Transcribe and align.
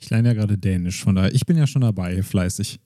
Ich 0.00 0.08
lerne 0.08 0.28
ja 0.28 0.34
gerade 0.34 0.56
Dänisch, 0.56 1.04
von 1.04 1.14
daher, 1.14 1.34
ich 1.34 1.44
bin 1.44 1.58
ja 1.58 1.66
schon 1.66 1.82
dabei, 1.82 2.22
fleißig. 2.22 2.80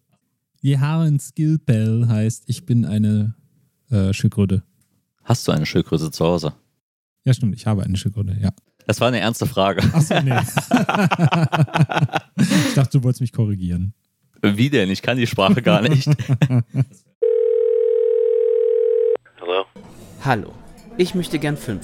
Wir 0.60 0.80
haben 0.80 1.20
Skillbell 1.20 2.08
heißt, 2.08 2.42
ich 2.46 2.66
bin 2.66 2.84
eine 2.84 3.36
äh, 3.90 4.12
Schildkröte. 4.12 4.64
Hast 5.22 5.46
du 5.46 5.52
eine 5.52 5.64
Schildkröte 5.64 6.10
zu 6.10 6.24
Hause? 6.24 6.54
Ja, 7.24 7.32
stimmt, 7.32 7.54
ich 7.54 7.66
habe 7.66 7.84
eine 7.84 7.96
Schildkröte, 7.96 8.36
ja. 8.40 8.50
Das 8.86 9.00
war 9.00 9.06
eine 9.08 9.20
ernste 9.20 9.46
Frage. 9.46 9.82
Achso, 9.94 10.20
nee. 10.22 10.32
ich 12.68 12.74
dachte, 12.74 12.98
du 12.98 13.04
wolltest 13.04 13.20
mich 13.20 13.32
korrigieren. 13.32 13.94
Wie 14.42 14.68
denn? 14.68 14.90
Ich 14.90 15.00
kann 15.00 15.16
die 15.16 15.28
Sprache 15.28 15.62
gar 15.62 15.80
nicht. 15.82 16.08
Hallo? 19.40 19.64
Hallo, 20.22 20.52
ich 20.98 21.14
möchte 21.14 21.38
gern 21.38 21.56
Film 21.56 21.80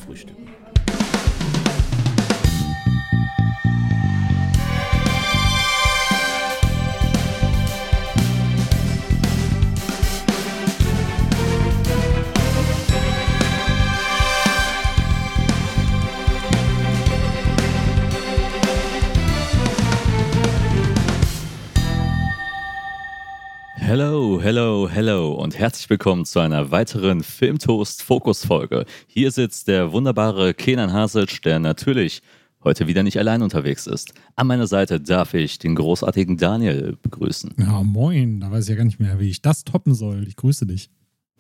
Hello, 24.53 24.89
hello, 24.91 25.35
und 25.35 25.57
herzlich 25.57 25.89
willkommen 25.91 26.25
zu 26.25 26.41
einer 26.41 26.73
weiteren 26.73 27.23
Filmtoast-Fokus-Folge. 27.23 28.85
Hier 29.07 29.31
sitzt 29.31 29.69
der 29.69 29.93
wunderbare 29.93 30.55
Kenan 30.55 30.93
Hasic, 30.93 31.41
der 31.43 31.61
natürlich 31.61 32.21
heute 32.65 32.89
wieder 32.89 33.05
nicht 33.05 33.17
allein 33.17 33.43
unterwegs 33.43 33.87
ist. 33.87 34.13
An 34.35 34.49
meiner 34.49 34.67
Seite 34.67 35.01
darf 35.01 35.35
ich 35.35 35.61
den 35.61 35.77
großartigen 35.77 36.37
Daniel 36.37 36.99
begrüßen. 37.01 37.55
Ja, 37.61 37.85
moin, 37.85 38.41
da 38.41 38.51
weiß 38.51 38.65
ich 38.65 38.71
ja 38.71 38.75
gar 38.75 38.85
nicht 38.85 38.99
mehr, 38.99 39.21
wie 39.21 39.31
ich 39.31 39.41
das 39.41 39.63
toppen 39.63 39.95
soll. 39.95 40.27
Ich 40.27 40.35
grüße 40.35 40.67
dich. 40.67 40.91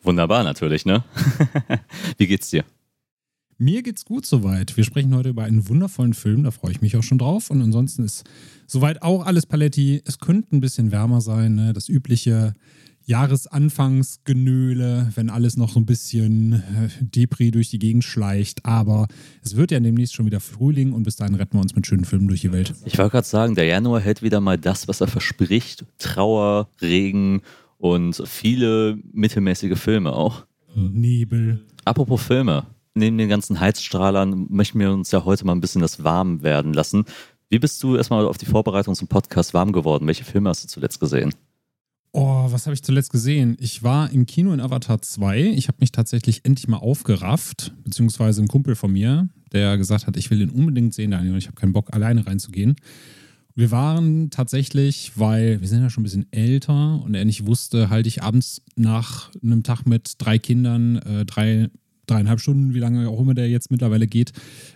Wunderbar 0.04 0.44
natürlich, 0.44 0.86
ne? 0.86 1.02
wie 2.16 2.28
geht's 2.28 2.50
dir? 2.50 2.64
Mir 3.58 3.82
geht's 3.82 4.04
gut 4.04 4.24
soweit. 4.24 4.76
Wir 4.76 4.84
sprechen 4.84 5.16
heute 5.16 5.30
über 5.30 5.42
einen 5.42 5.68
wundervollen 5.68 6.14
Film, 6.14 6.44
da 6.44 6.52
freue 6.52 6.70
ich 6.70 6.80
mich 6.80 6.96
auch 6.96 7.02
schon 7.02 7.18
drauf. 7.18 7.50
Und 7.50 7.60
ansonsten 7.60 8.04
ist 8.04 8.22
soweit 8.68 9.02
auch 9.02 9.26
alles 9.26 9.46
Paletti. 9.46 10.00
Es 10.04 10.20
könnte 10.20 10.54
ein 10.54 10.60
bisschen 10.60 10.92
wärmer 10.92 11.20
sein, 11.20 11.56
ne? 11.56 11.72
das 11.72 11.88
übliche 11.88 12.54
Jahresanfangsgenöle, 13.10 15.10
wenn 15.16 15.30
alles 15.30 15.56
noch 15.56 15.70
so 15.70 15.80
ein 15.80 15.84
bisschen 15.84 16.52
äh, 16.52 16.88
Depri 17.00 17.50
durch 17.50 17.68
die 17.68 17.80
Gegend 17.80 18.04
schleicht. 18.04 18.64
Aber 18.64 19.08
es 19.42 19.56
wird 19.56 19.72
ja 19.72 19.80
demnächst 19.80 20.14
schon 20.14 20.26
wieder 20.26 20.38
Frühling 20.38 20.92
und 20.92 21.02
bis 21.02 21.16
dahin 21.16 21.34
retten 21.34 21.54
wir 21.54 21.60
uns 21.60 21.74
mit 21.74 21.88
schönen 21.88 22.04
Filmen 22.04 22.28
durch 22.28 22.42
die 22.42 22.52
Welt. 22.52 22.72
Ich 22.84 22.98
wollte 22.98 23.10
gerade 23.10 23.26
sagen, 23.26 23.56
der 23.56 23.64
Januar 23.64 24.00
hält 24.00 24.22
wieder 24.22 24.40
mal 24.40 24.58
das, 24.58 24.86
was 24.86 25.00
er 25.00 25.08
verspricht. 25.08 25.84
Trauer, 25.98 26.68
Regen 26.80 27.42
und 27.78 28.22
viele 28.26 28.96
mittelmäßige 29.12 29.76
Filme 29.76 30.12
auch. 30.12 30.46
Nebel. 30.76 31.66
Apropos 31.84 32.22
Filme, 32.22 32.66
neben 32.94 33.18
den 33.18 33.28
ganzen 33.28 33.58
Heizstrahlern 33.58 34.46
möchten 34.50 34.78
wir 34.78 34.92
uns 34.92 35.10
ja 35.10 35.24
heute 35.24 35.44
mal 35.44 35.52
ein 35.52 35.60
bisschen 35.60 35.82
das 35.82 36.04
warm 36.04 36.44
werden 36.44 36.72
lassen. 36.72 37.06
Wie 37.48 37.58
bist 37.58 37.82
du 37.82 37.96
erstmal 37.96 38.24
auf 38.26 38.38
die 38.38 38.46
Vorbereitung 38.46 38.94
zum 38.94 39.08
Podcast 39.08 39.52
warm 39.52 39.72
geworden? 39.72 40.06
Welche 40.06 40.22
Filme 40.22 40.48
hast 40.48 40.62
du 40.62 40.68
zuletzt 40.68 41.00
gesehen? 41.00 41.34
Oh, 42.12 42.50
was 42.50 42.66
habe 42.66 42.74
ich 42.74 42.82
zuletzt 42.82 43.12
gesehen? 43.12 43.56
Ich 43.60 43.84
war 43.84 44.10
im 44.10 44.26
Kino 44.26 44.52
in 44.52 44.60
Avatar 44.60 45.00
2. 45.00 45.42
Ich 45.50 45.68
habe 45.68 45.78
mich 45.80 45.92
tatsächlich 45.92 46.44
endlich 46.44 46.66
mal 46.66 46.78
aufgerafft, 46.78 47.72
beziehungsweise 47.84 48.42
ein 48.42 48.48
Kumpel 48.48 48.74
von 48.74 48.92
mir, 48.92 49.28
der 49.52 49.78
gesagt 49.78 50.08
hat, 50.08 50.16
ich 50.16 50.28
will 50.28 50.40
den 50.40 50.50
unbedingt 50.50 50.92
sehen, 50.92 51.12
Daniel, 51.12 51.32
und 51.32 51.38
ich 51.38 51.46
habe 51.46 51.54
keinen 51.54 51.72
Bock, 51.72 51.94
alleine 51.94 52.26
reinzugehen. 52.26 52.74
Wir 53.54 53.70
waren 53.70 54.30
tatsächlich, 54.30 55.12
weil 55.16 55.60
wir 55.60 55.68
sind 55.68 55.82
ja 55.82 55.90
schon 55.90 56.02
ein 56.02 56.04
bisschen 56.04 56.32
älter 56.32 57.00
und 57.02 57.14
er 57.14 57.24
nicht 57.24 57.46
wusste, 57.46 57.90
halte 57.90 58.08
ich 58.08 58.22
abends 58.22 58.62
nach 58.74 59.30
einem 59.42 59.62
Tag 59.62 59.86
mit 59.86 60.14
drei 60.18 60.38
Kindern, 60.38 60.96
äh, 60.96 61.24
drei 61.24 61.70
dreieinhalb 62.06 62.40
Stunden, 62.40 62.74
wie 62.74 62.80
lange 62.80 63.08
auch 63.08 63.20
immer 63.20 63.34
der 63.34 63.48
jetzt 63.48 63.70
mittlerweile 63.70 64.08
geht, 64.08 64.32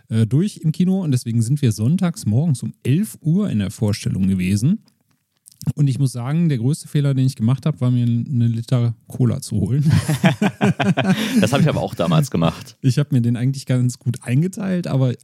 äh, 0.08 0.24
durch 0.24 0.58
im 0.58 0.70
Kino. 0.70 1.02
Und 1.02 1.10
deswegen 1.10 1.42
sind 1.42 1.60
wir 1.62 1.72
sonntags 1.72 2.26
morgens 2.26 2.62
um 2.62 2.74
11 2.84 3.18
Uhr 3.22 3.50
in 3.50 3.58
der 3.58 3.72
Vorstellung 3.72 4.28
gewesen. 4.28 4.84
Und 5.74 5.88
ich 5.88 5.98
muss 5.98 6.12
sagen, 6.12 6.48
der 6.48 6.58
größte 6.58 6.88
Fehler, 6.88 7.14
den 7.14 7.26
ich 7.26 7.36
gemacht 7.36 7.66
habe, 7.66 7.80
war 7.80 7.90
mir 7.90 8.04
eine 8.04 8.48
Liter 8.48 8.94
Cola 9.06 9.40
zu 9.40 9.56
holen. 9.56 9.84
das 11.40 11.52
habe 11.52 11.62
ich 11.62 11.68
aber 11.68 11.80
auch 11.80 11.94
damals 11.94 12.30
gemacht. 12.30 12.76
Ich 12.80 12.98
habe 12.98 13.10
mir 13.12 13.22
den 13.22 13.36
eigentlich 13.36 13.66
ganz 13.66 13.98
gut 13.98 14.22
eingeteilt, 14.22 14.86
aber 14.86 15.14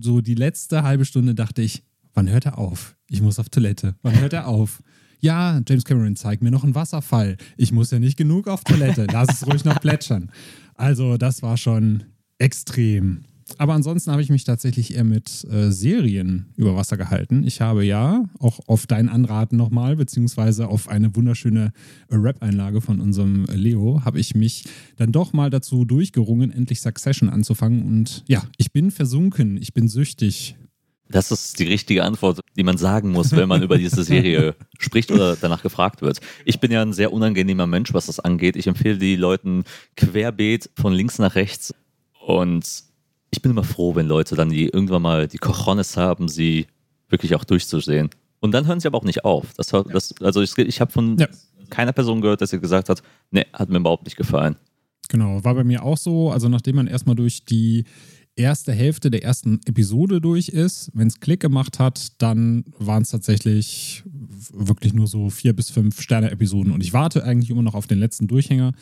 so 0.00 0.20
die 0.20 0.34
letzte 0.34 0.82
halbe 0.82 1.04
Stunde 1.04 1.34
dachte 1.34 1.62
ich, 1.62 1.82
wann 2.14 2.28
hört 2.28 2.46
er 2.46 2.58
auf? 2.58 2.96
Ich 3.08 3.22
muss 3.22 3.38
auf 3.38 3.48
Toilette. 3.48 3.94
Wann 4.02 4.20
hört 4.20 4.32
er 4.32 4.46
auf? 4.46 4.82
Ja, 5.20 5.60
James 5.68 5.84
Cameron, 5.84 6.16
zeig 6.16 6.40
mir 6.40 6.50
noch 6.50 6.64
einen 6.64 6.74
Wasserfall. 6.74 7.36
Ich 7.56 7.72
muss 7.72 7.90
ja 7.90 7.98
nicht 7.98 8.16
genug 8.16 8.48
auf 8.48 8.64
Toilette. 8.64 9.06
Lass 9.12 9.28
es 9.28 9.46
ruhig 9.46 9.64
noch 9.64 9.80
plätschern. 9.80 10.30
Also, 10.74 11.18
das 11.18 11.42
war 11.42 11.56
schon 11.56 12.04
extrem. 12.38 13.24
Aber 13.58 13.74
ansonsten 13.74 14.10
habe 14.10 14.22
ich 14.22 14.30
mich 14.30 14.44
tatsächlich 14.44 14.94
eher 14.94 15.04
mit 15.04 15.44
äh, 15.50 15.70
Serien 15.70 16.46
über 16.56 16.76
Wasser 16.76 16.96
gehalten. 16.96 17.44
Ich 17.44 17.60
habe 17.60 17.84
ja 17.84 18.24
auch 18.38 18.60
auf 18.66 18.86
dein 18.86 19.08
Anraten 19.08 19.56
nochmal, 19.56 19.96
beziehungsweise 19.96 20.68
auf 20.68 20.88
eine 20.88 21.14
wunderschöne 21.14 21.72
Rap-Einlage 22.10 22.80
von 22.80 23.00
unserem 23.00 23.44
Leo, 23.46 24.02
habe 24.04 24.20
ich 24.20 24.34
mich 24.34 24.64
dann 24.96 25.12
doch 25.12 25.32
mal 25.32 25.50
dazu 25.50 25.84
durchgerungen, 25.84 26.50
endlich 26.50 26.80
Succession 26.80 27.28
anzufangen. 27.28 27.82
Und 27.82 28.24
ja, 28.28 28.42
ich 28.56 28.72
bin 28.72 28.90
versunken, 28.90 29.56
ich 29.56 29.74
bin 29.74 29.88
süchtig. 29.88 30.56
Das 31.10 31.32
ist 31.32 31.58
die 31.58 31.64
richtige 31.64 32.04
Antwort, 32.04 32.40
die 32.56 32.62
man 32.62 32.78
sagen 32.78 33.10
muss, 33.10 33.32
wenn 33.32 33.48
man 33.48 33.62
über 33.62 33.78
diese 33.78 34.04
Serie 34.04 34.54
spricht 34.78 35.10
oder 35.10 35.36
danach 35.36 35.62
gefragt 35.62 36.02
wird. 36.02 36.20
Ich 36.44 36.60
bin 36.60 36.70
ja 36.70 36.82
ein 36.82 36.92
sehr 36.92 37.12
unangenehmer 37.12 37.66
Mensch, 37.66 37.92
was 37.92 38.06
das 38.06 38.20
angeht. 38.20 38.54
Ich 38.54 38.68
empfehle 38.68 38.96
die 38.96 39.16
Leuten 39.16 39.64
querbeet 39.96 40.70
von 40.76 40.92
links 40.92 41.18
nach 41.18 41.34
rechts 41.34 41.74
und 42.24 42.89
ich 43.30 43.42
bin 43.42 43.50
immer 43.50 43.64
froh, 43.64 43.94
wenn 43.94 44.06
Leute 44.06 44.34
dann 44.34 44.50
die 44.50 44.66
irgendwann 44.66 45.02
mal 45.02 45.28
die 45.28 45.38
Cojones 45.38 45.96
haben, 45.96 46.28
sie 46.28 46.66
wirklich 47.08 47.34
auch 47.34 47.44
durchzusehen. 47.44 48.10
Und 48.40 48.52
dann 48.52 48.66
hören 48.66 48.80
sie 48.80 48.88
aber 48.88 48.98
auch 48.98 49.04
nicht 49.04 49.24
auf. 49.24 49.52
Das, 49.56 49.68
das, 49.68 50.14
also 50.20 50.40
ich, 50.42 50.56
ich 50.56 50.80
habe 50.80 50.90
von 50.90 51.18
ja. 51.18 51.28
keiner 51.68 51.92
Person 51.92 52.20
gehört, 52.20 52.40
dass 52.40 52.50
sie 52.50 52.60
gesagt 52.60 52.88
hat, 52.88 53.02
nee, 53.30 53.44
hat 53.52 53.68
mir 53.68 53.78
überhaupt 53.78 54.04
nicht 54.04 54.16
gefallen. 54.16 54.56
Genau, 55.08 55.44
war 55.44 55.54
bei 55.54 55.64
mir 55.64 55.82
auch 55.82 55.98
so. 55.98 56.30
Also 56.30 56.48
nachdem 56.48 56.76
man 56.76 56.86
erstmal 56.86 57.16
durch 57.16 57.44
die 57.44 57.84
erste 58.36 58.72
Hälfte 58.72 59.10
der 59.10 59.22
ersten 59.22 59.60
Episode 59.66 60.20
durch 60.20 60.48
ist, 60.48 60.90
wenn 60.94 61.08
es 61.08 61.20
Klick 61.20 61.40
gemacht 61.40 61.78
hat, 61.78 62.20
dann 62.22 62.64
waren 62.78 63.02
es 63.02 63.10
tatsächlich 63.10 64.02
wirklich 64.52 64.94
nur 64.94 65.06
so 65.06 65.28
vier 65.30 65.54
bis 65.54 65.70
fünf 65.70 66.00
Sterne-Episoden. 66.00 66.72
Und 66.72 66.82
ich 66.82 66.92
warte 66.92 67.24
eigentlich 67.24 67.50
immer 67.50 67.62
noch 67.62 67.74
auf 67.74 67.86
den 67.86 67.98
letzten 67.98 68.28
Durchhänger. 68.28 68.72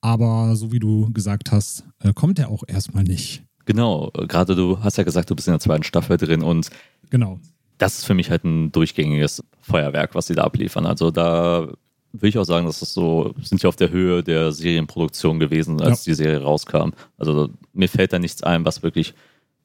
Aber 0.00 0.54
so 0.56 0.72
wie 0.72 0.78
du 0.78 1.10
gesagt 1.12 1.50
hast, 1.50 1.84
äh, 2.00 2.12
kommt 2.12 2.38
er 2.38 2.50
auch 2.50 2.64
erstmal 2.66 3.04
nicht. 3.04 3.42
Genau, 3.68 4.10
gerade 4.26 4.56
du 4.56 4.82
hast 4.82 4.96
ja 4.96 5.04
gesagt, 5.04 5.28
du 5.28 5.36
bist 5.36 5.46
in 5.46 5.52
der 5.52 5.60
zweiten 5.60 5.82
Staffel 5.82 6.16
drin 6.16 6.42
und 6.42 6.70
genau. 7.10 7.38
das 7.76 7.98
ist 7.98 8.06
für 8.06 8.14
mich 8.14 8.30
halt 8.30 8.42
ein 8.42 8.72
durchgängiges 8.72 9.44
Feuerwerk, 9.60 10.14
was 10.14 10.28
sie 10.28 10.34
da 10.34 10.44
abliefern. 10.44 10.86
Also 10.86 11.10
da 11.10 11.68
will 12.12 12.30
ich 12.30 12.38
auch 12.38 12.44
sagen, 12.44 12.64
dass 12.64 12.80
das 12.80 12.94
so, 12.94 13.34
sind 13.42 13.62
ja 13.62 13.68
auf 13.68 13.76
der 13.76 13.90
Höhe 13.90 14.22
der 14.22 14.52
Serienproduktion 14.52 15.38
gewesen, 15.38 15.82
als 15.82 16.06
ja. 16.06 16.12
die 16.12 16.14
Serie 16.14 16.40
rauskam. 16.40 16.92
Also 17.18 17.50
mir 17.74 17.90
fällt 17.90 18.14
da 18.14 18.18
nichts 18.18 18.42
ein, 18.42 18.64
was 18.64 18.82
wirklich 18.82 19.12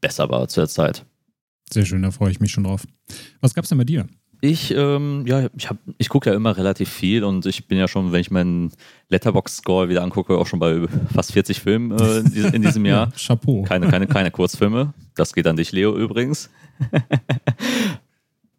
besser 0.01 0.29
war 0.29 0.49
zu 0.49 0.59
der 0.59 0.67
Zeit. 0.67 1.05
Sehr 1.71 1.85
schön, 1.85 2.01
da 2.01 2.11
freue 2.11 2.31
ich 2.31 2.41
mich 2.41 2.51
schon 2.51 2.65
drauf. 2.65 2.85
Was 3.39 3.53
gab 3.53 3.63
es 3.63 3.69
denn 3.69 3.77
bei 3.77 3.85
dir? 3.85 4.05
Ich, 4.45 4.75
ähm, 4.75 5.23
ja, 5.25 5.47
ich, 5.55 5.69
ich 5.97 6.09
gucke 6.09 6.29
ja 6.29 6.35
immer 6.35 6.57
relativ 6.57 6.89
viel 6.89 7.23
und 7.23 7.45
ich 7.45 7.65
bin 7.69 7.77
ja 7.77 7.87
schon, 7.87 8.11
wenn 8.11 8.19
ich 8.19 8.29
meinen 8.29 8.73
Letterbox-Score 9.07 9.87
wieder 9.87 10.03
angucke, 10.03 10.37
auch 10.37 10.47
schon 10.47 10.59
bei 10.59 10.85
fast 11.13 11.31
40 11.31 11.61
Filmen 11.61 11.97
äh, 11.97 12.17
in, 12.53 12.61
diesem 12.61 12.83
Jahr. 12.85 13.07
ja, 13.07 13.13
Chapeau. 13.17 13.61
Keine, 13.61 13.87
keine, 13.87 14.05
keine 14.05 14.31
Kurzfilme. 14.31 14.93
Das 15.15 15.33
geht 15.33 15.47
an 15.47 15.55
dich, 15.55 15.71
Leo, 15.71 15.95
übrigens. 15.95 16.49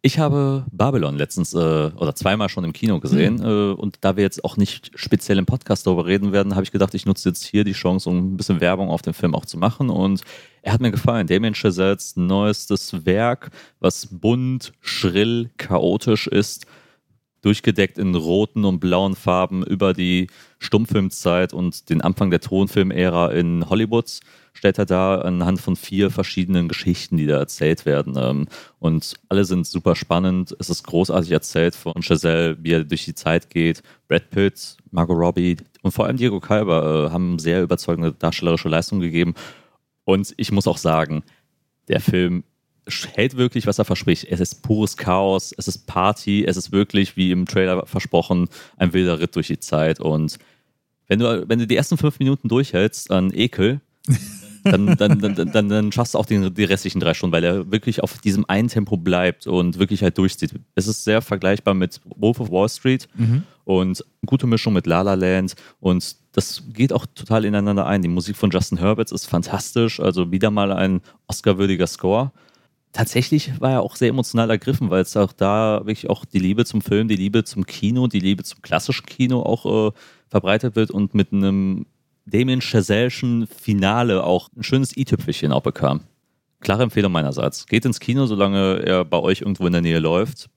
Ich 0.05 0.19
habe 0.19 0.65
Babylon 0.71 1.17
letztens 1.17 1.55
äh, 1.55 1.57
oder 1.57 2.13
zweimal 2.13 2.47
schon 2.47 2.63
im 2.63 2.73
Kino 2.73 2.99
gesehen. 2.99 3.37
Mhm. 3.37 3.43
Äh, 3.43 3.73
und 3.73 3.97
da 4.01 4.15
wir 4.15 4.21
jetzt 4.21 4.45
auch 4.45 4.55
nicht 4.55 4.91
speziell 4.93 5.39
im 5.39 5.47
Podcast 5.47 5.87
darüber 5.87 6.05
reden 6.05 6.31
werden, 6.31 6.53
habe 6.53 6.63
ich 6.63 6.71
gedacht, 6.71 6.93
ich 6.93 7.07
nutze 7.07 7.29
jetzt 7.29 7.43
hier 7.43 7.63
die 7.63 7.73
Chance, 7.73 8.07
um 8.11 8.35
ein 8.35 8.37
bisschen 8.37 8.61
Werbung 8.61 8.89
auf 8.89 9.01
den 9.01 9.15
Film 9.15 9.33
auch 9.33 9.45
zu 9.45 9.57
machen. 9.57 9.89
Und 9.89 10.21
er 10.61 10.73
hat 10.73 10.79
mir 10.79 10.91
gefallen. 10.91 11.25
Damien 11.25 11.55
Chazelles 11.55 12.15
neuestes 12.17 13.03
Werk, 13.07 13.49
was 13.79 14.05
bunt, 14.11 14.73
schrill, 14.79 15.49
chaotisch 15.57 16.27
ist 16.27 16.67
durchgedeckt 17.45 17.99
in 17.99 18.15
roten 18.15 18.65
und 18.65 18.79
blauen 18.79 19.15
Farben 19.15 19.63
über 19.63 19.93
die 19.93 20.27
Stummfilmzeit 20.57 21.53
und 21.53 21.89
den 21.89 22.01
Anfang 22.01 22.31
der 22.31 22.41
Tonfilmära 22.41 23.31
in 23.31 23.69
Hollywood 23.69 24.19
stellt 24.53 24.79
er 24.79 24.85
da 24.85 25.19
anhand 25.19 25.59
von 25.59 25.75
vier 25.75 26.09
verschiedenen 26.09 26.67
Geschichten, 26.67 27.17
die 27.17 27.27
da 27.27 27.37
erzählt 27.37 27.85
werden. 27.85 28.15
Ähm, 28.17 28.47
und 28.79 29.13
alle 29.29 29.45
sind 29.45 29.67
super 29.67 29.95
spannend. 29.95 30.55
Es 30.59 30.69
ist 30.69 30.83
großartig 30.87 31.31
erzählt 31.31 31.75
von 31.75 32.01
Chazelle, 32.01 32.57
wie 32.61 32.71
er 32.71 32.83
durch 32.83 33.05
die 33.05 33.13
Zeit 33.13 33.49
geht. 33.49 33.83
Brad 34.07 34.29
Pitt, 34.31 34.77
Margot 34.91 35.17
Robbie 35.17 35.57
und 35.83 35.91
vor 35.91 36.05
allem 36.05 36.17
Diego 36.17 36.39
Calver 36.39 37.07
äh, 37.07 37.11
haben 37.11 37.37
sehr 37.37 37.61
überzeugende 37.61 38.13
darstellerische 38.13 38.69
Leistungen 38.69 39.01
gegeben. 39.01 39.35
Und 40.05 40.33
ich 40.37 40.51
muss 40.51 40.67
auch 40.67 40.77
sagen, 40.77 41.23
der 41.89 41.99
Film 41.99 42.43
hält 43.13 43.35
wirklich, 43.37 43.65
was 43.67 43.79
er 43.79 43.85
verspricht. 43.85 44.25
Es 44.29 44.39
ist 44.39 44.61
pures 44.61 44.95
Chaos, 44.97 45.53
es 45.57 45.67
ist 45.67 45.87
Party, 45.87 46.45
es 46.45 46.57
ist 46.57 46.71
wirklich, 46.71 47.17
wie 47.17 47.31
im 47.31 47.45
Trailer 47.45 47.85
versprochen, 47.85 48.47
ein 48.77 48.93
wilder 48.93 49.19
Ritt 49.19 49.35
durch 49.35 49.47
die 49.47 49.59
Zeit. 49.59 49.99
Und 49.99 50.37
wenn 51.07 51.19
du, 51.19 51.45
wenn 51.47 51.59
du 51.59 51.67
die 51.67 51.75
ersten 51.75 51.97
fünf 51.97 52.19
Minuten 52.19 52.47
durchhältst 52.47 53.11
an 53.11 53.31
Ekel, 53.33 53.81
dann, 54.63 54.95
dann, 54.97 55.19
dann, 55.19 55.51
dann, 55.51 55.69
dann 55.69 55.91
schaffst 55.91 56.13
du 56.15 56.17
auch 56.17 56.25
die, 56.25 56.51
die 56.51 56.63
restlichen 56.63 56.99
drei 56.99 57.13
Stunden, 57.13 57.33
weil 57.33 57.43
er 57.43 57.71
wirklich 57.71 58.01
auf 58.01 58.17
diesem 58.19 58.45
einen 58.49 58.67
Tempo 58.67 58.97
bleibt 58.97 59.45
und 59.45 59.77
wirklich 59.77 60.01
halt 60.01 60.17
durchzieht. 60.17 60.55
Es 60.73 60.87
ist 60.87 61.03
sehr 61.03 61.21
vergleichbar 61.21 61.73
mit 61.75 62.01
Wolf 62.15 62.39
of 62.39 62.49
Wall 62.51 62.69
Street 62.69 63.07
Mhm. 63.15 63.43
und 63.63 64.03
gute 64.25 64.47
Mischung 64.47 64.73
mit 64.73 64.87
La 64.87 65.01
La 65.03 65.13
Land 65.13 65.55
und 65.79 66.15
das 66.31 66.63
geht 66.73 66.91
auch 66.91 67.05
total 67.15 67.45
ineinander 67.45 67.85
ein. 67.85 68.01
Die 68.01 68.07
Musik 68.09 68.35
von 68.35 68.49
Justin 68.49 68.79
Herbert 68.79 69.11
ist 69.11 69.25
fantastisch, 69.25 69.99
also 69.99 70.31
wieder 70.31 70.51
mal 70.51 70.71
ein 70.73 71.01
Oscar-würdiger 71.27 71.87
Score. 71.87 72.31
Tatsächlich 72.95 73.59
war 73.59 73.71
er 73.71 73.81
auch 73.81 73.97
sehr 73.97 74.07
emotional 74.07 74.49
ergriffen, 74.49 74.89
weil 74.89 75.01
es 75.01 75.17
auch 75.17 75.33
da 75.33 75.81
wirklich 75.81 76.09
auch 76.09 76.23
die 76.23 76.39
Liebe 76.39 76.63
zum 76.63 76.79
Film, 76.79 77.09
die 77.09 77.17
Liebe 77.17 77.43
zum 77.43 77.65
Kino, 77.65 78.07
die 78.07 78.21
Liebe 78.21 78.45
zum 78.45 78.61
klassischen 78.61 79.05
Kino 79.05 79.41
auch 79.41 79.89
äh, 79.89 79.91
verbreitet 80.29 80.77
wird 80.77 80.91
und 80.91 81.13
mit 81.13 81.33
einem 81.33 81.87
Damien 82.25 82.61
Chazelle'schen 82.61 83.47
Finale 83.47 84.23
auch 84.23 84.47
ein 84.55 84.63
schönes 84.63 84.95
i-Tüpfelchen 84.95 85.51
auch 85.51 85.61
bekam. 85.61 86.03
Klare 86.61 86.83
Empfehlung 86.83 87.11
meinerseits. 87.11 87.65
Geht 87.65 87.83
ins 87.83 87.99
Kino, 87.99 88.27
solange 88.27 88.77
er 88.85 89.03
bei 89.03 89.19
euch 89.19 89.41
irgendwo 89.41 89.67
in 89.67 89.73
der 89.73 89.81
Nähe 89.81 89.99
läuft. 89.99 90.49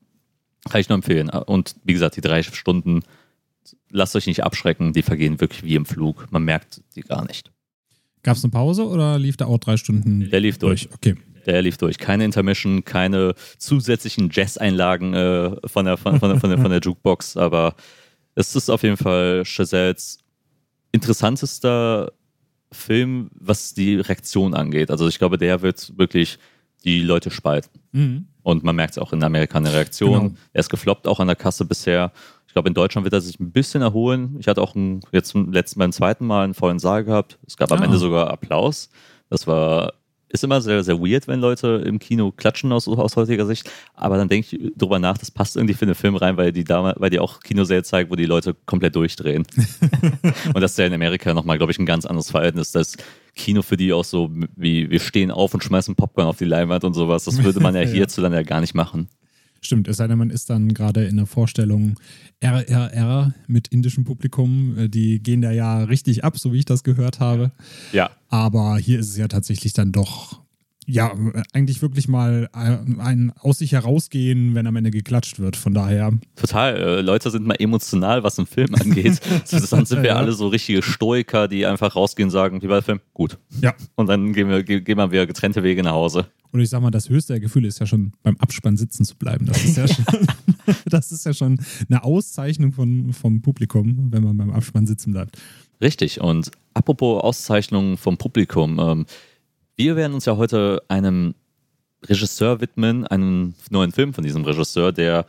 Kann 0.71 0.81
ich 0.81 0.89
nur 0.89 0.95
empfehlen. 0.95 1.31
Und 1.31 1.75
wie 1.83 1.93
gesagt, 1.93 2.15
die 2.15 2.21
drei 2.21 2.45
Stunden, 2.45 3.03
lasst 3.91 4.15
euch 4.15 4.29
nicht 4.29 4.45
abschrecken, 4.45 4.93
die 4.93 5.03
vergehen 5.03 5.41
wirklich 5.41 5.65
wie 5.65 5.75
im 5.75 5.87
Flug. 5.87 6.31
Man 6.31 6.45
merkt 6.45 6.83
die 6.95 7.01
gar 7.01 7.27
nicht. 7.27 7.51
Gab 8.23 8.37
es 8.37 8.45
eine 8.45 8.53
Pause 8.53 8.87
oder 8.87 9.19
lief 9.19 9.37
der 9.37 9.49
auch 9.49 9.59
drei 9.59 9.77
Stunden? 9.77 10.31
Der 10.31 10.39
lief 10.39 10.59
durch. 10.59 10.89
Okay. 10.95 11.17
Der 11.49 11.63
lief 11.63 11.79
durch. 11.79 11.99
Keine 11.99 12.25
Intermission, 12.25 12.85
keine 12.85 13.35
zusätzlichen 13.57 14.29
Jazz-Einlagen 14.31 15.15
äh, 15.15 15.57
von, 15.67 15.87
der, 15.87 15.97
von, 15.97 16.21
von, 16.21 16.31
der, 16.31 16.39
von, 16.41 16.51
der, 16.51 16.59
von 16.59 16.71
der 16.71 16.81
Jukebox, 16.81 17.37
aber 17.37 17.75
es 18.35 18.55
ist 18.55 18.69
auf 18.71 18.83
jeden 18.83 18.99
Fall 18.99 19.43
Chazelles 19.45 20.19
interessantester 20.93 22.13
Film, 22.71 23.31
was 23.35 23.73
die 23.73 23.97
Reaktion 23.97 24.53
angeht. 24.55 24.91
Also 24.91 25.09
ich 25.09 25.19
glaube, 25.19 25.39
der 25.39 25.63
wird 25.63 25.97
wirklich 25.97 26.39
die 26.85 27.03
Leute 27.03 27.31
spalten. 27.31 27.81
Mhm. 27.93 28.27
Und 28.43 28.63
man 28.63 28.77
merkt 28.77 28.93
es 28.93 28.99
auch 28.99 29.13
in 29.13 29.23
Amerika 29.25 29.57
eine 29.59 29.73
Reaktion. 29.73 30.21
Genau. 30.21 30.35
Er 30.53 30.61
ist 30.61 30.69
gefloppt 30.71 31.07
auch 31.09 31.19
an 31.19 31.27
der 31.29 31.37
Kasse 31.37 31.65
bisher. 31.65 32.13
Ich 32.47 32.53
glaube, 32.53 32.69
in 32.69 32.75
Deutschland 32.75 33.05
wird 33.05 33.15
er 33.15 33.21
sich 33.21 33.41
ein 33.41 33.51
bisschen 33.53 33.83
erholen. 33.83 34.37
Ich 34.39 34.49
hatte 34.49 34.63
auch 34.63 34.75
ein, 34.75 35.01
jetzt 35.13 35.35
letzten, 35.35 35.79
beim 35.79 35.93
zweiten 35.93 36.27
Mal 36.27 36.45
einen 36.45 36.55
vollen 36.55 36.79
Saal 36.79 37.05
gehabt. 37.05 37.39
Es 37.47 37.57
gab 37.57 37.73
am 37.73 37.81
Ah. 37.81 37.85
Ende 37.85 37.99
sogar 37.99 38.31
Applaus. 38.31 38.91
Das 39.31 39.47
war, 39.47 39.93
ist 40.29 40.45
immer 40.45 40.61
sehr, 40.61 40.85
sehr 40.85 40.99
weird, 41.01 41.27
wenn 41.29 41.41
Leute 41.41 41.83
im 41.87 41.99
Kino 41.99 42.33
klatschen 42.33 42.73
aus, 42.73 42.87
aus 42.87 43.17
heutiger 43.17 43.47
Sicht. 43.47 43.71
Aber 43.95 44.17
dann 44.17 44.29
denke 44.29 44.57
ich 44.57 44.73
drüber 44.77 44.99
nach, 44.99 45.17
das 45.19 45.31
passt 45.31 45.57
irgendwie 45.57 45.75
für 45.75 45.87
den 45.87 45.95
Film 45.95 46.17
rein, 46.17 46.37
weil 46.37 46.53
die, 46.53 46.65
Dame, 46.65 46.95
weil 46.99 47.11
die 47.11 47.19
auch 47.19 47.41
Kinosäle 47.41 47.83
zeigt, 47.83 48.11
wo 48.11 48.17
die 48.17 48.27
Leute 48.27 48.55
komplett 48.67 48.95
durchdrehen. 48.97 49.47
Und 50.55 50.61
das 50.61 50.73
ist 50.73 50.79
ja 50.79 50.87
in 50.87 50.93
Amerika 50.95 51.33
nochmal, 51.35 51.57
glaube 51.59 51.73
ich, 51.73 51.79
ein 51.79 51.87
ganz 51.87 52.05
anderes 52.05 52.31
Verhältnis. 52.31 52.73
Das 52.73 52.97
Kino 53.35 53.63
für 53.63 53.77
die 53.77 53.93
auch 53.93 54.05
so, 54.05 54.31
wie 54.57 54.91
wir 54.91 55.01
stehen 55.01 55.31
auf 55.31 55.55
und 55.55 55.63
schmeißen 55.63 55.95
Popcorn 55.95 56.27
auf 56.27 56.37
die 56.39 56.45
Leinwand 56.45 56.85
und 56.85 56.95
sowas. 56.95 57.25
Das 57.25 57.43
würde 57.43 57.61
man 57.61 57.75
ja 57.75 57.83
Ja. 57.89 57.89
hierzulande 57.89 58.39
ja 58.39 58.43
gar 58.43 58.61
nicht 58.61 58.75
machen. 58.75 59.09
Stimmt, 59.61 59.89
es 59.89 59.97
sei 59.97 60.07
denn, 60.07 60.19
man 60.19 60.31
ist 60.31 60.51
dann 60.51 60.73
gerade 60.73 61.05
in 61.05 61.17
der 61.17 61.27
Vorstellung 61.27 61.99
RRR 62.41 63.35
mit 63.47 63.69
indischem 63.69 64.05
Publikum. 64.05 64.77
Äh, 64.79 64.89
Die 64.89 65.21
gehen 65.23 65.43
da 65.43 65.51
ja 65.51 65.83
richtig 65.85 66.25
ab, 66.25 66.39
so 66.39 66.53
wie 66.53 66.59
ich 66.59 66.65
das 66.65 66.85
gehört 66.85 67.21
habe. 67.21 67.53
Ja, 67.93 68.11
Aber 68.29 68.79
hier 68.79 68.99
ist 69.01 69.09
es 69.11 69.17
ja 69.17 69.29
tatsächlich 69.29 69.73
dann 69.73 69.93
doch, 69.93 70.41
ja, 70.91 71.13
eigentlich 71.53 71.83
wirklich 71.83 72.09
mal 72.09 72.49
äh, 72.55 72.79
ein 73.03 73.31
aus 73.41 73.59
sich 73.59 73.73
herausgehen, 73.73 74.55
wenn 74.55 74.67
am 74.67 74.75
Ende 74.77 74.91
geklatscht 74.91 75.39
wird. 75.39 75.55
Von 75.57 75.75
daher, 75.75 76.13
total. 76.35 76.77
Äh, 76.77 77.01
Leute 77.03 77.31
sind 77.31 77.47
mal 77.47 77.57
emotional, 77.59 78.23
was 78.23 78.39
einen 78.39 78.47
Film 78.47 78.75
angeht. 78.75 79.21
Sonst 79.45 79.69
sind 79.89 80.03
wir 80.03 80.09
Ja. 80.11 80.17
alle 80.17 80.33
so 80.33 80.49
richtige 80.49 80.83
Stoiker, 80.83 81.47
die 81.47 81.67
einfach 81.67 81.95
rausgehen 81.95 82.29
und 82.29 82.31
sagen, 82.31 82.63
wie 82.63 82.69
war 82.69 82.77
der 82.77 82.83
Film? 82.83 83.01
Gut. 83.13 83.37
ja. 83.61 83.75
Und 83.97 84.09
dann 84.09 84.33
gehen 84.33 84.49
wir, 84.49 84.63
ge- 84.63 84.81
gehen 84.81 84.97
wir 84.97 85.11
wieder 85.11 85.27
getrennte 85.27 85.63
Wege 85.63 85.83
nach 85.83 85.93
Hause. 85.93 86.27
Und 86.51 86.61
ich 86.61 86.71
sag 86.71 86.81
mal, 86.81 86.91
das 86.91 87.11
höchste 87.11 87.35
der 87.35 87.41
Gefühle 87.41 87.69
ist 87.69 87.79
ja 87.79 87.85
schon 87.87 88.13
beim 88.23 88.37
Abspann 88.39 88.79
sitzen 88.79 89.05
zu 89.05 89.15
bleiben. 89.17 89.45
Das 89.45 89.63
ist 89.63 89.77
ja 89.77 89.87
schon, 89.87 90.05
das 90.87 91.13
ist 91.13 91.27
ja 91.27 91.35
schon 91.35 91.61
eine 91.91 92.03
Auszeichnung 92.03 92.73
von, 92.73 93.13
vom 93.13 93.43
Publikum, 93.43 94.09
wenn 94.11 94.25
man 94.25 94.39
beim 94.39 94.51
Abspann 94.53 94.87
sitzen 94.87 95.13
bleibt. 95.13 95.37
Richtig. 95.83 96.23
Und 96.23 96.51
apropos 96.73 97.23
Auszeichnungen 97.23 97.99
vom 97.99 98.17
Publikum. 98.17 98.79
Ähm, 98.81 99.07
wir 99.79 99.97
werden 99.97 100.13
uns 100.13 100.27
ja 100.27 100.37
heute 100.37 100.83
einem 100.89 101.35
Regisseur 102.05 102.61
widmen, 102.61 103.07
einem 103.07 103.55
neuen 103.71 103.93
Film 103.93 104.13
von 104.13 104.25
diesem 104.25 104.45
Regisseur, 104.45 104.93
der 104.93 105.25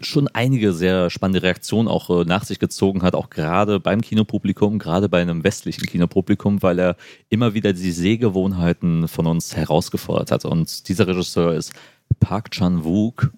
schon 0.00 0.28
einige 0.28 0.72
sehr 0.72 1.10
spannende 1.10 1.42
Reaktionen 1.42 1.88
auch 1.88 2.08
äh, 2.10 2.24
nach 2.24 2.44
sich 2.44 2.58
gezogen 2.58 3.02
hat, 3.02 3.14
auch 3.14 3.30
gerade 3.30 3.80
beim 3.80 4.00
Kinopublikum, 4.00 4.78
gerade 4.78 5.08
bei 5.08 5.20
einem 5.20 5.44
westlichen 5.44 5.86
Kinopublikum, 5.86 6.62
weil 6.62 6.78
er 6.78 6.96
immer 7.28 7.54
wieder 7.54 7.72
die 7.72 7.92
Sehgewohnheiten 7.92 9.08
von 9.08 9.26
uns 9.26 9.56
herausgefordert 9.56 10.30
hat. 10.30 10.44
Und 10.44 10.88
dieser 10.88 11.06
Regisseur 11.06 11.54
ist 11.54 11.72
Park 12.20 12.50
Chan-wook, 12.52 13.32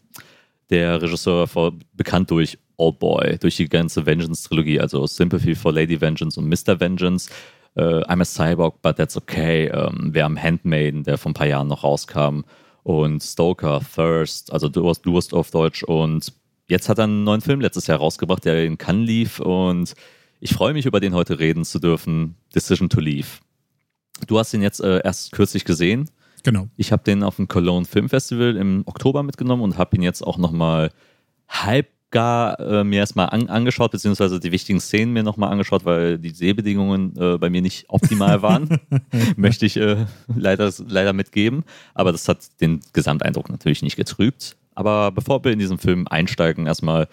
der 0.71 1.01
Regisseur 1.01 1.49
bekannt 1.95 2.31
durch 2.31 2.59
Old 2.77 2.99
Boy, 2.99 3.39
durch 3.39 3.57
die 3.57 3.69
ganze 3.69 4.05
Vengeance-Trilogie, 4.05 4.81
also 4.81 5.07
Sympathy 5.07 5.55
for 5.55 5.73
Lady 5.73 6.01
Vengeance 6.01 6.39
und 6.39 6.49
Mr. 6.49 6.79
Vengeance. 6.79 7.31
Äh, 7.77 8.03
I'm 8.05 8.21
a 8.21 8.25
Cyborg, 8.25 8.81
but 8.83 8.97
that's 8.97 9.17
okay. 9.17 9.67
Ähm, 9.67 10.13
wir 10.13 10.25
haben 10.25 10.43
Handmaiden, 10.43 11.05
der 11.05 11.19
vor 11.19 11.31
ein 11.31 11.35
paar 11.35 11.47
Jahren 11.47 11.69
noch 11.69 11.85
rauskam. 11.85 12.43
Und 12.83 13.23
Stoker, 13.23 13.81
Thirst, 13.81 14.53
also 14.53 14.69
Durst, 14.69 15.05
Durst 15.05 15.35
auf 15.35 15.51
Deutsch. 15.51 15.83
Und 15.83 16.33
jetzt 16.69 16.89
hat 16.89 16.99
er 16.99 17.05
einen 17.05 17.25
neuen 17.25 17.41
Film 17.41 17.61
letztes 17.61 17.87
Jahr 17.87 17.99
rausgebracht, 17.99 18.45
der 18.45 18.65
in 18.65 18.79
Cannes 18.79 19.07
lief. 19.07 19.41
Und 19.41 19.95
ich 20.41 20.55
freue 20.55 20.73
mich, 20.73 20.87
über 20.87 21.01
den 21.01 21.15
heute 21.15 21.39
reden 21.39 21.65
zu 21.65 21.79
dürfen. 21.79 22.37
Decision 22.55 22.89
to 22.89 23.01
Leave. 23.01 23.29
Du 24.27 24.39
hast 24.39 24.55
ihn 24.55 24.63
jetzt 24.63 24.81
äh, 24.81 25.01
erst 25.05 25.33
kürzlich 25.33 25.65
gesehen. 25.65 26.09
Genau. 26.45 26.69
Ich 26.77 26.93
habe 26.93 27.03
den 27.03 27.23
auf 27.23 27.37
dem 27.37 27.49
Cologne 27.49 27.87
Film 27.87 28.09
Festival 28.09 28.57
im 28.57 28.83
Oktober 28.87 29.23
mitgenommen 29.23 29.63
und 29.63 29.79
habe 29.79 29.97
ihn 29.97 30.03
jetzt 30.03 30.23
auch 30.23 30.39
nochmal 30.39 30.93
halb 31.49 31.89
gar 32.11 32.59
äh, 32.61 32.85
mir 32.85 33.01
erstmal 33.01 33.31
an, 33.31 33.49
angeschaut, 33.49 33.91
beziehungsweise 33.91 34.41
die 34.41 34.53
wichtigen 34.53 34.81
Szenen 34.81 35.13
mir 35.13 35.23
nochmal 35.23 35.51
angeschaut, 35.51 35.85
weil 35.85 36.19
die 36.19 36.31
Sehbedingungen 36.31 37.15
äh, 37.17 37.39
bei 37.39 37.51
mir 37.51 37.63
nicht 37.63 37.87
optimal 37.89 38.43
waren. 38.43 38.81
Möchte 39.37 39.67
ich 39.67 39.77
äh, 39.77 40.07
leider, 40.35 40.73
leider 40.87 41.13
mitgeben. 41.13 41.65
Aber 41.95 42.13
das 42.13 42.29
hat 42.29 42.61
den 42.61 42.81
Gesamteindruck 42.93 43.51
natürlich 43.51 43.83
nicht 43.83 43.97
getrübt. 43.97 44.57
Aber 44.75 45.11
bevor 45.11 45.43
wir 45.45 45.53
in 45.53 45.59
diesen 45.59 45.79
Film 45.79 46.07
einsteigen, 46.07 46.67
erstmal, 46.67 47.09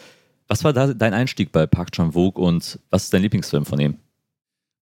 was 0.47 0.63
war 0.63 0.73
da 0.73 0.93
dein 0.93 1.13
Einstieg 1.13 1.51
bei 1.51 1.65
Park 1.65 1.91
Chan-wook 1.91 2.37
und 2.37 2.79
was 2.89 3.05
ist 3.05 3.13
dein 3.13 3.21
Lieblingsfilm 3.21 3.65
von 3.65 3.79
ihm? 3.79 3.97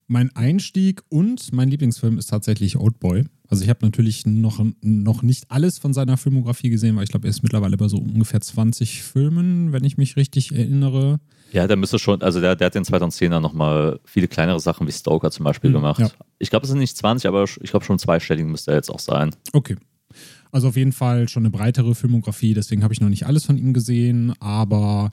Mein 0.07 0.35
Einstieg 0.35 1.03
und 1.07 1.53
mein 1.53 1.69
Lieblingsfilm 1.69 2.17
ist 2.17 2.27
tatsächlich 2.27 2.75
Oldboy. 2.77 3.25
Also 3.51 3.63
ich 3.63 3.69
habe 3.69 3.85
natürlich 3.85 4.25
noch, 4.25 4.63
noch 4.81 5.23
nicht 5.23 5.45
alles 5.51 5.77
von 5.77 5.93
seiner 5.93 6.15
Filmografie 6.15 6.69
gesehen, 6.69 6.95
weil 6.95 7.03
ich 7.03 7.09
glaube, 7.09 7.27
er 7.27 7.31
ist 7.31 7.43
mittlerweile 7.43 7.75
bei 7.75 7.89
so 7.89 7.97
ungefähr 7.97 8.39
20 8.39 9.03
Filmen, 9.03 9.73
wenn 9.73 9.83
ich 9.83 9.97
mich 9.97 10.15
richtig 10.15 10.53
erinnere. 10.53 11.19
Ja, 11.51 11.67
der 11.67 11.75
müsste 11.75 11.99
schon, 11.99 12.21
also 12.21 12.39
der, 12.39 12.55
der 12.55 12.67
hat 12.67 12.75
in 12.77 12.83
2010er 12.83 13.41
nochmal 13.41 13.99
viele 14.05 14.29
kleinere 14.29 14.61
Sachen 14.61 14.87
wie 14.87 14.91
Stoker 14.93 15.31
zum 15.31 15.43
Beispiel 15.43 15.69
Mhm, 15.69 15.73
gemacht. 15.75 15.99
ja. 15.99 16.09
Ich 16.39 16.49
glaube, 16.49 16.63
es 16.63 16.69
sind 16.69 16.79
nicht 16.79 16.95
20, 16.95 17.27
aber 17.27 17.43
ich 17.43 17.69
glaube 17.71 17.83
schon 17.83 17.99
zweistellig 17.99 18.45
müsste 18.45 18.71
er 18.71 18.77
jetzt 18.77 18.89
auch 18.89 18.99
sein. 18.99 19.31
Okay. 19.51 19.75
Also 20.53 20.69
auf 20.69 20.77
jeden 20.77 20.93
Fall 20.93 21.27
schon 21.27 21.43
eine 21.43 21.49
breitere 21.51 21.93
Filmografie, 21.93 22.53
deswegen 22.53 22.83
habe 22.83 22.93
ich 22.93 23.01
noch 23.01 23.09
nicht 23.09 23.25
alles 23.25 23.43
von 23.45 23.57
ihm 23.57 23.73
gesehen, 23.73 24.33
aber 24.39 25.09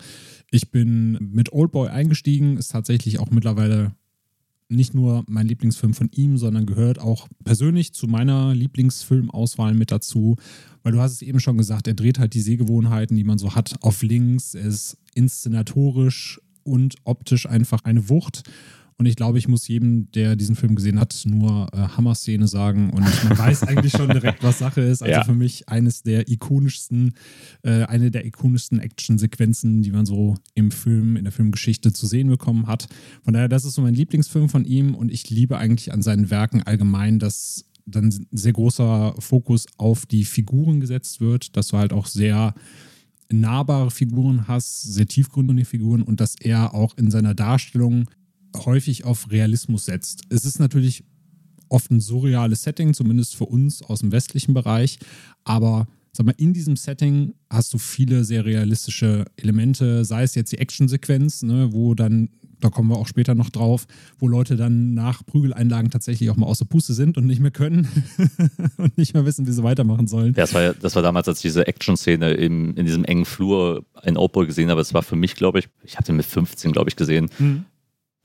ich 0.52 0.70
bin 0.70 1.18
mit 1.32 1.52
Oldboy 1.52 1.88
eingestiegen, 1.88 2.56
ist 2.56 2.68
tatsächlich 2.70 3.18
auch 3.18 3.30
mittlerweile 3.30 3.92
nicht 4.68 4.94
nur 4.94 5.24
mein 5.28 5.46
Lieblingsfilm 5.46 5.94
von 5.94 6.10
ihm, 6.12 6.36
sondern 6.36 6.66
gehört 6.66 6.98
auch 6.98 7.28
persönlich 7.44 7.92
zu 7.94 8.06
meiner 8.06 8.54
Lieblingsfilmauswahl 8.54 9.74
mit 9.74 9.90
dazu, 9.90 10.36
weil 10.82 10.92
du 10.92 11.00
hast 11.00 11.12
es 11.12 11.22
eben 11.22 11.40
schon 11.40 11.56
gesagt, 11.56 11.86
er 11.86 11.94
dreht 11.94 12.18
halt 12.18 12.34
die 12.34 12.40
Sehgewohnheiten, 12.40 13.16
die 13.16 13.24
man 13.24 13.38
so 13.38 13.54
hat, 13.54 13.76
auf 13.82 14.02
links, 14.02 14.54
er 14.54 14.66
ist 14.66 14.98
inszenatorisch 15.14 16.40
und 16.64 16.96
optisch 17.04 17.46
einfach 17.46 17.84
eine 17.84 18.08
Wucht. 18.08 18.42
Und 19.00 19.06
ich 19.06 19.14
glaube, 19.14 19.38
ich 19.38 19.46
muss 19.46 19.68
jedem, 19.68 20.10
der 20.10 20.34
diesen 20.34 20.56
Film 20.56 20.74
gesehen 20.74 20.98
hat, 20.98 21.22
nur 21.24 21.68
äh, 21.72 21.76
Hammer-Szene 21.76 22.48
sagen. 22.48 22.90
Und 22.90 23.02
man 23.24 23.38
weiß 23.38 23.62
eigentlich 23.62 23.92
schon 23.92 24.08
direkt, 24.10 24.42
was 24.42 24.58
Sache 24.58 24.80
ist. 24.80 25.02
Also 25.02 25.12
Ja. 25.12 25.24
für 25.24 25.34
mich 25.36 25.68
eines 25.68 26.02
der 26.02 26.28
ikonischsten, 26.28 27.12
äh, 27.62 27.84
eine 27.84 28.10
der 28.10 28.26
ikonischsten 28.26 28.80
Action-Sequenzen, 28.80 29.82
die 29.82 29.92
man 29.92 30.04
so 30.04 30.34
im 30.54 30.72
Film, 30.72 31.14
in 31.16 31.22
der 31.22 31.32
Filmgeschichte 31.32 31.92
zu 31.92 32.08
sehen 32.08 32.28
bekommen 32.28 32.66
hat. 32.66 32.88
Von 33.22 33.34
daher, 33.34 33.48
das 33.48 33.64
ist 33.64 33.74
so 33.74 33.82
mein 33.82 33.94
Lieblingsfilm 33.94 34.48
von 34.48 34.64
ihm. 34.64 34.96
Und 34.96 35.12
ich 35.12 35.30
liebe 35.30 35.58
eigentlich 35.58 35.92
an 35.92 36.02
seinen 36.02 36.28
Werken 36.30 36.64
allgemein, 36.64 37.20
dass 37.20 37.66
dann 37.86 38.12
sehr 38.32 38.52
großer 38.52 39.14
Fokus 39.20 39.66
auf 39.76 40.06
die 40.06 40.24
Figuren 40.24 40.80
gesetzt 40.80 41.20
wird, 41.20 41.56
dass 41.56 41.68
du 41.68 41.78
halt 41.78 41.92
auch 41.92 42.06
sehr 42.06 42.52
nahbare 43.30 43.90
Figuren 43.90 44.48
hast, 44.48 44.82
sehr 44.82 45.06
tiefgründige 45.06 45.64
Figuren 45.64 46.02
und 46.02 46.20
dass 46.20 46.34
er 46.40 46.74
auch 46.74 46.96
in 46.96 47.10
seiner 47.10 47.34
Darstellung 47.34 48.06
häufig 48.56 49.04
auf 49.04 49.30
Realismus 49.30 49.84
setzt. 49.86 50.22
Es 50.30 50.44
ist 50.44 50.58
natürlich 50.58 51.04
oft 51.68 51.90
ein 51.90 52.00
surreales 52.00 52.62
Setting, 52.62 52.94
zumindest 52.94 53.36
für 53.36 53.44
uns 53.44 53.82
aus 53.82 54.00
dem 54.00 54.12
westlichen 54.12 54.54
Bereich. 54.54 54.98
Aber 55.44 55.86
sag 56.12 56.26
mal, 56.26 56.34
in 56.36 56.52
diesem 56.52 56.76
Setting 56.76 57.34
hast 57.50 57.72
du 57.74 57.78
viele 57.78 58.24
sehr 58.24 58.44
realistische 58.44 59.24
Elemente, 59.36 60.04
sei 60.04 60.22
es 60.22 60.34
jetzt 60.34 60.52
die 60.52 60.58
Actionsequenz, 60.58 61.42
ne, 61.42 61.68
wo 61.72 61.94
dann, 61.94 62.30
da 62.60 62.70
kommen 62.70 62.90
wir 62.90 62.96
auch 62.96 63.06
später 63.06 63.34
noch 63.34 63.50
drauf, 63.50 63.86
wo 64.18 64.26
Leute 64.26 64.56
dann 64.56 64.94
nach 64.94 65.24
Prügeleinlagen 65.24 65.90
tatsächlich 65.90 66.30
auch 66.30 66.36
mal 66.36 66.46
aus 66.46 66.58
der 66.58 66.64
Puste 66.64 66.92
sind 66.92 67.16
und 67.18 67.26
nicht 67.26 67.40
mehr 67.40 67.50
können 67.52 67.86
und 68.78 68.98
nicht 68.98 69.14
mehr 69.14 69.24
wissen, 69.26 69.46
wie 69.46 69.52
sie 69.52 69.62
weitermachen 69.62 70.08
sollen. 70.08 70.34
Ja, 70.34 70.42
das 70.42 70.54
war, 70.54 70.74
das 70.74 70.96
war 70.96 71.02
damals, 71.02 71.28
als 71.28 71.38
ich 71.38 71.42
diese 71.42 71.66
Action-Szene 71.66 72.32
in 72.32 72.74
diesem 72.74 73.04
engen 73.04 73.24
Flur 73.24 73.84
in 74.02 74.16
Oldboy 74.16 74.46
gesehen 74.46 74.70
habe. 74.70 74.80
Es 74.80 74.94
war 74.94 75.02
für 75.02 75.16
mich, 75.16 75.36
glaube 75.36 75.60
ich, 75.60 75.68
ich 75.84 75.96
habe 75.96 76.04
den 76.04 76.16
mit 76.16 76.26
15, 76.26 76.72
glaube 76.72 76.90
ich, 76.90 76.96
gesehen, 76.96 77.28
Mhm. 77.38 77.66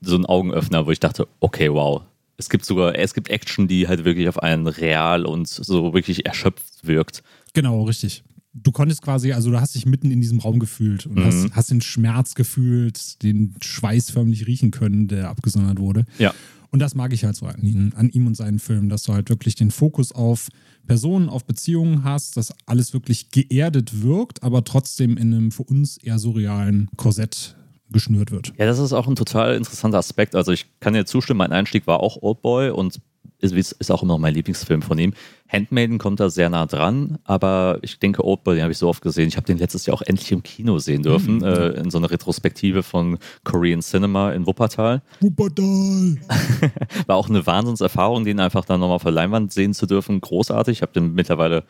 So 0.04 0.16
ein 0.16 0.26
Augenöffner, 0.26 0.86
wo 0.86 0.90
ich 0.90 1.00
dachte, 1.00 1.26
okay, 1.40 1.70
wow. 1.72 2.02
Es 2.36 2.48
gibt 2.50 2.64
sogar, 2.64 2.98
es 2.98 3.14
gibt 3.14 3.30
Action, 3.30 3.68
die 3.68 3.86
halt 3.86 4.04
wirklich 4.04 4.28
auf 4.28 4.42
einen 4.42 4.66
real 4.66 5.24
und 5.24 5.46
so 5.48 5.94
wirklich 5.94 6.26
erschöpft 6.26 6.84
wirkt. 6.86 7.22
Genau, 7.52 7.84
richtig. 7.84 8.24
Du 8.52 8.72
konntest 8.72 9.02
quasi, 9.02 9.32
also 9.32 9.50
du 9.50 9.60
hast 9.60 9.74
dich 9.76 9.86
mitten 9.86 10.10
in 10.10 10.20
diesem 10.20 10.40
Raum 10.40 10.58
gefühlt 10.58 11.06
und 11.06 11.16
Mhm. 11.18 11.24
hast, 11.24 11.46
hast 11.52 11.70
den 11.70 11.80
Schmerz 11.80 12.34
gefühlt, 12.34 13.22
den 13.22 13.54
Schweiß 13.62 14.10
förmlich 14.10 14.46
riechen 14.46 14.70
können, 14.72 15.06
der 15.08 15.28
abgesondert 15.28 15.78
wurde. 15.78 16.04
Ja. 16.18 16.34
Und 16.70 16.80
das 16.80 16.96
mag 16.96 17.12
ich 17.12 17.24
halt 17.24 17.36
so 17.36 17.46
an 17.46 17.62
ihm, 17.62 17.92
an 17.94 18.10
ihm 18.10 18.26
und 18.26 18.34
seinen 18.36 18.58
Filmen, 18.58 18.88
dass 18.88 19.04
du 19.04 19.12
halt 19.12 19.28
wirklich 19.28 19.54
den 19.54 19.70
Fokus 19.70 20.10
auf 20.10 20.48
Personen, 20.88 21.28
auf 21.28 21.44
Beziehungen 21.44 22.02
hast, 22.02 22.36
dass 22.36 22.52
alles 22.66 22.92
wirklich 22.92 23.30
geerdet 23.30 24.02
wirkt, 24.02 24.42
aber 24.42 24.64
trotzdem 24.64 25.16
in 25.16 25.32
einem 25.32 25.50
für 25.52 25.62
uns 25.62 25.96
eher 25.98 26.18
surrealen 26.18 26.88
Korsett 26.96 27.54
geschnürt 27.90 28.30
wird. 28.30 28.52
Ja, 28.58 28.66
das 28.66 28.78
ist 28.78 28.92
auch 28.92 29.06
ein 29.06 29.16
total 29.16 29.54
interessanter 29.54 29.98
Aspekt. 29.98 30.34
Also 30.34 30.52
ich 30.52 30.66
kann 30.80 30.94
dir 30.94 31.04
zustimmen, 31.04 31.38
mein 31.38 31.52
Einstieg 31.52 31.86
war 31.86 32.00
auch 32.00 32.22
Oldboy 32.22 32.70
und 32.70 33.00
ist, 33.38 33.72
ist 33.72 33.90
auch 33.90 34.02
immer 34.02 34.14
noch 34.14 34.20
mein 34.20 34.34
Lieblingsfilm 34.34 34.82
von 34.82 34.98
ihm. 34.98 35.12
Handmaiden 35.48 35.98
kommt 35.98 36.20
da 36.20 36.30
sehr 36.30 36.48
nah 36.48 36.66
dran, 36.66 37.18
aber 37.24 37.78
ich 37.82 37.98
denke, 37.98 38.24
Oldboy, 38.24 38.54
den 38.54 38.62
habe 38.62 38.72
ich 38.72 38.78
so 38.78 38.88
oft 38.88 39.02
gesehen. 39.02 39.28
Ich 39.28 39.36
habe 39.36 39.46
den 39.46 39.58
letztes 39.58 39.86
Jahr 39.86 39.94
auch 39.94 40.02
endlich 40.02 40.32
im 40.32 40.42
Kino 40.42 40.78
sehen 40.78 41.02
dürfen, 41.02 41.42
äh, 41.42 41.70
in 41.70 41.90
so 41.90 41.98
einer 41.98 42.10
Retrospektive 42.10 42.82
von 42.82 43.18
Korean 43.44 43.80
Cinema 43.80 44.32
in 44.32 44.46
Wuppertal. 44.46 45.02
Wuppertal! 45.20 46.16
War 47.06 47.16
auch 47.16 47.28
eine 47.28 47.46
Wahnsinnserfahrung, 47.46 48.24
den 48.24 48.40
einfach 48.40 48.64
dann 48.64 48.80
nochmal 48.80 48.96
auf 48.96 49.02
der 49.02 49.12
Leinwand 49.12 49.52
sehen 49.52 49.74
zu 49.74 49.86
dürfen. 49.86 50.20
Großartig. 50.20 50.78
Ich 50.78 50.82
habe 50.82 50.92
den 50.92 51.14
mittlerweile 51.14 51.64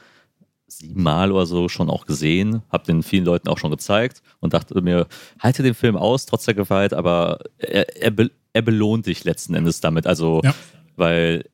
siebenmal 0.79 1.33
oder 1.33 1.47
so 1.47 1.69
schon 1.69 1.89
auch 1.91 2.07
gesehen, 2.07 2.63
habe 2.71 2.85
den 2.85 3.03
vielen 3.03 3.25
Leuten 3.25 3.49
auch 3.49 3.59
schon 3.59 3.71
gezeigt 3.71 4.23
und 4.41 4.55
dachte 4.55 4.81
mir, 4.83 5.07
halte 5.39 5.63
den 5.63 5.75
Film 5.75 5.97
aus, 5.97 6.27
trotz 6.27 6.45
der 6.45 6.55
Gewalt, 6.55 6.93
aber 6.95 7.39
er, 7.59 8.01
er, 8.03 8.11
be 8.11 8.31
er 8.53 8.63
belohnt 8.63 9.07
dich 9.07 9.25
letzten 9.25 9.55
Endes 9.55 9.81
damit. 9.81 10.07
Also, 10.07 10.41
Ja. 10.45 10.55
weil 10.97 11.45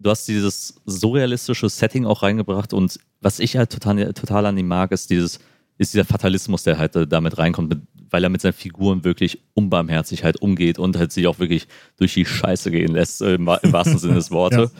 du 0.00 0.10
hast 0.10 0.26
dieses 0.28 0.80
surrealistische 0.86 1.68
Setting 1.68 2.04
auch 2.06 2.22
reingebracht 2.22 2.72
und 2.72 2.98
was 3.20 3.38
ich 3.40 3.56
halt 3.56 3.70
total, 3.70 4.12
total 4.14 4.46
an 4.46 4.56
ihm 4.58 4.68
mag, 4.68 4.92
ist 4.92 5.10
dieses, 5.10 5.38
ist 5.78 5.94
dieser 5.94 6.04
Fatalismus, 6.04 6.62
der 6.64 6.78
halt 6.78 6.92
damit 7.12 7.38
reinkommt, 7.38 7.68
mit, 7.70 7.80
weil 8.10 8.24
er 8.24 8.30
mit 8.30 8.40
seinen 8.40 8.52
Figuren 8.54 9.04
wirklich 9.04 9.40
unbarmherzig 9.54 10.24
halt 10.24 10.40
umgeht 10.40 10.78
und 10.78 10.96
halt 10.96 11.12
sich 11.12 11.26
auch 11.26 11.38
wirklich 11.38 11.68
durch 11.96 12.14
die 12.14 12.24
Scheiße 12.24 12.70
gehen 12.70 12.92
lässt, 12.92 13.22
äh, 13.22 13.34
im, 13.34 13.48
im 13.62 13.72
wahrsten 13.72 13.98
Sinne 13.98 14.14
des 14.14 14.30
Wortes. 14.32 14.72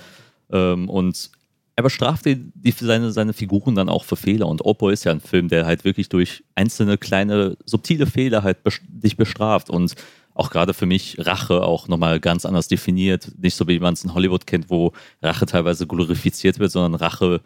ähm, 0.51 0.89
und 0.89 1.31
er 1.79 1.85
bestraft 1.85 2.25
die, 2.25 2.51
die, 2.55 2.73
seine, 2.73 3.13
seine 3.13 3.33
Figuren 3.33 3.77
dann 3.77 3.89
auch 3.89 4.03
für 4.03 4.17
Fehler. 4.17 4.49
Und 4.49 4.65
Oppo 4.65 4.89
ist 4.89 5.05
ja 5.05 5.13
ein 5.13 5.21
Film, 5.21 5.47
der 5.47 5.65
halt 5.65 5.85
wirklich 5.85 6.09
durch 6.09 6.43
einzelne 6.57 6.99
kleine, 6.99 7.57
subtile 7.67 8.07
Fehler 8.07 8.43
halt 8.43 8.59
bes- 8.65 8.81
dich 8.89 9.17
bestraft. 9.17 9.71
Und 9.71 9.95
auch 10.35 10.51
gerade 10.51 10.75
für 10.75 10.87
mich 10.87 11.25
Rache 11.25 11.63
auch 11.63 11.87
nochmal 11.87 12.19
ganz 12.19 12.45
anders 12.45 12.67
definiert. 12.67 13.31
Nicht 13.41 13.55
so, 13.55 13.69
wie 13.69 13.79
man 13.79 13.95
es 13.95 14.03
in 14.03 14.13
Hollywood 14.13 14.45
kennt, 14.45 14.71
wo 14.71 14.91
Rache 15.23 15.47
teilweise 15.47 15.87
glorifiziert 15.87 16.59
wird, 16.59 16.73
sondern 16.73 16.97
Rache 16.97 17.43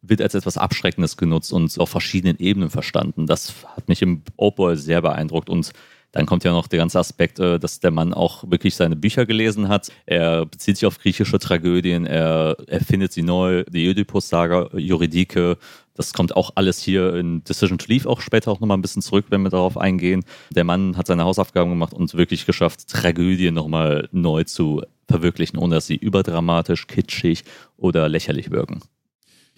wird 0.00 0.22
als 0.22 0.34
etwas 0.34 0.56
Abschreckendes 0.56 1.18
genutzt 1.18 1.52
und 1.52 1.78
auf 1.78 1.90
verschiedenen 1.90 2.38
Ebenen 2.38 2.70
verstanden. 2.70 3.26
Das 3.26 3.52
hat 3.76 3.86
mich 3.86 4.00
im 4.00 4.22
Opal 4.38 4.78
sehr 4.78 5.02
beeindruckt 5.02 5.50
und 5.50 5.72
dann 6.18 6.26
kommt 6.26 6.42
ja 6.42 6.50
noch 6.50 6.66
der 6.66 6.80
ganze 6.80 6.98
Aspekt, 6.98 7.38
äh, 7.38 7.60
dass 7.60 7.78
der 7.78 7.92
Mann 7.92 8.12
auch 8.12 8.50
wirklich 8.50 8.74
seine 8.74 8.96
Bücher 8.96 9.24
gelesen 9.24 9.68
hat. 9.68 9.92
Er 10.04 10.46
bezieht 10.46 10.76
sich 10.76 10.84
auf 10.84 10.98
griechische 10.98 11.38
Tragödien, 11.38 12.06
er 12.06 12.56
erfindet 12.66 13.12
sie 13.12 13.22
neu, 13.22 13.62
die 13.70 13.88
Oedipus-Saga, 13.88 14.70
Juridike. 14.76 15.58
Das 15.94 16.12
kommt 16.12 16.34
auch 16.34 16.50
alles 16.56 16.82
hier 16.82 17.14
in 17.14 17.44
Decision 17.44 17.78
to 17.78 17.86
Leave 17.88 18.08
auch 18.08 18.20
später 18.20 18.50
auch 18.50 18.58
nochmal 18.58 18.78
ein 18.78 18.82
bisschen 18.82 19.00
zurück, 19.02 19.26
wenn 19.28 19.42
wir 19.42 19.50
darauf 19.50 19.78
eingehen. 19.78 20.24
Der 20.50 20.64
Mann 20.64 20.96
hat 20.96 21.06
seine 21.06 21.24
Hausaufgaben 21.24 21.70
gemacht 21.70 21.94
und 21.94 22.12
wirklich 22.14 22.46
geschafft, 22.46 22.88
Tragödien 22.88 23.54
nochmal 23.54 24.08
neu 24.10 24.42
zu 24.42 24.82
verwirklichen, 25.08 25.56
ohne 25.56 25.76
dass 25.76 25.86
sie 25.86 25.96
überdramatisch, 25.96 26.88
kitschig 26.88 27.44
oder 27.76 28.08
lächerlich 28.08 28.50
wirken. 28.50 28.80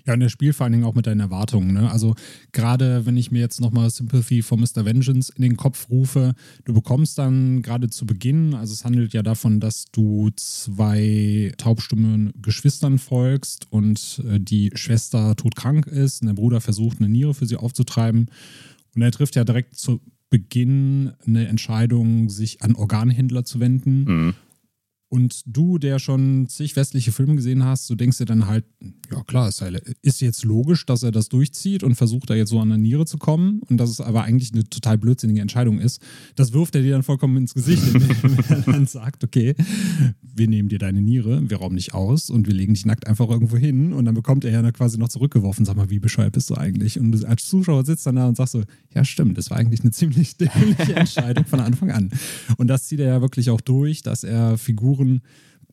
Ja, 0.07 0.15
und 0.15 0.21
er 0.21 0.29
spielt 0.29 0.55
vor 0.55 0.65
allen 0.65 0.73
Dingen 0.73 0.85
auch 0.85 0.95
mit 0.95 1.07
deinen 1.07 1.21
Erwartungen. 1.21 1.73
Ne? 1.73 1.91
Also 1.91 2.15
gerade 2.53 3.07
wenn 3.07 3.17
ich 3.17 3.31
mir 3.31 3.41
jetzt 3.41 3.61
nochmal 3.61 3.91
Sympathy 3.91 4.43
for 4.43 4.59
Mr. 4.59 4.85
Vengeance 4.85 5.33
in 5.35 5.43
den 5.43 5.57
Kopf 5.57 5.89
rufe, 5.91 6.35
du 6.65 6.73
bekommst 6.73 7.19
dann 7.19 7.63
gerade 7.63 7.91
zu 7.91 8.07
Beginn, 8.07 8.55
also 8.55 8.73
es 8.73 8.85
handelt 8.85 9.13
ja 9.13 9.23
davon, 9.23 9.61
dass 9.61 9.87
du 9.93 10.31
zwei 10.37 11.53
taubstummen 11.59 12.33
Geschwistern 12.41 12.99
folgst 12.99 13.67
und 13.71 14.23
äh, 14.29 14.41
die 14.41 14.71
Schwester 14.75 15.37
todkrank 15.37 15.87
ist 15.87 16.23
und 16.23 16.29
der 16.29 16.35
Bruder 16.35 16.61
versucht, 16.61 16.99
eine 16.99 17.09
Niere 17.09 17.35
für 17.35 17.47
sie 17.47 17.57
aufzutreiben. 17.57 18.29
Und 18.95 19.03
er 19.03 19.13
trifft 19.13 19.37
ja 19.37 19.45
direkt 19.45 19.77
zu 19.77 20.01
Beginn 20.31 21.13
eine 21.27 21.49
Entscheidung, 21.49 22.29
sich 22.31 22.63
an 22.63 22.77
Organhändler 22.77 23.45
zu 23.45 23.61
wenden. 23.61 24.05
Mhm. 24.05 24.35
Und 25.13 25.43
du, 25.45 25.79
der 25.79 25.99
schon 25.99 26.49
zig 26.49 26.77
westliche 26.77 27.11
Filme 27.11 27.35
gesehen 27.35 27.65
hast, 27.65 27.91
du 27.91 27.97
denkst 27.97 28.19
dir 28.19 28.27
dann 28.27 28.47
halt, 28.47 28.65
ja 29.11 29.25
klar, 29.25 29.49
ist, 29.49 29.61
halt, 29.61 29.83
ist 30.03 30.21
jetzt 30.21 30.45
logisch, 30.45 30.87
dass 30.87 31.03
er 31.03 31.11
das 31.11 31.29
durchzieht 31.29 31.83
und 31.83 31.97
versucht 31.97 32.31
da 32.31 32.35
jetzt 32.37 32.51
so 32.51 32.61
an 32.61 32.69
der 32.69 32.79
Niere 32.79 33.07
zu 33.07 33.19
kommen 33.19 33.61
und 33.69 33.79
dass 33.79 33.91
es 33.91 34.01
aber 34.01 34.23
eigentlich 34.23 34.53
eine 34.53 34.63
total 34.63 34.99
blödsinnige 34.99 35.41
Entscheidung 35.41 35.81
ist. 35.81 36.01
Das 36.37 36.53
wirft 36.53 36.77
er 36.77 36.83
dir 36.83 36.93
dann 36.93 37.03
vollkommen 37.03 37.39
ins 37.39 37.55
Gesicht, 37.55 37.83
indem 37.93 38.37
er 38.49 38.61
dann 38.61 38.87
sagt, 38.87 39.25
okay, 39.25 39.57
wir 40.23 40.47
nehmen 40.47 40.69
dir 40.69 40.79
deine 40.79 41.03
Niere, 41.03 41.51
wir 41.51 41.57
rauben 41.57 41.75
dich 41.75 41.93
aus 41.93 42.31
und 42.31 42.47
wir 42.47 42.55
legen 42.55 42.75
dich 42.75 42.87
nackt 42.87 43.09
einfach 43.09 43.29
irgendwo 43.29 43.57
hin 43.57 43.93
und 43.93 44.05
dann 44.05 44.15
bekommt 44.15 44.45
er 44.45 44.53
ja 44.53 44.63
dann 44.63 44.73
quasi 44.73 44.97
noch 44.97 45.09
zurückgeworfen, 45.09 45.65
sag 45.65 45.75
mal, 45.75 45.91
wie 45.91 45.99
bescheuert 45.99 46.35
bist 46.35 46.51
du 46.51 46.55
eigentlich? 46.55 47.01
Und 47.01 47.11
du 47.11 47.27
als 47.27 47.49
Zuschauer 47.49 47.85
sitzt 47.85 48.07
dann 48.07 48.15
da 48.15 48.29
und 48.29 48.37
sagst 48.37 48.53
so, 48.53 48.63
ja 48.95 49.05
stimmt, 49.05 49.39
das 49.39 49.51
war 49.51 49.57
eigentlich 49.57 49.81
eine 49.81 49.91
ziemlich 49.91 50.37
dämliche 50.37 50.95
Entscheidung 50.95 51.47
von 51.47 51.59
Anfang 51.59 51.91
an. 51.91 52.11
Und 52.59 52.69
das 52.69 52.85
zieht 52.85 53.01
er 53.01 53.09
ja 53.09 53.21
wirklich 53.21 53.51
auch 53.51 53.61
durch, 53.61 54.03
dass 54.03 54.23
er 54.23 54.57
Figuren 54.57 55.00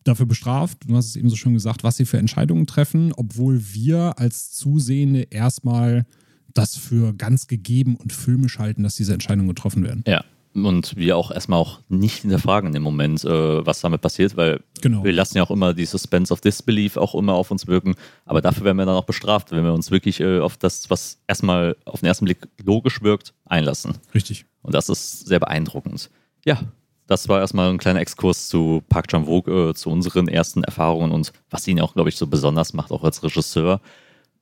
dafür 0.03 0.25
bestraft, 0.25 0.79
du 0.87 0.95
hast 0.95 1.07
es 1.07 1.15
eben 1.15 1.29
so 1.29 1.35
schön 1.35 1.53
gesagt, 1.53 1.83
was 1.83 1.97
sie 1.97 2.05
für 2.05 2.17
Entscheidungen 2.17 2.65
treffen, 2.65 3.11
obwohl 3.15 3.61
wir 3.73 4.17
als 4.17 4.51
Zusehende 4.51 5.27
erstmal 5.29 6.05
das 6.53 6.75
für 6.75 7.13
ganz 7.13 7.47
gegeben 7.47 7.95
und 7.95 8.13
filmisch 8.13 8.57
halten, 8.59 8.83
dass 8.83 8.95
diese 8.95 9.13
Entscheidungen 9.13 9.49
getroffen 9.49 9.83
werden. 9.83 10.03
Ja. 10.07 10.23
Und 10.53 10.95
wir 10.95 11.17
auch 11.17 11.29
erstmal 11.29 11.59
auch 11.59 11.81
nicht 11.87 12.21
hinterfragen 12.21 12.67
in 12.67 12.73
dem 12.73 12.81
Moment, 12.81 13.23
äh, 13.23 13.63
was 13.63 13.81
damit 13.81 14.01
passiert, 14.01 14.35
weil 14.37 14.63
Genau. 14.81 15.03
wir 15.03 15.13
lassen 15.13 15.37
ja 15.37 15.43
auch 15.43 15.51
immer 15.51 15.75
die 15.75 15.85
Suspense 15.85 16.33
of 16.33 16.41
Disbelief 16.41 16.97
auch 16.97 17.13
immer 17.13 17.33
auf 17.33 17.51
uns 17.51 17.67
wirken. 17.67 17.93
Aber 18.25 18.41
dafür 18.41 18.63
werden 18.63 18.77
wir 18.77 18.87
dann 18.87 18.95
auch 18.95 19.05
bestraft, 19.05 19.51
wenn 19.51 19.63
wir 19.63 19.73
uns 19.73 19.91
wirklich 19.91 20.19
äh, 20.19 20.39
auf 20.39 20.57
das, 20.57 20.89
was 20.89 21.19
erstmal 21.27 21.75
auf 21.85 21.99
den 21.99 22.07
ersten 22.07 22.25
Blick 22.25 22.39
logisch 22.63 23.03
wirkt, 23.03 23.35
einlassen. 23.45 23.93
Richtig. 24.15 24.45
Und 24.63 24.73
das 24.73 24.89
ist 24.89 25.27
sehr 25.27 25.39
beeindruckend. 25.39 26.09
Ja, 26.43 26.61
das 27.07 27.29
war 27.29 27.39
erstmal 27.39 27.69
ein 27.69 27.77
kleiner 27.77 28.01
Exkurs 28.01 28.47
zu 28.47 28.83
Park 28.89 29.07
Chan-wook, 29.07 29.47
äh, 29.47 29.73
zu 29.73 29.89
unseren 29.89 30.27
ersten 30.27 30.63
Erfahrungen 30.63 31.11
und 31.11 31.31
was 31.49 31.67
ihn 31.67 31.79
auch, 31.79 31.93
glaube 31.93 32.09
ich, 32.09 32.17
so 32.17 32.27
besonders 32.27 32.73
macht, 32.73 32.91
auch 32.91 33.03
als 33.03 33.23
Regisseur. 33.23 33.81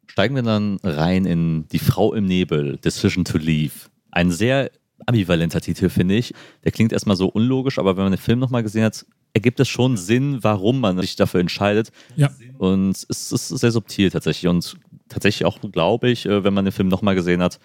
Steigen 0.07 0.36
wir 0.36 0.43
dann 0.43 0.79
rein 0.84 1.25
in 1.25 1.67
Die 1.72 1.79
Frau 1.79 2.13
im 2.13 2.25
Nebel, 2.25 2.77
Decision 2.77 3.24
to 3.24 3.38
Leave. 3.38 3.74
Ein 4.12 4.31
sehr 4.31 4.72
ambivalenter 5.05 5.62
Titel, 5.62 5.89
finde 5.89 6.15
ich. 6.15 6.34
Der 6.63 6.72
klingt 6.72 6.91
erstmal 6.91 7.15
so 7.15 7.27
unlogisch, 7.27 7.79
aber 7.79 7.98
wenn 7.98 8.03
man 8.03 8.13
den 8.13 8.19
Film 8.19 8.39
nochmal 8.39 8.63
gesehen 8.63 8.84
hat, 8.84 9.05
ergibt 9.34 9.60
es 9.60 9.67
schon 9.67 9.98
Sinn, 9.98 10.39
warum 10.41 10.79
man 10.79 11.00
sich 11.00 11.15
dafür 11.15 11.41
entscheidet. 11.41 11.91
Ja. 12.15 12.31
Und 12.57 12.91
es 13.10 13.31
ist 13.31 13.50
sehr 13.50 13.72
subtil 13.72 14.10
tatsächlich 14.10 14.50
und 14.50 14.77
tatsächlich 15.10 15.45
auch, 15.45 15.60
glaube 15.72 16.10
ich, 16.10 16.25
äh, 16.25 16.43
wenn 16.43 16.53
man 16.53 16.65
den 16.65 16.72
Film 16.72 16.88
nochmal 16.88 17.15
gesehen 17.15 17.43
hat, 17.43 17.60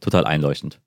total 0.00 0.24
einleuchtend. 0.24 0.78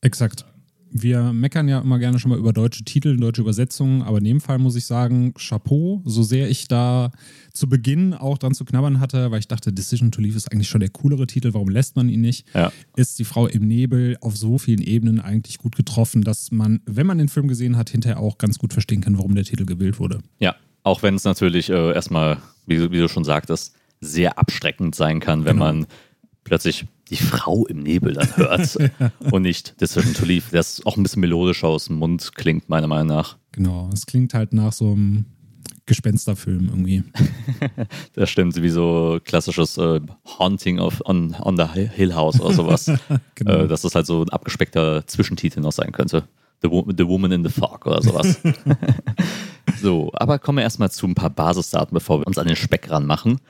Exakt. 0.00 0.46
Wir 0.92 1.32
meckern 1.32 1.68
ja 1.68 1.78
immer 1.80 1.98
gerne 2.00 2.18
schon 2.18 2.30
mal 2.30 2.38
über 2.38 2.52
deutsche 2.52 2.82
Titel, 2.84 3.16
deutsche 3.16 3.42
Übersetzungen, 3.42 4.02
aber 4.02 4.18
in 4.18 4.24
dem 4.24 4.40
Fall 4.40 4.58
muss 4.58 4.74
ich 4.74 4.86
sagen, 4.86 5.34
Chapeau, 5.34 6.02
so 6.04 6.22
sehr 6.24 6.50
ich 6.50 6.66
da 6.66 7.12
zu 7.52 7.68
Beginn 7.68 8.12
auch 8.12 8.38
dran 8.38 8.54
zu 8.54 8.64
knabbern 8.64 8.98
hatte, 8.98 9.30
weil 9.30 9.38
ich 9.38 9.46
dachte, 9.48 9.72
Decision 9.72 10.10
to 10.10 10.20
Leave 10.20 10.36
ist 10.36 10.50
eigentlich 10.50 10.68
schon 10.68 10.80
der 10.80 10.90
coolere 10.90 11.26
Titel, 11.28 11.54
warum 11.54 11.68
lässt 11.68 11.94
man 11.94 12.08
ihn 12.08 12.20
nicht? 12.22 12.44
Ja. 12.54 12.72
Ist 12.96 13.18
die 13.20 13.24
Frau 13.24 13.46
im 13.46 13.68
Nebel 13.68 14.16
auf 14.20 14.36
so 14.36 14.58
vielen 14.58 14.82
Ebenen 14.82 15.20
eigentlich 15.20 15.58
gut 15.58 15.76
getroffen, 15.76 16.22
dass 16.22 16.50
man, 16.50 16.80
wenn 16.86 17.06
man 17.06 17.18
den 17.18 17.28
Film 17.28 17.46
gesehen 17.46 17.76
hat, 17.76 17.90
hinterher 17.90 18.18
auch 18.18 18.38
ganz 18.38 18.58
gut 18.58 18.72
verstehen 18.72 19.00
kann, 19.00 19.16
warum 19.16 19.34
der 19.36 19.44
Titel 19.44 19.66
gewählt 19.66 20.00
wurde. 20.00 20.18
Ja, 20.40 20.56
auch 20.82 21.02
wenn 21.04 21.14
es 21.14 21.22
natürlich 21.24 21.70
äh, 21.70 21.92
erstmal, 21.94 22.38
wie, 22.66 22.76
du- 22.78 22.90
wie 22.90 22.98
du 22.98 23.08
schon 23.08 23.24
sagtest, 23.24 23.74
sehr 24.00 24.38
abschreckend 24.38 24.94
sein 24.96 25.20
kann, 25.20 25.44
wenn 25.44 25.56
Genau. 25.56 25.66
man 25.66 25.86
plötzlich 26.42 26.86
die 27.10 27.16
Frau 27.16 27.66
im 27.66 27.82
Nebel 27.82 28.14
dann 28.14 28.36
hört 28.36 28.78
und 29.30 29.42
nicht 29.42 29.80
Decision 29.80 30.14
to 30.14 30.24
Leave. 30.24 30.44
Das 30.52 30.84
auch 30.86 30.96
ein 30.96 31.02
bisschen 31.02 31.20
melodischer 31.20 31.68
aus 31.68 31.86
dem 31.86 31.96
Mund 31.96 32.34
klingt, 32.34 32.68
meiner 32.68 32.86
Meinung 32.86 33.08
nach. 33.08 33.36
Genau, 33.52 33.90
es 33.92 34.06
klingt 34.06 34.32
halt 34.34 34.52
nach 34.52 34.72
so 34.72 34.92
einem 34.92 35.24
Gespensterfilm 35.86 36.68
irgendwie. 36.68 37.02
Das 38.14 38.30
stimmt, 38.30 38.60
wie 38.60 38.68
so 38.68 39.18
klassisches 39.24 39.76
äh, 39.78 40.00
Haunting 40.38 40.78
of 40.78 41.02
on, 41.04 41.34
on 41.40 41.56
the 41.56 41.64
Hill 41.64 42.14
House 42.14 42.40
oder 42.40 42.54
sowas. 42.54 42.90
Genau. 43.34 43.52
äh, 43.52 43.68
dass 43.68 43.82
das 43.82 43.94
halt 43.94 44.06
so 44.06 44.22
ein 44.22 44.28
abgespeckter 44.28 45.06
Zwischentitel 45.06 45.60
noch 45.60 45.72
sein 45.72 45.92
könnte. 45.92 46.24
The, 46.62 46.68
the 46.96 47.06
Woman 47.06 47.32
in 47.32 47.42
the 47.42 47.50
Fog 47.50 47.86
oder 47.86 48.02
sowas. 48.02 48.38
so, 49.80 50.10
aber 50.12 50.38
kommen 50.38 50.58
wir 50.58 50.62
erstmal 50.62 50.90
zu 50.90 51.06
ein 51.06 51.14
paar 51.14 51.30
Basisdaten, 51.30 51.94
bevor 51.94 52.20
wir 52.20 52.26
uns 52.26 52.36
an 52.36 52.46
den 52.46 52.56
Speck 52.56 52.90
ranmachen. 52.90 53.40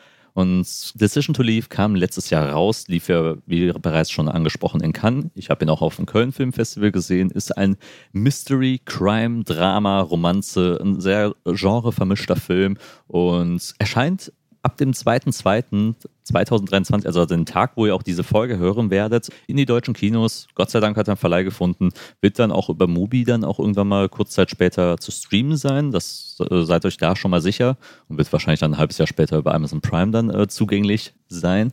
Und 0.41 0.99
Decision 0.99 1.35
to 1.35 1.43
Leave 1.43 1.69
kam 1.69 1.95
letztes 1.95 2.31
Jahr 2.31 2.49
raus, 2.49 2.89
lief 2.89 3.09
ja, 3.09 3.37
wie 3.45 3.71
bereits 3.73 4.11
schon 4.11 4.27
angesprochen, 4.27 4.81
in 4.81 4.95
Cannes. 4.95 5.27
Ich 5.35 5.51
habe 5.51 5.63
ihn 5.63 5.69
auch 5.69 5.83
auf 5.83 5.97
dem 5.97 6.07
Köln 6.07 6.33
Film 6.33 6.55
Festival 6.55 6.91
gesehen. 6.91 7.31
Ist 7.31 7.59
ein 7.59 7.77
Mystery, 8.13 8.81
Crime, 8.87 9.45
Drama, 9.45 10.01
Romanze, 10.01 10.79
ein 10.81 10.99
sehr 10.99 11.35
genrevermischter 11.45 12.37
Film 12.37 12.79
und 13.07 13.75
erscheint 13.79 14.33
ab 14.63 14.77
dem 14.77 14.93
2.2.2023, 14.93 17.07
also 17.07 17.27
den 17.27 17.47
Tag, 17.47 17.73
wo 17.77 17.87
ihr 17.87 17.95
auch 17.95 18.03
diese 18.03 18.23
Folge 18.23 18.59
hören 18.59 18.91
werdet, 18.91 19.31
in 19.47 19.57
die 19.57 19.65
deutschen 19.67 19.95
Kinos. 19.95 20.49
Gott 20.55 20.71
sei 20.71 20.81
Dank 20.81 20.97
hat 20.97 21.09
er 21.09 21.13
einen 21.13 21.19
Verleih 21.19 21.45
gefunden. 21.45 21.91
Wird 22.21 22.39
dann 22.39 22.53
auch 22.53 22.69
über 22.69 22.87
Mubi 22.87 23.25
dann 23.25 23.45
auch 23.45 23.59
irgendwann 23.59 23.89
mal 23.89 24.09
kurz 24.09 24.31
Zeit 24.33 24.51
später 24.51 24.99
zu 24.99 25.11
streamen 25.11 25.57
sein. 25.57 25.91
Das 25.93 26.39
äh, 26.51 26.65
seid 26.65 26.85
euch 26.85 26.99
da 26.99 27.17
schon 27.17 27.31
mal 27.31 27.41
sicher 27.41 27.79
und 28.09 28.19
wird 28.19 28.31
wahrscheinlich 28.33 28.61
dann 28.61 28.75
ein 28.75 28.79
halbes 28.79 28.99
Jahr 28.99 29.07
später 29.07 29.39
über 29.39 29.55
Amazon 29.55 29.81
Prime 29.81 30.11
dann 30.11 30.29
äh, 30.31 30.49
zugänglich 30.49 31.15
sein. 31.29 31.73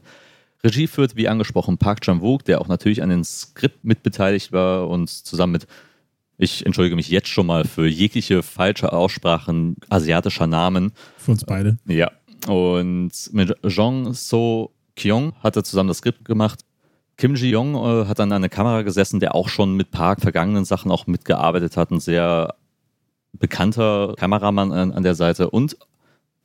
Regie 0.64 0.88
führt, 0.88 1.16
wie 1.16 1.28
angesprochen, 1.28 1.78
Park 1.78 2.02
Chan-wook, 2.02 2.44
der 2.46 2.62
auch 2.62 2.68
natürlich 2.68 3.04
an 3.04 3.10
dem 3.10 3.24
Skript 3.24 3.86
mitbeteiligt 3.86 4.52
war 4.52 4.90
und 4.90 5.08
zusammen 5.10 5.52
mit 5.54 5.68
ich 6.40 6.64
entschuldige 6.66 6.96
mich 6.96 7.10
jetzt 7.10 7.30
schon 7.30 7.48
mal 7.48 7.66
für 7.66 7.88
jegliche 7.88 8.44
falsche 8.44 8.94
Aussprachen 8.94 9.76
asiatischer 9.90 10.46
Namen. 10.46 10.94
Für 11.18 11.32
uns 11.32 11.44
beide. 11.44 11.80
Ja. 11.88 12.12
Und 12.46 13.12
mit 13.32 13.56
Jong 13.64 14.14
So 14.14 14.72
Kyung 14.96 15.34
hat 15.42 15.56
er 15.56 15.64
zusammen 15.64 15.88
das 15.88 15.98
Skript 15.98 16.26
gemacht. 16.26 16.62
Kim 17.18 17.36
Ji-young 17.36 17.76
äh, 17.76 18.06
hat 18.06 18.20
dann 18.20 18.32
an 18.32 18.44
der 18.44 18.50
Kamera 18.50 18.84
gesessen, 18.84 19.20
der 19.20 19.34
auch 19.34 19.50
schon 19.50 19.74
mit 19.76 19.90
Park 19.92 20.22
vergangenen 20.22 20.66
Sachen 20.66 20.92
auch 20.92 21.08
mitgearbeitet 21.08 21.76
hat. 21.76 21.92
Ein 21.92 22.00
sehr 22.00 22.56
bekannter 23.34 24.14
Kameramann 24.18 24.72
an, 24.72 24.92
an 24.92 25.04
der 25.04 25.16
Seite. 25.16 25.50
Und, 25.50 25.78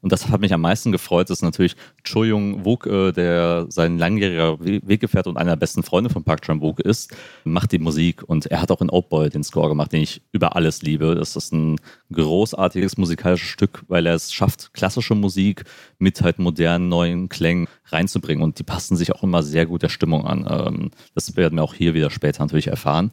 und 0.02 0.12
das 0.12 0.28
hat 0.28 0.40
mich 0.40 0.52
am 0.52 0.60
meisten 0.60 0.92
gefreut, 0.92 1.30
ist 1.30 1.42
natürlich 1.42 1.76
Cho 2.04 2.24
Young 2.24 2.64
Wook, 2.64 2.86
äh, 2.86 3.12
der 3.12 3.66
sein 3.68 3.98
langjähriger 3.98 4.60
We- 4.60 4.80
Weggefährte 4.84 5.30
und 5.30 5.38
einer 5.38 5.52
der 5.52 5.60
besten 5.60 5.82
Freunde 5.82 6.10
von 6.10 6.24
Park 6.24 6.42
Chan-wook 6.42 6.80
ist, 6.80 7.14
macht 7.44 7.72
die 7.72 7.78
Musik 7.78 8.22
und 8.26 8.46
er 8.46 8.60
hat 8.60 8.70
auch 8.70 8.82
in 8.82 8.90
Oldboy 8.90 9.30
den 9.30 9.44
Score 9.44 9.68
gemacht, 9.68 9.92
den 9.92 10.02
ich 10.02 10.20
über 10.32 10.56
alles 10.56 10.82
liebe. 10.82 11.14
Das 11.14 11.36
ist 11.36 11.52
ein 11.52 11.78
großartiges 12.12 12.98
musikalisches 12.98 13.48
Stück, 13.48 13.84
weil 13.88 14.06
er 14.06 14.14
es 14.14 14.32
schafft, 14.32 14.74
klassische 14.74 15.14
Musik 15.14 15.64
mit 15.98 16.20
halt 16.20 16.38
modernen, 16.38 16.88
neuen 16.88 17.28
Klängen 17.28 17.68
reinzubringen 17.86 18.42
und 18.42 18.58
die 18.58 18.64
passen 18.64 18.96
sich 18.96 19.14
auch 19.14 19.22
immer 19.22 19.42
sehr 19.42 19.66
gut 19.66 19.82
der 19.82 19.88
Stimmung 19.88 20.26
an. 20.26 20.46
Ähm, 20.50 20.90
das 21.14 21.36
werden 21.36 21.56
wir 21.56 21.62
auch 21.62 21.74
hier 21.74 21.94
wieder 21.94 22.10
später 22.10 22.42
natürlich 22.42 22.66
erfahren. 22.66 23.12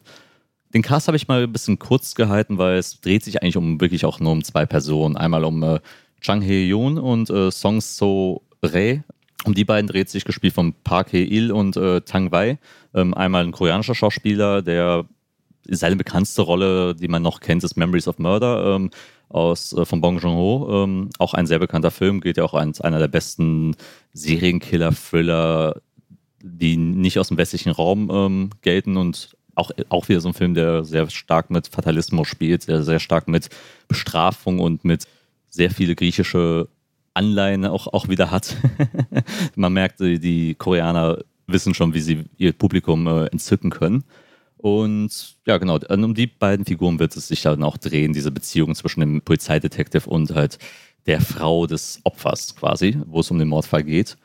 Den 0.74 0.82
Cast 0.82 1.08
habe 1.08 1.16
ich 1.16 1.26
mal 1.26 1.42
ein 1.42 1.52
bisschen 1.52 1.78
kurz 1.78 2.14
gehalten, 2.14 2.58
weil 2.58 2.76
es 2.78 3.00
dreht 3.00 3.24
sich 3.24 3.42
eigentlich 3.42 3.56
um 3.56 3.80
wirklich 3.80 4.04
auch 4.04 4.20
nur 4.20 4.32
um 4.32 4.44
zwei 4.44 4.66
Personen. 4.66 5.16
Einmal 5.16 5.44
um 5.44 5.62
äh, 5.62 5.80
Chang 6.20 6.42
Hye-yoon 6.42 6.98
und 6.98 7.30
äh, 7.30 7.50
Song 7.50 7.80
So 7.80 8.42
Rae. 8.62 9.02
Um 9.44 9.54
die 9.54 9.64
beiden 9.64 9.86
dreht 9.86 10.10
sich 10.10 10.24
gespielt 10.24 10.54
von 10.54 10.74
Park 10.84 11.12
Hae-il 11.12 11.50
und 11.50 11.76
äh, 11.76 12.02
Tang 12.02 12.30
Wei. 12.30 12.58
Ähm, 12.94 13.14
einmal 13.14 13.44
ein 13.44 13.52
koreanischer 13.52 13.94
Schauspieler, 13.94 14.60
der 14.60 15.06
seine 15.68 15.96
bekannteste 15.96 16.42
Rolle, 16.42 16.94
die 16.94 17.08
man 17.08 17.22
noch 17.22 17.40
kennt, 17.40 17.64
ist 17.64 17.76
Memories 17.76 18.08
of 18.08 18.18
Murder 18.18 18.76
ähm, 18.76 18.90
aus, 19.28 19.72
äh, 19.72 19.84
von 19.84 20.00
Bong 20.00 20.18
Joon-ho. 20.18 20.84
Ähm, 20.84 21.10
auch 21.18 21.34
ein 21.34 21.46
sehr 21.46 21.58
bekannter 21.58 21.90
Film, 21.90 22.20
gilt 22.20 22.36
ja 22.36 22.44
auch 22.44 22.54
als 22.54 22.80
einer 22.80 22.98
der 22.98 23.08
besten 23.08 23.76
Serienkiller-Thriller, 24.12 25.80
die 26.42 26.76
nicht 26.76 27.18
aus 27.18 27.28
dem 27.28 27.38
westlichen 27.38 27.70
Raum 27.70 28.10
ähm, 28.12 28.50
gelten 28.62 28.96
und 28.96 29.36
auch, 29.54 29.70
auch 29.88 30.08
wieder 30.08 30.20
so 30.20 30.28
ein 30.28 30.34
Film, 30.34 30.54
der 30.54 30.84
sehr 30.84 31.08
stark 31.10 31.50
mit 31.50 31.68
Fatalismus 31.68 32.28
spielt, 32.28 32.68
der 32.68 32.82
sehr 32.82 33.00
stark 33.00 33.28
mit 33.28 33.48
Bestrafung 33.88 34.58
und 34.58 34.84
mit 34.84 35.06
sehr 35.50 35.70
viele 35.70 35.94
griechische 35.94 36.68
Anleihen 37.12 37.66
auch, 37.66 37.88
auch 37.88 38.08
wieder 38.08 38.30
hat. 38.30 38.56
Man 39.56 39.72
merkt, 39.72 40.00
die, 40.00 40.54
Koreaner 40.54 41.18
wissen 41.46 41.74
schon, 41.74 41.92
wie 41.94 42.00
sie 42.00 42.24
ihr 42.38 42.52
Publikum 42.52 43.06
äh, 43.06 43.26
entzücken 43.26 43.70
können. 43.70 44.04
Und 44.56 45.36
ja, 45.46 45.58
genau, 45.58 45.78
um 45.88 46.14
die 46.14 46.26
beiden 46.26 46.66
Figuren 46.66 46.98
wird 46.98 47.16
es 47.16 47.28
sich 47.28 47.42
dann 47.42 47.62
auch 47.62 47.78
drehen, 47.78 48.12
diese 48.12 48.30
Beziehung 48.30 48.74
zwischen 48.74 49.00
dem 49.00 49.22
Polizeidetektiv 49.22 50.06
und 50.06 50.34
halt 50.34 50.58
der 51.06 51.20
Frau 51.20 51.66
des 51.66 52.00
Opfers 52.04 52.54
quasi, 52.54 52.98
wo 53.06 53.20
es 53.20 53.30
um 53.30 53.38
den 53.38 53.48
Mordfall 53.48 53.84
geht. 53.84 54.18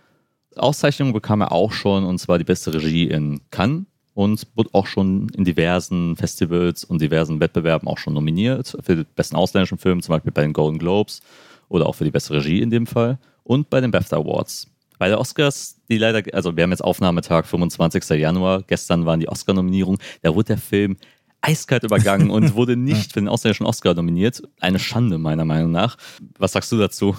Auszeichnung 0.56 1.14
bekam 1.14 1.42
er 1.42 1.52
auch 1.52 1.72
schon, 1.72 2.04
und 2.04 2.20
zwar 2.20 2.38
die 2.38 2.44
beste 2.44 2.74
Regie 2.74 3.08
in 3.08 3.42
Cannes 3.50 3.86
und 4.15 4.47
wurde 4.56 4.69
auch 4.71 4.88
schon 4.88 5.30
in 5.36 5.43
diversen 5.43 6.15
Festivals 6.15 6.84
und 6.86 7.01
diversen 7.01 7.39
Wettbewerben 7.39 7.88
auch 7.88 7.97
schon 7.97 8.13
nominiert. 8.13 8.75
Für 8.82 8.95
den 8.95 9.06
besten 9.15 9.36
ausländischen 9.36 9.78
Film, 9.78 10.01
zum 10.01 10.15
Beispiel 10.15 10.32
bei 10.32 10.41
den 10.41 10.54
Golden 10.54 10.80
Globes 10.80 11.21
oder 11.67 11.86
auch 11.86 11.93
für 11.93 12.06
die 12.06 12.12
beste 12.12 12.34
Regie 12.34 12.62
in 12.62 12.69
dem 12.69 12.88
Fall 12.88 13.19
und 13.43 13.69
bei 13.69 13.82
den 13.82 13.91
BAFTA 13.91 14.17
Awards. 14.17 14.67
Bei 14.97 15.10
der 15.10 15.19
Oscars, 15.19 15.82
die 15.89 15.97
leider, 15.97 16.23
also 16.34 16.56
wir 16.56 16.63
haben 16.63 16.71
jetzt 16.71 16.84
Aufnahmetag 16.84 17.45
25. 17.45 18.17
Januar, 18.17 18.63
gestern 18.65 19.06
waren 19.06 19.19
die 19.19 19.28
Oscar-Nominierungen, 19.28 19.99
da 20.21 20.34
wurde 20.34 20.45
der 20.45 20.58
Film 20.58 20.95
eiskalt 21.41 21.84
übergangen 21.84 22.30
und 22.32 22.54
wurde 22.56 22.78
nicht 22.78 23.12
für 23.12 23.19
den 23.19 23.28
ausländischen 23.28 23.65
Oscar 23.65 23.93
nominiert. 23.93 24.41
Eine 24.62 24.80
Schande 24.80 25.17
meiner 25.17 25.43
Meinung 25.43 25.71
nach. 25.71 25.97
Was 26.39 26.54
sagst 26.54 26.71
du 26.71 26.78
dazu? 26.78 27.15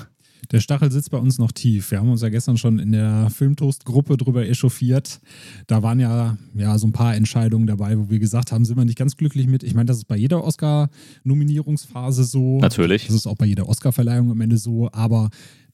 Der 0.50 0.60
Stachel 0.60 0.92
sitzt 0.92 1.10
bei 1.10 1.18
uns 1.18 1.38
noch 1.38 1.52
tief. 1.52 1.90
Wir 1.90 1.98
haben 1.98 2.10
uns 2.10 2.22
ja 2.22 2.28
gestern 2.28 2.56
schon 2.56 2.78
in 2.78 2.92
der 2.92 3.30
Filmtoast-Gruppe 3.30 4.16
drüber 4.16 4.46
echauffiert. 4.46 5.20
Da 5.66 5.82
waren 5.82 5.98
ja, 5.98 6.36
ja 6.54 6.78
so 6.78 6.86
ein 6.86 6.92
paar 6.92 7.16
Entscheidungen 7.16 7.66
dabei, 7.66 7.98
wo 7.98 8.10
wir 8.10 8.18
gesagt 8.18 8.52
haben, 8.52 8.64
sind 8.64 8.76
wir 8.76 8.84
nicht 8.84 8.98
ganz 8.98 9.16
glücklich 9.16 9.46
mit. 9.46 9.62
Ich 9.62 9.74
meine, 9.74 9.86
das 9.86 9.98
ist 9.98 10.08
bei 10.08 10.16
jeder 10.16 10.44
Oscar-Nominierungsphase 10.44 12.24
so. 12.24 12.60
Natürlich. 12.60 13.06
Das 13.06 13.16
ist 13.16 13.26
auch 13.26 13.36
bei 13.36 13.46
jeder 13.46 13.68
Oscar-Verleihung 13.68 14.30
am 14.30 14.40
Ende 14.40 14.58
so. 14.58 14.88
Aber 14.92 15.30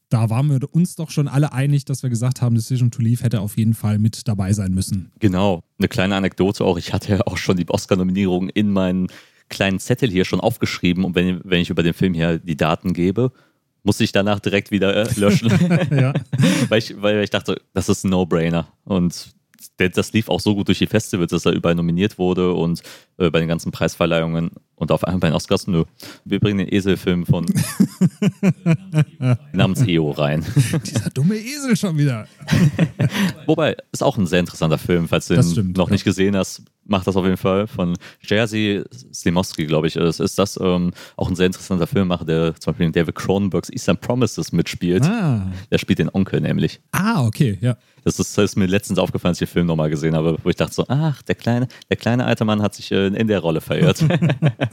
da 0.09 0.31
waren 0.31 0.51
wir 0.51 0.61
uns 0.75 0.94
doch 0.94 1.11
schon 1.11 1.29
alle 1.29 1.53
einig, 1.53 1.85
dass 1.85 2.03
wir 2.03 2.11
gesagt 2.11 2.42
haben, 2.42 2.55
Decision 2.55 2.90
to 2.90 3.03
Leave 3.03 3.25
hätte 3.25 3.40
auf 3.40 3.57
jeden 3.57 3.75
Fall 3.75 3.98
mit 3.98 4.29
dabei 4.29 4.53
sein 4.53 4.72
müssen. 4.72 5.11
Genau. 5.20 5.62
Eine 5.79 5.88
kleine 5.88 6.16
Anekdote 6.16 6.64
auch. 6.64 6.79
Ich 6.79 6.92
hatte 6.92 7.12
ja 7.12 7.20
auch 7.27 7.37
schon 7.37 7.57
die 7.57 7.68
Oscar-Nominierung 7.68 8.48
in 8.51 8.70
meinen 8.70 9.09
kleinen 9.48 9.79
Zettel 9.79 10.11
hier 10.11 10.25
schon 10.25 10.40
aufgeschrieben. 10.40 11.05
Und 11.05 11.14
wenn, 11.14 11.40
wenn 11.44 11.61
ich 11.61 11.70
über 11.70 11.83
den 11.83 11.94
Film 11.94 12.14
hier 12.14 12.38
die 12.38 12.57
Daten 12.57 12.92
gebe, 12.92 13.33
muss 13.83 14.01
ich 14.01 14.12
danach 14.12 14.40
direkt 14.40 14.71
wieder 14.71 14.95
äh, 14.95 15.09
löschen. 15.18 15.51
Ja. 15.90 16.12
weil, 16.68 16.79
ich, 16.79 17.01
weil 17.01 17.23
ich 17.23 17.31
dachte, 17.31 17.61
das 17.75 17.88
ist 17.88 18.05
ein 18.05 18.11
No-Brainer. 18.11 18.68
Und 18.85 19.35
das 19.77 20.12
lief 20.12 20.29
auch 20.29 20.40
so 20.40 20.55
gut 20.55 20.68
durch 20.68 20.79
die 20.79 20.87
Festivals, 20.87 21.31
dass 21.31 21.47
er 21.47 21.53
überall 21.53 21.75
nominiert 21.75 22.18
wurde 22.18 22.53
und 22.53 22.83
äh, 23.18 23.31
bei 23.31 23.40
den 23.40 23.49
ganzen 23.49 23.73
Preisverleihungen 23.73 24.53
und 24.83 24.90
auf 24.90 25.05
einmal 25.05 25.21
bei 25.21 25.29
den 25.29 25.37
Oscars, 25.37 25.68
nö. 25.68 25.85
Wir 26.25 26.40
bringen 26.40 26.59
den 26.59 26.68
Eselfilm 26.68 27.25
von 27.25 27.47
namens 29.53 29.87
EO 29.87 30.11
rein. 30.11 30.45
Dieser 30.85 31.09
dumme 31.11 31.37
Esel 31.37 31.77
schon 31.77 31.97
wieder. 31.97 32.27
Wobei, 33.47 33.77
ist 33.92 34.03
auch 34.03 34.18
ein 34.18 34.27
sehr 34.27 34.40
interessanter 34.40 34.79
Film, 34.79 35.07
falls 35.07 35.29
du 35.29 35.35
ihn 35.35 35.42
stimmt, 35.45 35.77
noch 35.77 35.87
ja. 35.87 35.92
nicht 35.92 36.05
gesehen 36.05 36.37
hast. 36.37 36.62
Mach 36.85 37.05
das 37.05 37.14
auf 37.14 37.25
jeden 37.25 37.37
Fall. 37.37 37.68
Von 37.68 37.97
Jerzy 38.23 38.83
Slimowski, 39.14 39.66
glaube 39.66 39.87
ich, 39.87 39.95
ist, 39.95 40.18
ist 40.18 40.37
das 40.37 40.59
ähm, 40.61 40.90
auch 41.16 41.29
ein 41.29 41.37
sehr 41.37 41.47
interessanter 41.47 41.87
Filmemacher, 41.87 42.25
der 42.25 42.57
zum 42.57 42.73
Beispiel 42.73 42.87
in 42.87 42.92
David 42.92 43.14
Cronenbergs 43.14 43.71
Eastern 43.71 43.99
Promises 43.99 44.51
mitspielt. 44.51 45.05
Ah. 45.05 45.47
Der 45.71 45.79
spielt 45.79 46.01
den 46.01 46.09
Onkel 46.12 46.40
nämlich. 46.40 46.81
Ah, 46.90 47.25
okay, 47.25 47.57
ja. 47.61 47.77
Das 48.05 48.18
ist, 48.18 48.37
das 48.37 48.47
ist 48.47 48.57
mir 48.57 48.66
letztens 48.66 48.99
aufgefallen, 48.99 49.31
als 49.31 49.40
ich 49.40 49.49
den 49.49 49.53
Film 49.53 49.66
nochmal 49.66 49.90
gesehen 49.90 50.16
habe, 50.16 50.37
wo 50.42 50.51
ich 50.51 50.57
dachte 50.57 50.75
so, 50.75 50.85
ach, 50.88 51.23
der 51.23 51.37
kleine, 51.37 51.68
der 51.88 51.97
kleine 51.97 52.25
alte 52.25 52.45
Mann 52.45 52.61
hat 52.61 52.75
sich 52.75 52.90
äh, 52.90 53.07
in 53.07 53.29
der 53.29 53.38
Rolle 53.38 53.61
verirrt. 53.61 54.05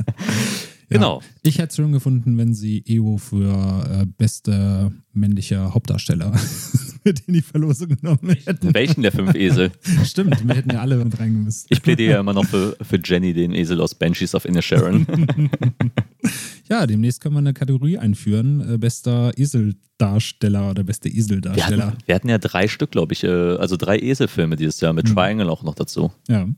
Genau. 0.90 1.22
Ich 1.44 1.60
hätte 1.60 1.68
es 1.68 1.76
schön 1.76 1.92
gefunden, 1.92 2.38
wenn 2.38 2.56
sie 2.56 2.84
EO 2.88 3.18
für 3.18 4.02
äh, 4.02 4.06
beste 4.18 4.92
männliche 5.14 5.74
Hauptdarsteller 5.74 6.34
mit 7.04 7.22
in 7.28 7.36
die 7.36 7.42
Verlosung 7.42 7.90
genommen 7.90 8.36
hätten. 8.44 8.74
Welchen 8.74 9.04
der 9.04 9.12
fünf 9.12 9.36
Esel? 9.36 9.72
Stimmt, 10.04 10.48
wir 10.48 10.56
hätten 10.56 10.72
ja 10.72 10.82
alle 10.82 10.98
mit 10.98 11.20
reingemisst. 11.20 11.68
Ich 11.70 11.84
plädiere 11.84 12.14
ja 12.14 12.20
immer 12.20 12.34
noch 12.34 12.46
für, 12.46 12.76
für 12.82 13.00
Jenny, 13.04 13.34
den 13.34 13.54
Esel 13.54 13.82
aus 13.82 13.94
Banshees 13.94 14.34
of 14.34 14.46
Inisherin. 14.46 15.06
Ja, 16.70 16.86
demnächst 16.86 17.22
können 17.22 17.34
wir 17.36 17.40
eine 17.40 17.54
Kategorie 17.54 17.98
einführen. 17.98 18.76
Äh, 18.76 18.78
bester 18.78 19.32
Eseldarsteller 19.36 20.70
oder 20.70 20.84
beste 20.84 21.10
Wir 21.10 21.18
Eseldarsteller. 21.18 21.88
hatten, 21.88 21.98
wir 22.06 22.16
hatten 22.16 22.30
ja 22.30 22.38
drei 22.38 22.68
Stück, 22.68 22.92
glaube 22.92 23.14
ich, 23.14 23.24
äh, 23.24 23.28
also 23.28 23.76
drei 23.76 23.98
Eselfilme 23.98 24.56
dieses 24.56 24.80
Jahr 24.80 24.94
mit 24.94 25.08
Triangle 25.08 25.50
auch 25.50 25.64
noch 25.64 25.76
dazu. 25.76 26.12
Ja. 26.28 26.48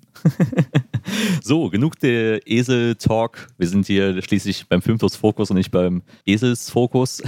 So, 1.43 1.69
genug 1.69 1.99
der 1.99 2.47
Esel-Talk. 2.47 3.47
Wir 3.57 3.67
sind 3.67 3.87
hier 3.87 4.21
schließlich 4.21 4.67
beim 4.67 4.81
Filmtos-Fokus 4.83 5.49
und 5.49 5.57
nicht 5.57 5.71
beim 5.71 6.03
Esels-Fokus. 6.25 7.23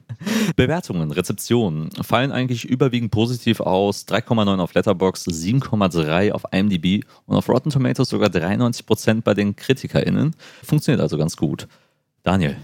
Bewertungen, 0.56 1.10
Rezeptionen 1.10 1.90
fallen 2.02 2.32
eigentlich 2.32 2.64
überwiegend 2.64 3.10
positiv 3.10 3.60
aus. 3.60 4.06
3,9 4.08 4.58
auf 4.58 4.74
Letterboxd, 4.74 5.28
7,3 5.28 6.32
auf 6.32 6.44
IMDb 6.50 7.04
und 7.26 7.36
auf 7.36 7.48
Rotten 7.48 7.70
Tomatoes 7.70 8.08
sogar 8.08 8.30
93% 8.30 9.20
bei 9.22 9.34
den 9.34 9.54
KritikerInnen. 9.54 10.34
Funktioniert 10.64 11.02
also 11.02 11.18
ganz 11.18 11.36
gut. 11.36 11.68
Daniel, 12.22 12.56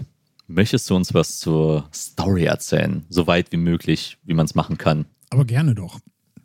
möchtest 0.47 0.89
du 0.89 0.95
uns 0.95 1.13
was 1.13 1.39
zur 1.39 1.89
Story 1.93 2.45
erzählen? 2.45 3.05
So 3.09 3.27
weit 3.27 3.51
wie 3.51 3.57
möglich, 3.57 4.17
wie 4.23 4.33
man 4.33 4.45
es 4.45 4.55
machen 4.55 4.77
kann. 4.77 5.05
Aber 5.29 5.45
gerne 5.45 5.75
doch. 5.75 5.99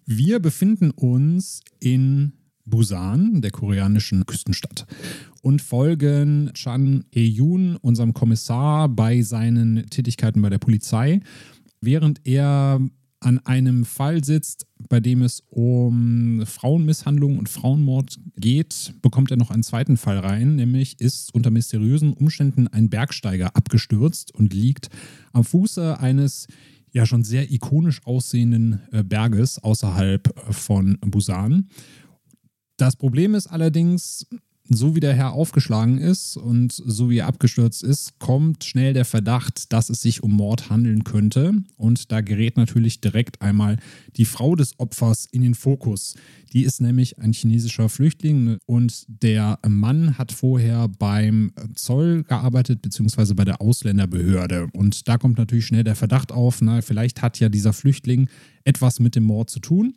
Wir 0.07 0.41
befinden 0.41 0.91
uns 0.91 1.61
in 1.79 2.33
Busan, 2.65 3.41
der 3.43 3.51
koreanischen 3.51 4.27
Küstenstadt, 4.27 4.87
und 5.43 5.63
folgen 5.63 6.51
Chan 6.55 7.05
Hee-yoon, 7.13 7.77
unserem 7.77 8.15
Kommissar, 8.15 8.89
bei 8.89 9.23
seinen 9.23 9.89
Tätigkeiten 9.91 10.43
bei 10.43 10.51
der 10.51 10.59
Polizei, 10.59 11.21
während 11.81 12.21
er 12.27 12.81
an 13.21 13.39
einem 13.41 13.85
Fall 13.85 14.25
sitzt, 14.25 14.67
bei 14.89 14.99
dem 14.99 15.23
es 15.23 15.43
um 15.51 16.43
Frauenmisshandlung 16.47 17.39
und 17.39 17.49
Frauenmord 17.49 18.19
geht, 18.37 18.95
bekommt 19.03 19.31
er 19.31 19.37
noch 19.37 19.51
einen 19.51 19.63
zweiten 19.63 19.97
Fall 19.97 20.19
rein, 20.19 20.57
nämlich 20.57 21.01
ist 21.01 21.35
unter 21.35 21.51
mysteriösen 21.51 22.15
Umständen 22.15 22.67
ein 22.69 22.89
Bergsteiger 22.89 23.55
abgestürzt 23.55 24.35
und 24.35 24.55
liegt 24.55 24.89
am 25.33 25.45
Fuße 25.45 26.01
eines 26.01 26.47
ja 26.93 27.07
schon 27.07 27.23
sehr 27.23 27.51
ikonisch 27.53 28.05
aussehenden 28.05 28.81
äh, 28.91 29.05
Berges 29.05 29.59
außerhalb 29.63 30.29
äh, 30.29 30.53
von 30.53 30.99
Busan. 31.01 31.69
Das 32.77 32.97
Problem 32.97 33.35
ist 33.35 33.47
allerdings, 33.47 34.27
so 34.69 34.95
wie 34.95 35.01
der 35.01 35.15
Herr 35.15 35.33
aufgeschlagen 35.33 35.99
ist 35.99 36.37
und 36.37 36.73
so 36.73 37.11
wie 37.11 37.19
er 37.19 37.27
abgestürzt 37.27 37.83
ist, 37.83 38.19
kommt 38.21 38.63
schnell 38.63 38.95
der 38.95 39.05
Verdacht, 39.05 39.73
dass 39.73 39.91
es 39.91 40.01
sich 40.01 40.23
um 40.23 40.33
Mord 40.33 40.71
handeln 40.71 41.03
könnte. 41.03 41.55
Und 41.77 42.13
da 42.13 42.21
gerät 42.21 42.57
natürlich 42.57 43.01
direkt 43.01 43.43
einmal 43.43 43.79
die 44.17 44.25
Frau 44.25 44.55
des 44.55 44.79
Opfers 44.79 45.27
in 45.33 45.43
den 45.43 45.57
Fokus. 45.57 46.15
Die 46.53 46.63
ist 46.63 46.81
nämlich 46.81 47.19
ein 47.19 47.33
chinesischer 47.33 47.89
Flüchtling 47.89 48.59
und 48.67 49.05
der 49.09 49.59
Mann 49.67 50.19
hat 50.19 50.31
vorher 50.31 50.87
beim 50.87 51.53
Zoll 51.75 52.23
gearbeitet, 52.23 52.81
beziehungsweise 52.81 53.35
bei 53.35 53.45
der 53.45 53.61
Ausländerbehörde. 53.61 54.69
Und 54.73 55.09
da 55.09 55.19
kommt 55.19 55.39
natürlich 55.39 55.67
schnell 55.67 55.85
der 55.85 55.97
Verdacht 55.97 56.31
auf, 56.31 56.61
na, 56.61 56.81
vielleicht 56.81 57.23
hat 57.23 57.41
ja 57.41 57.49
dieser 57.49 57.73
Flüchtling 57.73 58.29
etwas 58.65 59.01
mit 59.01 59.17
dem 59.17 59.25
Mord 59.25 59.51
zu 59.51 59.59
tun. 59.59 59.95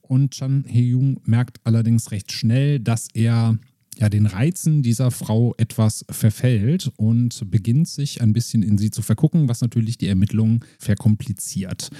Und 0.00 0.32
Chan 0.32 0.64
Hee-jung 0.66 1.20
merkt 1.24 1.60
allerdings 1.64 2.10
recht 2.10 2.32
schnell, 2.32 2.80
dass 2.80 3.08
er 3.14 3.58
ja, 3.98 4.08
den 4.08 4.26
Reizen 4.26 4.82
dieser 4.82 5.10
Frau 5.10 5.54
etwas 5.58 6.04
verfällt 6.10 6.90
und 6.96 7.50
beginnt 7.50 7.88
sich 7.88 8.20
ein 8.22 8.32
bisschen 8.32 8.62
in 8.62 8.78
sie 8.78 8.90
zu 8.90 9.02
vergucken, 9.02 9.48
was 9.48 9.60
natürlich 9.60 9.98
die 9.98 10.08
Ermittlungen 10.08 10.60
verkompliziert. 10.78 11.90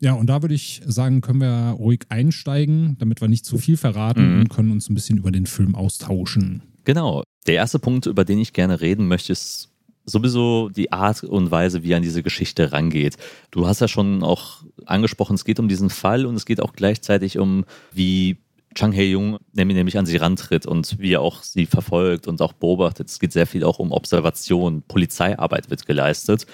Ja, 0.00 0.12
und 0.12 0.26
da 0.26 0.42
würde 0.42 0.54
ich 0.54 0.82
sagen, 0.84 1.20
können 1.20 1.40
wir 1.40 1.76
ruhig 1.78 2.00
einsteigen, 2.08 2.96
damit 2.98 3.20
wir 3.20 3.28
nicht 3.28 3.46
zu 3.46 3.58
viel 3.58 3.76
verraten 3.76 4.34
Mhm. 4.34 4.40
und 4.40 4.48
können 4.50 4.70
uns 4.70 4.90
ein 4.90 4.94
bisschen 4.94 5.18
über 5.18 5.30
den 5.30 5.46
Film 5.46 5.74
austauschen. 5.74 6.62
Genau. 6.84 7.22
Der 7.46 7.54
erste 7.54 7.78
Punkt, 7.78 8.06
über 8.06 8.24
den 8.24 8.38
ich 8.38 8.52
gerne 8.52 8.80
reden 8.80 9.06
möchte, 9.08 9.32
ist 9.32 9.70
sowieso 10.06 10.68
die 10.68 10.92
Art 10.92 11.24
und 11.24 11.50
Weise, 11.50 11.82
wie 11.82 11.92
er 11.92 11.96
an 11.98 12.02
diese 12.02 12.22
Geschichte 12.22 12.72
rangeht. 12.72 13.16
Du 13.50 13.66
hast 13.66 13.80
ja 13.80 13.88
schon 13.88 14.22
auch 14.22 14.62
angesprochen, 14.84 15.34
es 15.34 15.44
geht 15.46 15.58
um 15.58 15.68
diesen 15.68 15.88
Fall 15.88 16.26
und 16.26 16.34
es 16.34 16.44
geht 16.44 16.60
auch 16.60 16.74
gleichzeitig 16.74 17.38
um, 17.38 17.64
wie 17.92 18.36
Chang 18.74 18.92
nämlich 18.92 19.76
nämlich 19.76 19.98
an 19.98 20.06
sie 20.06 20.16
rantritt 20.16 20.66
und 20.66 20.98
wie 20.98 21.12
er 21.12 21.20
auch 21.20 21.42
sie 21.42 21.66
verfolgt 21.66 22.26
und 22.26 22.40
auch 22.42 22.52
beobachtet. 22.52 23.08
Es 23.08 23.18
geht 23.18 23.32
sehr 23.32 23.46
viel 23.46 23.64
auch 23.64 23.78
um 23.78 23.92
Observation, 23.92 24.82
Polizeiarbeit 24.82 25.70
wird 25.70 25.86
geleistet. 25.86 26.46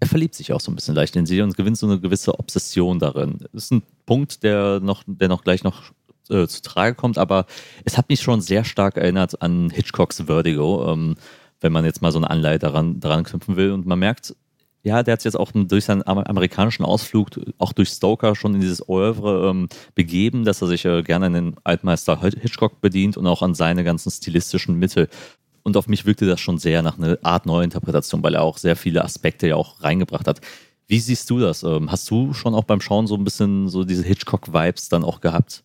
Er 0.00 0.08
verliebt 0.08 0.34
sich 0.34 0.52
auch 0.52 0.60
so 0.60 0.70
ein 0.70 0.74
bisschen 0.74 0.94
leicht 0.94 1.16
in 1.16 1.26
sie 1.26 1.40
und 1.40 1.56
gewinnt 1.56 1.78
so 1.78 1.86
eine 1.86 2.00
gewisse 2.00 2.38
Obsession 2.38 2.98
darin. 2.98 3.38
Das 3.52 3.64
ist 3.64 3.72
ein 3.72 3.82
Punkt, 4.06 4.42
der 4.42 4.80
noch, 4.80 5.02
der 5.06 5.28
noch 5.28 5.44
gleich 5.44 5.64
noch 5.64 5.92
äh, 6.28 6.46
zu 6.46 6.62
Trage 6.62 6.94
kommt, 6.94 7.18
aber 7.18 7.46
es 7.84 7.96
hat 7.96 8.08
mich 8.08 8.20
schon 8.20 8.40
sehr 8.40 8.64
stark 8.64 8.96
erinnert 8.96 9.40
an 9.42 9.70
Hitchcocks 9.70 10.22
Vertigo, 10.26 10.92
ähm, 10.92 11.16
wenn 11.60 11.72
man 11.72 11.84
jetzt 11.84 12.02
mal 12.02 12.12
so 12.12 12.18
eine 12.18 12.30
Anleihe 12.30 12.58
daran, 12.58 13.00
daran 13.00 13.24
knüpfen 13.24 13.56
will. 13.56 13.72
Und 13.72 13.86
man 13.86 13.98
merkt, 13.98 14.34
ja, 14.84 15.02
der 15.02 15.14
hat 15.14 15.22
sich 15.22 15.32
jetzt 15.32 15.40
auch 15.40 15.50
durch 15.52 15.86
seinen 15.86 16.02
amer- 16.02 16.28
amerikanischen 16.28 16.84
Ausflug, 16.84 17.30
auch 17.58 17.72
durch 17.72 17.88
Stoker 17.88 18.36
schon 18.36 18.54
in 18.54 18.60
dieses 18.60 18.86
Oeuvre 18.88 19.48
ähm, 19.48 19.68
begeben, 19.94 20.44
dass 20.44 20.60
er 20.60 20.68
sich 20.68 20.84
äh, 20.84 21.02
gerne 21.02 21.26
an 21.26 21.32
den 21.32 21.56
Altmeister 21.64 22.20
Hitchcock 22.20 22.80
bedient 22.82 23.16
und 23.16 23.26
auch 23.26 23.42
an 23.42 23.54
seine 23.54 23.82
ganzen 23.82 24.10
stilistischen 24.10 24.78
Mittel. 24.78 25.08
Und 25.62 25.78
auf 25.78 25.88
mich 25.88 26.04
wirkte 26.04 26.26
das 26.26 26.40
schon 26.40 26.58
sehr 26.58 26.82
nach 26.82 26.98
einer 26.98 27.18
Art 27.22 27.46
Neuinterpretation, 27.46 28.22
weil 28.22 28.34
er 28.34 28.42
auch 28.42 28.58
sehr 28.58 28.76
viele 28.76 29.02
Aspekte 29.02 29.48
ja 29.48 29.56
auch 29.56 29.82
reingebracht 29.82 30.28
hat. 30.28 30.42
Wie 30.86 31.00
siehst 31.00 31.30
du 31.30 31.40
das? 31.40 31.62
Ähm, 31.62 31.90
hast 31.90 32.10
du 32.10 32.34
schon 32.34 32.54
auch 32.54 32.64
beim 32.64 32.82
Schauen 32.82 33.06
so 33.06 33.14
ein 33.14 33.24
bisschen 33.24 33.68
so 33.70 33.84
diese 33.84 34.04
Hitchcock-Vibes 34.04 34.90
dann 34.90 35.02
auch 35.02 35.22
gehabt? 35.22 35.64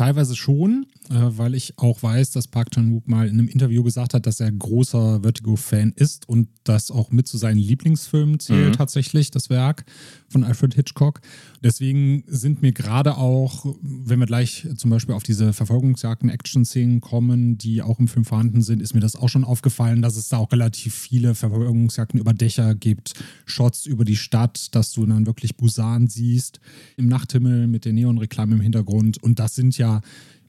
Teilweise 0.00 0.34
schon, 0.34 0.86
äh, 1.10 1.14
weil 1.18 1.54
ich 1.54 1.74
auch 1.76 2.02
weiß, 2.02 2.30
dass 2.30 2.48
Park 2.48 2.70
Chan-wook 2.70 3.06
mal 3.06 3.28
in 3.28 3.34
einem 3.38 3.48
Interview 3.48 3.82
gesagt 3.82 4.14
hat, 4.14 4.24
dass 4.24 4.40
er 4.40 4.50
großer 4.50 5.20
Vertigo-Fan 5.20 5.92
ist 5.94 6.26
und 6.26 6.48
das 6.64 6.90
auch 6.90 7.10
mit 7.10 7.28
zu 7.28 7.36
seinen 7.36 7.58
Lieblingsfilmen 7.58 8.40
zählt 8.40 8.68
Mhm. 8.68 8.72
tatsächlich, 8.78 9.30
das 9.30 9.50
Werk 9.50 9.84
von 10.30 10.42
Alfred 10.42 10.72
Hitchcock. 10.72 11.20
Deswegen 11.62 12.24
sind 12.26 12.62
mir 12.62 12.72
gerade 12.72 13.18
auch, 13.18 13.66
wenn 13.82 14.18
wir 14.18 14.26
gleich 14.26 14.66
zum 14.76 14.90
Beispiel 14.90 15.14
auf 15.14 15.22
diese 15.22 15.52
Verfolgungsjagden, 15.52 16.30
Action-Szenen 16.30 17.00
kommen, 17.00 17.58
die 17.58 17.82
auch 17.82 17.98
im 17.98 18.08
Film 18.08 18.24
vorhanden 18.24 18.62
sind, 18.62 18.80
ist 18.80 18.94
mir 18.94 19.00
das 19.00 19.16
auch 19.16 19.28
schon 19.28 19.44
aufgefallen, 19.44 20.00
dass 20.00 20.16
es 20.16 20.28
da 20.28 20.38
auch 20.38 20.52
relativ 20.52 20.94
viele 20.94 21.34
Verfolgungsjagden 21.34 22.18
über 22.18 22.32
Dächer 22.32 22.74
gibt, 22.74 23.12
Shots 23.44 23.84
über 23.84 24.04
die 24.04 24.16
Stadt, 24.16 24.74
dass 24.74 24.92
du 24.92 25.04
dann 25.04 25.26
wirklich 25.26 25.56
Busan 25.56 26.08
siehst, 26.08 26.60
im 26.96 27.08
Nachthimmel 27.08 27.66
mit 27.66 27.84
der 27.84 27.92
Neonreklame 27.92 28.54
im 28.54 28.60
Hintergrund. 28.60 29.22
Und 29.22 29.38
das 29.38 29.54
sind 29.54 29.76
ja 29.76 30.00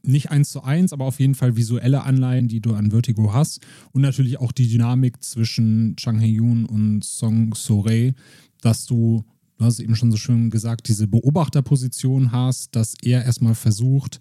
nicht 0.03 0.31
eins 0.31 0.49
zu 0.49 0.63
eins, 0.63 0.93
aber 0.93 1.05
auf 1.05 1.19
jeden 1.19 1.35
Fall 1.35 1.55
visuelle 1.55 2.03
Anleihen, 2.03 2.47
die 2.47 2.59
du 2.59 2.73
an 2.73 2.91
Vertigo 2.91 3.33
hast. 3.33 3.61
Und 3.91 4.01
natürlich 4.01 4.39
auch 4.39 4.51
die 4.51 4.67
Dynamik 4.67 5.23
zwischen 5.23 5.95
Chang 5.97 6.19
Hae-yoon 6.19 6.65
und 6.65 7.03
Song 7.03 7.53
So-rae, 7.53 8.13
dass 8.61 8.85
du, 8.85 9.25
du 9.61 9.67
hast 9.67 9.79
eben 9.79 9.95
schon 9.95 10.11
so 10.11 10.17
schön 10.17 10.49
gesagt, 10.49 10.87
diese 10.87 11.07
Beobachterposition 11.07 12.31
hast, 12.31 12.75
dass 12.75 12.95
er 13.03 13.23
erstmal 13.23 13.53
versucht, 13.53 14.19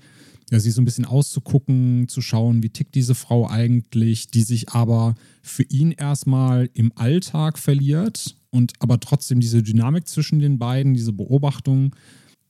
ja, 0.51 0.61
sie 0.61 0.71
so 0.71 0.83
ein 0.83 0.85
bisschen 0.85 1.07
auszugucken, 1.07 2.09
zu 2.09 2.21
schauen, 2.21 2.63
wie 2.63 2.69
tickt 2.69 2.95
diese 2.95 3.15
Frau 3.15 3.49
eigentlich, 3.49 4.31
die 4.31 4.43
sich 4.43 4.71
aber 4.71 5.15
für 5.43 5.63
ihn 5.63 5.93
erstmal 5.93 6.69
im 6.75 6.93
Alltag 6.95 7.59
verliert 7.59 8.37
und 8.51 8.75
aber 8.81 9.01
trotzdem 9.01 9.41
diese 9.41 9.63
Dynamik 9.63 10.09
zwischen 10.09 10.41
den 10.41 10.59
beiden, 10.59 10.93
diese 10.93 11.13
Beobachtung 11.13 11.97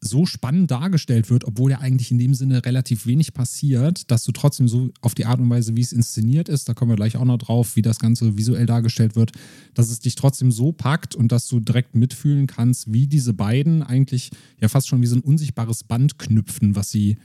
so 0.00 0.24
spannend 0.24 0.70
dargestellt 0.70 1.28
wird, 1.28 1.44
obwohl 1.44 1.72
ja 1.72 1.78
eigentlich 1.78 2.10
in 2.10 2.18
dem 2.18 2.32
Sinne 2.34 2.64
relativ 2.64 3.06
wenig 3.06 3.34
passiert, 3.34 4.10
dass 4.10 4.24
du 4.24 4.32
trotzdem 4.32 4.66
so 4.66 4.90
auf 5.02 5.14
die 5.14 5.26
Art 5.26 5.40
und 5.40 5.50
Weise, 5.50 5.76
wie 5.76 5.82
es 5.82 5.92
inszeniert 5.92 6.48
ist, 6.48 6.68
da 6.68 6.74
kommen 6.74 6.90
wir 6.90 6.96
gleich 6.96 7.16
auch 7.16 7.24
noch 7.24 7.36
drauf, 7.36 7.76
wie 7.76 7.82
das 7.82 7.98
Ganze 7.98 8.38
visuell 8.38 8.64
dargestellt 8.64 9.14
wird, 9.14 9.32
dass 9.74 9.90
es 9.90 10.00
dich 10.00 10.14
trotzdem 10.14 10.52
so 10.52 10.72
packt 10.72 11.14
und 11.14 11.32
dass 11.32 11.48
du 11.48 11.60
direkt 11.60 11.94
mitfühlen 11.94 12.46
kannst, 12.46 12.92
wie 12.92 13.06
diese 13.06 13.34
beiden 13.34 13.82
eigentlich 13.82 14.30
ja 14.60 14.68
fast 14.68 14.88
schon 14.88 15.02
wie 15.02 15.06
so 15.06 15.16
ein 15.16 15.22
unsichtbares 15.22 15.84
Band 15.84 16.18
knüpfen, 16.18 16.76
was 16.76 16.90
sie 16.90 17.18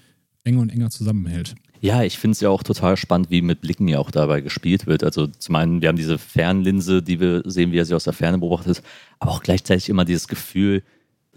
enger 0.43 0.61
und 0.61 0.69
enger 0.69 0.89
zusammenhält. 0.89 1.55
Ja, 1.81 2.03
ich 2.03 2.17
finde 2.17 2.33
es 2.33 2.41
ja 2.41 2.49
auch 2.49 2.63
total 2.63 2.97
spannend, 2.97 3.29
wie 3.29 3.41
mit 3.41 3.61
Blicken 3.61 3.88
ja 3.88 3.99
auch 3.99 4.11
dabei 4.11 4.41
gespielt 4.41 4.85
wird. 4.88 5.03
Also 5.03 5.27
zum 5.27 5.55
einen, 5.55 5.81
wir 5.81 5.89
haben 5.89 5.97
diese 5.97 6.17
Fernlinse, 6.17 7.01
die 7.01 7.19
wir 7.19 7.43
sehen, 7.45 7.71
wie 7.71 7.77
er 7.77 7.85
sie 7.85 7.93
aus 7.93 8.05
der 8.05 8.13
Ferne 8.13 8.39
beobachtet, 8.39 8.81
aber 9.19 9.31
auch 9.31 9.43
gleichzeitig 9.43 9.89
immer 9.89 10.05
dieses 10.05 10.27
Gefühl, 10.27 10.83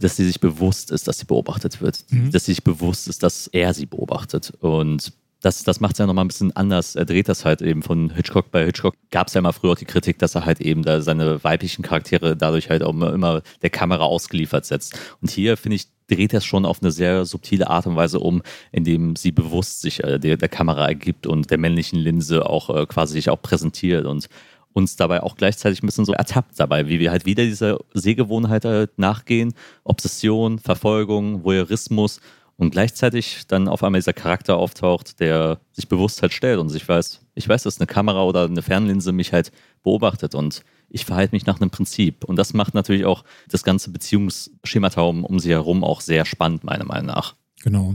dass 0.01 0.17
sie 0.17 0.25
sich 0.25 0.41
bewusst 0.41 0.91
ist, 0.91 1.09
dass 1.09 1.19
sie 1.19 1.25
beobachtet 1.27 1.81
wird, 1.81 2.05
Mhm. 2.11 2.31
dass 2.31 2.45
sie 2.45 2.53
sich 2.53 2.65
bewusst 2.65 3.09
ist, 3.09 3.23
dass 3.23 3.47
er 3.49 3.75
sie 3.75 3.87
beobachtet. 3.87 4.53
Und 4.61 5.13
das, 5.41 5.63
das 5.63 5.79
macht 5.79 5.93
es 5.93 5.99
ja 5.99 6.07
nochmal 6.07 6.25
ein 6.25 6.29
bisschen 6.29 6.55
anders. 6.57 6.97
Er 6.97 7.05
dreht 7.05 7.29
das 7.29 7.45
halt 7.45 7.63
eben 7.63 7.83
von 7.83 8.11
Hitchcock. 8.11 8.51
Bei 8.51 8.65
Hitchcock 8.65 8.95
gab 9.13 9.29
es 9.29 9.35
ja 9.35 9.39
immer 9.39 9.53
früher 9.53 9.73
auch 9.73 9.77
die 9.77 9.85
Kritik, 9.85 10.19
dass 10.19 10.35
er 10.35 10.45
halt 10.45 10.61
eben 10.61 10.83
da 10.83 11.01
seine 11.01 11.43
weiblichen 11.45 11.83
Charaktere 11.83 12.37
dadurch 12.37 12.71
halt 12.71 12.83
auch 12.83 12.91
immer, 12.91 13.13
immer 13.13 13.43
der 13.63 13.71
Kamera 13.71 14.03
ausgeliefert 14.05 14.67
setzt. 14.67 14.99
Und 15.21 15.31
hier, 15.31 15.57
finde 15.57 15.77
ich, 15.77 15.87
dreht 16.09 16.33
er 16.33 16.39
es 16.39 16.45
schon 16.45 16.65
auf 16.65 16.83
eine 16.83 16.91
sehr 16.91 17.25
subtile 17.25 17.69
Art 17.71 17.87
und 17.87 17.95
Weise 17.95 18.19
um, 18.19 18.43
indem 18.73 19.15
sie 19.15 19.31
bewusst 19.31 19.81
sich 19.83 20.03
äh, 20.03 20.19
der, 20.19 20.39
der 20.39 20.49
Kamera 20.49 20.87
ergibt 20.89 21.27
und 21.27 21.51
der 21.51 21.59
männlichen 21.59 22.01
Linse 22.01 22.47
auch 22.47 22.71
äh, 22.75 22.87
quasi 22.87 23.13
sich 23.13 23.31
auch 23.31 23.41
präsentiert 23.41 24.07
und 24.07 24.29
uns 24.73 24.97
dabei 24.97 25.23
auch 25.23 25.37
gleichzeitig 25.37 25.83
ein 25.83 25.87
bisschen 25.87 26.05
so 26.05 26.13
ertappt 26.13 26.59
dabei, 26.59 26.89
wie 26.89 27.01
wir 27.01 27.11
halt 27.11 27.27
wieder 27.27 27.45
dieser 27.45 27.79
Sehgewohnheit 27.95 28.65
halt 28.65 28.99
nachgehen, 28.99 29.55
Obsession, 29.85 30.59
Verfolgung, 30.59 31.45
Voyeurismus 31.45 32.21
und 32.57 32.71
gleichzeitig 32.71 33.47
dann 33.47 33.69
auf 33.69 33.83
einmal 33.83 34.01
dieser 34.01 34.13
Charakter 34.13 34.57
auftaucht, 34.57 35.21
der 35.21 35.61
sich 35.73 35.89
bewusst 35.89 36.23
halt 36.23 36.33
stellt 36.33 36.59
und 36.59 36.69
sich 36.69 36.87
weiß, 36.89 37.21
ich 37.35 37.49
weiß, 37.49 37.63
dass 37.63 37.79
eine 37.79 37.87
Kamera 37.87 38.25
oder 38.25 38.45
eine 38.45 38.63
Fernlinse 38.63 39.13
mich 39.13 39.33
halt 39.33 39.53
beobachtet 39.83 40.35
und 40.35 40.63
ich 40.91 41.05
verhalte 41.05 41.35
mich 41.35 41.47
nach 41.47 41.61
einem 41.61 41.71
Prinzip. 41.71 42.25
Und 42.25 42.37
das 42.37 42.55
macht 42.55 42.75
natürlich 42.75 43.05
auch 43.05 43.25
das 43.49 43.63
ganze 43.63 43.91
Beziehungsschemata 43.91 45.03
um, 45.03 45.25
um 45.25 45.39
sie 45.39 45.51
herum 45.51 45.85
auch 45.85 46.01
sehr 46.01 46.25
spannend, 46.25 46.65
meiner 46.65 46.85
Meinung 46.85 47.07
nach. 47.07 47.37
Genau. 47.63 47.95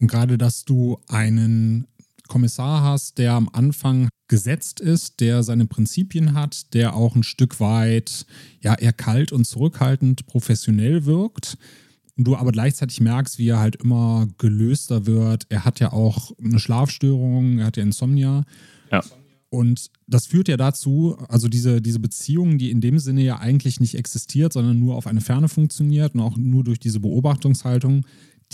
Und 0.00 0.10
gerade, 0.10 0.38
dass 0.38 0.64
du 0.64 0.98
einen 1.08 1.86
Kommissar 2.34 2.82
hast, 2.82 3.18
der 3.18 3.34
am 3.34 3.48
Anfang 3.52 4.08
gesetzt 4.26 4.80
ist, 4.80 5.20
der 5.20 5.44
seine 5.44 5.66
Prinzipien 5.66 6.34
hat, 6.34 6.74
der 6.74 6.96
auch 6.96 7.14
ein 7.14 7.22
Stück 7.22 7.60
weit 7.60 8.26
ja 8.60 8.74
eher 8.74 8.92
kalt 8.92 9.30
und 9.30 9.46
zurückhaltend 9.46 10.26
professionell 10.26 11.06
wirkt. 11.06 11.56
Und 12.16 12.26
du 12.26 12.34
aber 12.34 12.50
gleichzeitig 12.50 13.00
merkst, 13.00 13.38
wie 13.38 13.50
er 13.50 13.60
halt 13.60 13.76
immer 13.76 14.26
gelöster 14.36 15.06
wird. 15.06 15.46
Er 15.48 15.64
hat 15.64 15.78
ja 15.78 15.92
auch 15.92 16.32
eine 16.42 16.58
Schlafstörung, 16.58 17.60
er 17.60 17.66
hat 17.66 17.76
ja 17.76 17.84
Insomnia. 17.84 18.42
Ja. 18.90 19.04
Und 19.48 19.92
das 20.08 20.26
führt 20.26 20.48
ja 20.48 20.56
dazu, 20.56 21.16
also 21.28 21.46
diese, 21.46 21.80
diese 21.80 22.00
Beziehung, 22.00 22.58
die 22.58 22.72
in 22.72 22.80
dem 22.80 22.98
Sinne 22.98 23.22
ja 23.22 23.38
eigentlich 23.38 23.78
nicht 23.78 23.94
existiert, 23.94 24.52
sondern 24.52 24.80
nur 24.80 24.96
auf 24.96 25.06
eine 25.06 25.20
Ferne 25.20 25.48
funktioniert 25.48 26.16
und 26.16 26.20
auch 26.20 26.36
nur 26.36 26.64
durch 26.64 26.80
diese 26.80 26.98
Beobachtungshaltung, 26.98 28.04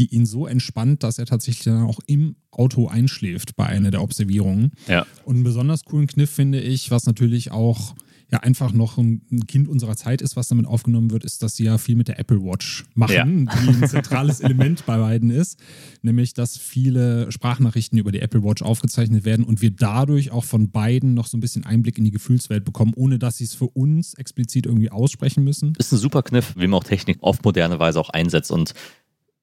die 0.01 0.13
ihn 0.15 0.27
so 0.27 0.47
entspannt, 0.47 1.03
dass 1.05 1.19
er 1.19 1.27
tatsächlich 1.27 1.65
dann 1.65 1.83
auch 1.85 2.01
im 2.07 2.35
Auto 2.51 2.89
einschläft 2.89 3.55
bei 3.55 3.67
einer 3.67 3.91
der 3.91 4.03
Observierungen. 4.03 4.73
Ja. 4.89 5.07
Und 5.25 5.37
einen 5.37 5.45
besonders 5.45 5.85
coolen 5.85 6.07
Kniff 6.09 6.31
finde 6.31 6.61
ich, 6.61 6.91
was 6.91 7.07
natürlich 7.07 7.53
auch 7.53 7.95
ja 8.33 8.39
einfach 8.39 8.73
noch 8.73 8.97
ein 8.97 9.23
Kind 9.49 9.67
unserer 9.69 9.97
Zeit 9.97 10.23
ist, 10.23 10.37
was 10.37 10.47
damit 10.47 10.65
aufgenommen 10.65 11.11
wird, 11.11 11.25
ist, 11.25 11.43
dass 11.43 11.57
sie 11.57 11.65
ja 11.65 11.79
viel 11.79 11.97
mit 11.97 12.07
der 12.07 12.21
Apple 12.21 12.41
Watch 12.45 12.85
machen, 12.95 13.15
Ja. 13.15 13.25
die 13.63 13.69
ein 13.83 13.89
zentrales 13.89 14.39
Element 14.39 14.87
bei 14.87 14.99
beiden 14.99 15.31
ist. 15.31 15.59
Nämlich, 16.03 16.33
dass 16.33 16.57
viele 16.57 17.31
Sprachnachrichten 17.33 17.99
über 17.99 18.13
die 18.13 18.21
Apple 18.21 18.45
Watch 18.45 18.63
aufgezeichnet 18.63 19.25
werden 19.25 19.45
und 19.45 19.61
wir 19.63 19.73
dadurch 19.73 20.31
auch 20.31 20.45
von 20.45 20.71
beiden 20.71 21.15
noch 21.15 21.27
so 21.27 21.37
ein 21.37 21.41
bisschen 21.41 21.67
Einblick 21.67 21.99
in 21.99 22.05
die 22.05 22.13
Gefühlswelt 22.13 22.65
bekommen, 22.65 22.93
ohne 22.95 23.19
dass 23.19 23.39
sie 23.39 23.45
es 23.45 23.55
für 23.55 23.67
uns 23.69 24.15
explizit 24.15 24.65
irgendwie 24.65 24.93
aussprechen 24.93 25.43
müssen. 25.43 25.73
Ist 25.79 25.91
ein 25.93 25.99
super 25.99 26.23
Kniff, 26.23 26.55
wie 26.57 26.69
man 26.69 26.79
auch 26.79 26.85
Technik 26.85 27.19
auf 27.23 27.43
moderne 27.43 27.81
Weise 27.81 27.99
auch 27.99 28.11
einsetzt 28.11 28.53
und 28.53 28.75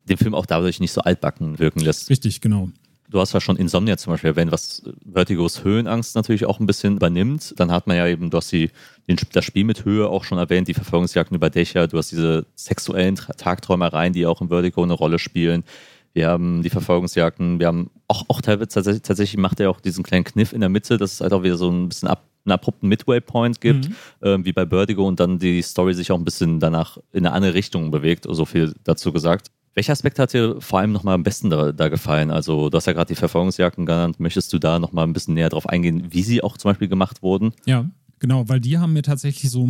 den 0.09 0.17
Film 0.17 0.35
auch 0.35 0.45
dadurch 0.45 0.79
nicht 0.79 0.91
so 0.91 1.01
altbacken 1.01 1.59
wirken 1.59 1.79
lässt. 1.79 2.09
Richtig, 2.09 2.41
genau. 2.41 2.69
Du 3.09 3.21
hast 3.21 3.31
ja 3.33 3.39
schon 3.39 3.55
Insomnia 3.55 3.95
zum 3.95 4.11
Beispiel 4.11 4.31
erwähnt, 4.31 4.51
was 4.51 4.83
Vertigos 5.09 5.63
Höhenangst 5.63 6.15
natürlich 6.15 6.45
auch 6.45 6.59
ein 6.59 6.65
bisschen 6.65 6.97
übernimmt. 6.97 7.53
Dann 7.57 7.71
hat 7.71 7.87
man 7.87 7.95
ja 7.95 8.05
eben, 8.05 8.29
du 8.29 8.37
hast 8.37 8.51
die, 8.51 8.69
den, 9.07 9.17
das 9.31 9.45
Spiel 9.45 9.63
mit 9.63 9.85
Höhe 9.85 10.09
auch 10.09 10.25
schon 10.25 10.37
erwähnt, 10.37 10.67
die 10.67 10.73
Verfolgungsjagden 10.73 11.35
über 11.35 11.49
Dächer, 11.49 11.87
du 11.87 11.97
hast 11.97 12.11
diese 12.11 12.45
sexuellen 12.55 13.15
Tagträumereien, 13.15 14.11
die 14.11 14.25
auch 14.25 14.41
im 14.41 14.49
Vertigo 14.49 14.83
eine 14.83 14.93
Rolle 14.93 15.19
spielen. 15.19 15.63
Wir 16.13 16.27
haben 16.27 16.63
die 16.63 16.69
Verfolgungsjagden, 16.69 17.59
wir 17.59 17.67
haben 17.67 17.91
auch, 18.09 18.25
auch 18.27 18.41
teilweise 18.41 18.69
tatsächlich, 18.69 19.03
tatsächlich 19.03 19.37
macht 19.39 19.59
er 19.61 19.69
auch 19.69 19.79
diesen 19.79 20.03
kleinen 20.03 20.25
Kniff 20.25 20.51
in 20.51 20.59
der 20.59 20.69
Mitte, 20.69 20.97
dass 20.97 21.13
es 21.13 21.21
halt 21.21 21.31
auch 21.31 21.43
wieder 21.43 21.57
so 21.57 21.69
ein 21.69 21.87
bisschen 21.87 22.09
ab, 22.09 22.25
einen 22.43 22.53
abrupten 22.53 22.89
Midway-Point 22.89 23.61
gibt, 23.61 23.89
ähm, 24.21 24.43
wie 24.43 24.51
bei 24.51 24.65
Vertigo 24.65 25.07
und 25.07 25.19
dann 25.19 25.39
die 25.39 25.61
Story 25.61 25.93
sich 25.93 26.11
auch 26.11 26.17
ein 26.17 26.25
bisschen 26.25 26.59
danach 26.59 26.97
in 27.13 27.25
eine 27.25 27.33
andere 27.33 27.53
Richtung 27.53 27.91
bewegt, 27.91 28.25
so 28.27 28.45
viel 28.45 28.73
dazu 28.83 29.13
gesagt. 29.13 29.51
Welcher 29.77 29.91
Aspekt 29.91 30.17
hat 30.17 30.33
dir 30.33 30.59
vor 30.59 30.79
allem 30.79 30.91
nochmal 30.91 31.13
am 31.13 31.21
besten 31.21 31.51
da, 31.51 31.71
da 31.71 31.87
gefallen? 31.87 32.31
Also, 32.31 32.71
du 32.71 32.77
hast 32.77 32.87
ja 32.87 32.93
gerade 32.93 33.09
die 33.09 33.15
Verfolgungsjagden 33.15 33.85
genannt. 33.85 34.19
Möchtest 34.19 34.51
du 34.51 34.57
da 34.57 34.79
nochmal 34.79 35.05
ein 35.05 35.13
bisschen 35.13 35.35
näher 35.35 35.49
drauf 35.49 35.69
eingehen, 35.69 36.07
wie 36.09 36.23
sie 36.23 36.41
auch 36.41 36.57
zum 36.57 36.71
Beispiel 36.71 36.87
gemacht 36.87 37.21
wurden? 37.21 37.53
Ja, 37.65 37.85
genau, 38.19 38.47
weil 38.49 38.59
die 38.59 38.77
haben 38.77 38.93
mir 38.93 39.01
tatsächlich 39.01 39.49
so 39.49 39.67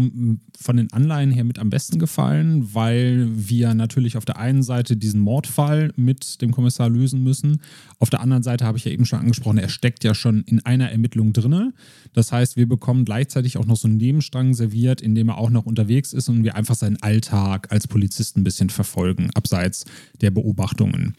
von 0.59 0.77
den 0.77 0.91
Anleihen 0.91 1.31
her 1.31 1.43
mit 1.43 1.59
am 1.59 1.69
besten 1.69 1.99
gefallen, 1.99 2.73
weil 2.73 3.27
wir 3.31 3.73
natürlich 3.73 4.17
auf 4.17 4.25
der 4.25 4.37
einen 4.37 4.63
Seite 4.63 4.97
diesen 4.97 5.19
Mordfall 5.19 5.91
mit 5.95 6.41
dem 6.41 6.51
Kommissar 6.51 6.89
lösen 6.89 7.23
müssen. 7.23 7.61
Auf 7.99 8.09
der 8.09 8.21
anderen 8.21 8.43
Seite 8.43 8.65
habe 8.65 8.77
ich 8.77 8.85
ja 8.85 8.91
eben 8.91 9.05
schon 9.05 9.19
angesprochen, 9.19 9.57
er 9.57 9.69
steckt 9.69 10.03
ja 10.03 10.13
schon 10.13 10.43
in 10.43 10.65
einer 10.65 10.91
Ermittlung 10.91 11.33
drinne. 11.33 11.73
Das 12.13 12.31
heißt, 12.31 12.57
wir 12.57 12.67
bekommen 12.67 13.05
gleichzeitig 13.05 13.57
auch 13.57 13.65
noch 13.65 13.77
so 13.77 13.87
einen 13.87 13.97
Nebenstrang 13.97 14.53
serviert, 14.53 15.01
in 15.01 15.15
dem 15.15 15.29
er 15.29 15.37
auch 15.37 15.49
noch 15.49 15.65
unterwegs 15.65 16.13
ist 16.13 16.29
und 16.29 16.43
wir 16.43 16.55
einfach 16.55 16.75
seinen 16.75 17.01
Alltag 17.01 17.71
als 17.71 17.87
Polizist 17.87 18.37
ein 18.37 18.43
bisschen 18.43 18.69
verfolgen, 18.69 19.29
abseits 19.33 19.85
der 20.21 20.31
Beobachtungen. 20.31 21.15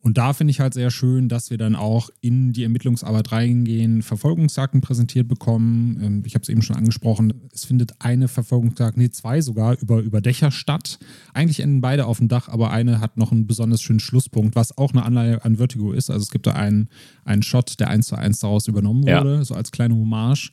Und 0.00 0.16
da 0.16 0.32
finde 0.32 0.52
ich 0.52 0.60
halt 0.60 0.74
sehr 0.74 0.90
schön, 0.90 1.28
dass 1.28 1.50
wir 1.50 1.58
dann 1.58 1.74
auch 1.74 2.08
in 2.20 2.52
die 2.52 2.62
Ermittlungsarbeit 2.62 3.32
reingehen, 3.32 4.02
Verfolgungsjagden 4.02 4.80
präsentiert 4.80 5.26
bekommen. 5.26 5.98
Ähm, 6.00 6.22
Ich 6.24 6.34
habe 6.34 6.42
es 6.44 6.48
eben 6.48 6.62
schon 6.62 6.76
angesprochen, 6.76 7.32
es 7.52 7.64
findet 7.64 7.92
eine 7.98 8.28
Verfolgungsjagd, 8.28 8.96
nee, 8.96 9.10
zwei 9.10 9.40
sogar, 9.40 9.76
über, 9.80 9.98
über 10.00 10.20
Dächer 10.20 10.52
statt. 10.52 10.98
Eigentlich 11.34 11.60
enden 11.60 11.80
beide 11.80 12.06
auf 12.06 12.18
dem 12.18 12.28
Dach, 12.28 12.48
aber 12.48 12.70
eine 12.70 13.00
hat 13.00 13.16
noch 13.16 13.32
einen 13.32 13.48
besonders 13.48 13.82
schönen 13.82 13.98
Schlusspunkt, 14.00 14.54
was 14.54 14.78
auch 14.78 14.92
eine 14.92 15.04
Anleihe 15.04 15.44
an 15.44 15.56
Vertigo 15.56 15.92
ist. 15.92 16.10
Also 16.10 16.22
es 16.22 16.30
gibt 16.30 16.46
da 16.46 16.52
einen, 16.52 16.88
einen 17.24 17.42
Shot, 17.42 17.80
der 17.80 17.90
eins 17.90 18.06
zu 18.06 18.16
eins 18.16 18.38
daraus 18.38 18.68
übernommen 18.68 19.02
Ja. 19.04 19.18
wurde, 19.20 19.44
so 19.44 19.54
als 19.54 19.72
kleine 19.72 19.94
Hommage. 19.96 20.52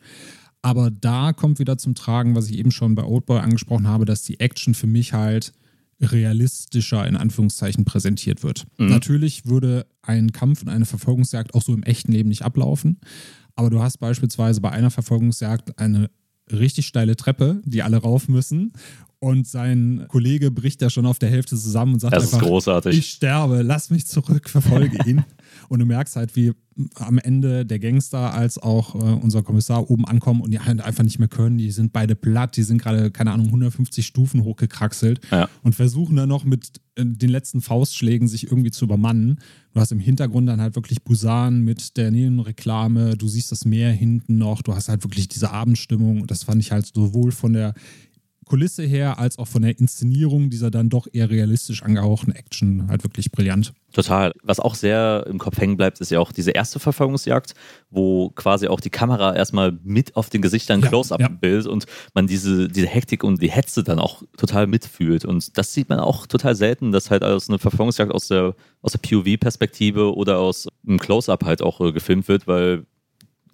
Aber 0.63 0.89
da 0.89 1.31
kommt 1.33 1.59
wieder 1.59 1.77
zum 1.77 1.93
Tragen, 1.93 2.35
was 2.35 2.49
ich 2.49 2.57
eben 2.57 2.71
schon 2.71 2.95
bei 2.95 3.03
Oldboy 3.03 3.37
angesprochen 3.39 3.87
habe, 3.87 4.05
dass 4.05 4.23
die 4.23 4.39
Action 4.39 4.73
für 4.73 4.87
mich 4.87 5.13
halt 5.13 5.53
realistischer 6.01 7.07
in 7.07 7.15
Anführungszeichen 7.15 7.85
präsentiert 7.85 8.43
wird. 8.43 8.65
Natürlich 8.89 9.45
würde 9.45 9.85
ein 10.01 10.31
Kampf 10.31 10.61
und 10.61 10.69
eine 10.69 10.85
Verfolgungsjagd 10.85 11.53
auch 11.53 11.61
so 11.61 11.73
im 11.73 11.83
echten 11.83 12.11
Leben 12.11 12.29
nicht 12.29 12.43
ablaufen, 12.43 12.99
aber 13.55 13.69
du 13.69 13.81
hast 13.81 13.97
beispielsweise 13.97 14.59
bei 14.61 14.71
einer 14.71 14.91
Verfolgungsjagd 14.91 15.79
eine 15.79 16.09
richtig 16.51 16.85
steile 16.85 17.15
Treppe, 17.15 17.61
die 17.65 17.81
alle 17.81 17.97
rauf 17.97 18.27
müssen 18.27 18.73
und 19.19 19.47
sein 19.47 20.05
Kollege 20.07 20.51
bricht 20.51 20.81
da 20.81 20.89
schon 20.89 21.05
auf 21.05 21.19
der 21.19 21.29
Hälfte 21.29 21.55
zusammen 21.57 21.93
und 21.93 21.99
sagt 21.99 22.15
Das 22.15 22.25
ist 22.25 22.33
einfach, 22.33 22.47
großartig. 22.47 22.97
ich 22.97 23.07
sterbe, 23.09 23.61
lass 23.61 23.89
mich 23.89 24.05
zurück, 24.07 24.49
verfolge 24.49 24.97
ihn. 25.09 25.23
und 25.69 25.79
du 25.79 25.85
merkst 25.85 26.15
halt, 26.15 26.35
wie 26.35 26.51
am 26.95 27.17
Ende 27.17 27.65
der 27.65 27.79
Gangster 27.79 28.33
als 28.33 28.57
auch 28.57 28.95
äh, 28.95 28.97
unser 28.97 29.43
Kommissar 29.43 29.89
oben 29.89 30.03
ankommen 30.05 30.41
und 30.41 30.51
die 30.51 30.59
halt 30.59 30.81
einfach 30.81 31.05
nicht 31.05 31.19
mehr 31.19 31.29
können. 31.29 31.57
Die 31.57 31.71
sind 31.71 31.93
beide 31.93 32.15
platt, 32.17 32.57
die 32.57 32.63
sind 32.63 32.81
gerade, 32.81 33.11
keine 33.11 33.31
Ahnung, 33.31 33.47
150 33.47 34.05
Stufen 34.05 34.43
hochgekraxelt 34.43 35.21
Ja. 35.31 35.47
und 35.63 35.73
versuchen 35.73 36.17
dann 36.17 36.27
noch 36.27 36.43
mit 36.43 36.81
äh, 36.95 37.05
den 37.05 37.29
letzten 37.29 37.61
Faustschlägen 37.61 38.27
sich 38.27 38.43
irgendwie 38.51 38.71
zu 38.71 38.83
übermannen. 38.83 39.39
Du 39.73 39.79
hast 39.79 39.93
im 39.93 39.99
Hintergrund 39.99 40.49
dann 40.49 40.59
halt 40.59 40.75
wirklich 40.75 41.03
Busan 41.03 41.61
mit 41.61 41.95
der 41.95 42.11
Neonreklame, 42.11 43.15
du 43.15 43.27
siehst 43.29 43.51
das 43.53 43.63
Meer 43.63 43.91
hinten 43.91 44.37
noch, 44.37 44.61
du 44.61 44.75
hast 44.75 44.89
halt 44.89 45.03
wirklich 45.03 45.29
diese 45.29 45.51
Abendstimmung 45.51 46.21
und 46.21 46.31
das 46.31 46.43
fand 46.43 46.61
ich 46.61 46.71
halt 46.73 46.91
sowohl 46.93 47.31
von 47.31 47.53
der 47.53 47.73
Kulisse 48.45 48.83
her 48.83 49.19
als 49.19 49.37
auch 49.37 49.47
von 49.47 49.63
der 49.63 49.77
Inszenierung 49.79 50.49
dieser 50.49 50.71
dann 50.71 50.89
doch 50.89 51.07
eher 51.11 51.29
realistisch 51.29 51.83
angehauchten 51.83 52.33
Action 52.33 52.87
halt 52.87 53.03
wirklich 53.03 53.31
brillant. 53.31 53.73
Total. 53.91 54.33
Was 54.43 54.59
auch 54.59 54.75
sehr 54.75 55.25
im 55.27 55.37
Kopf 55.37 55.57
hängen 55.57 55.77
bleibt, 55.77 56.01
ist 56.01 56.11
ja 56.11 56.19
auch 56.19 56.31
diese 56.31 56.51
erste 56.51 56.79
Verfolgungsjagd, 56.79 57.53
wo 57.89 58.29
quasi 58.29 58.67
auch 58.67 58.81
die 58.81 58.89
Kamera 58.89 59.35
erstmal 59.35 59.77
mit 59.83 60.15
auf 60.15 60.29
den 60.29 60.41
Gesichtern 60.41 60.81
Ja, 60.81 60.89
Close-Up 60.89 61.21
ja. 61.21 61.29
bildet 61.29 61.67
und 61.67 61.85
man 62.13 62.27
diese, 62.27 62.67
diese 62.67 62.87
Hektik 62.87 63.23
und 63.23 63.41
die 63.41 63.49
Hetze 63.49 63.83
dann 63.83 63.99
auch 63.99 64.23
total 64.37 64.67
mitfühlt. 64.67 65.25
Und 65.25 65.57
das 65.57 65.73
sieht 65.73 65.89
man 65.89 65.99
auch 65.99 66.27
total 66.27 66.55
selten, 66.55 66.91
dass 66.91 67.09
halt 67.09 67.23
aus 67.23 67.49
einer 67.49 67.59
Verfolgungsjagd 67.59 68.11
aus 68.11 68.27
der, 68.27 68.53
aus 68.81 68.91
der 68.91 68.99
POV-Perspektive 68.99 70.13
oder 70.15 70.39
aus 70.39 70.67
einem 70.85 70.99
Close-Up 70.99 71.45
halt 71.45 71.61
auch 71.61 71.79
äh, 71.81 71.93
gefilmt 71.93 72.27
wird, 72.27 72.47
weil 72.47 72.85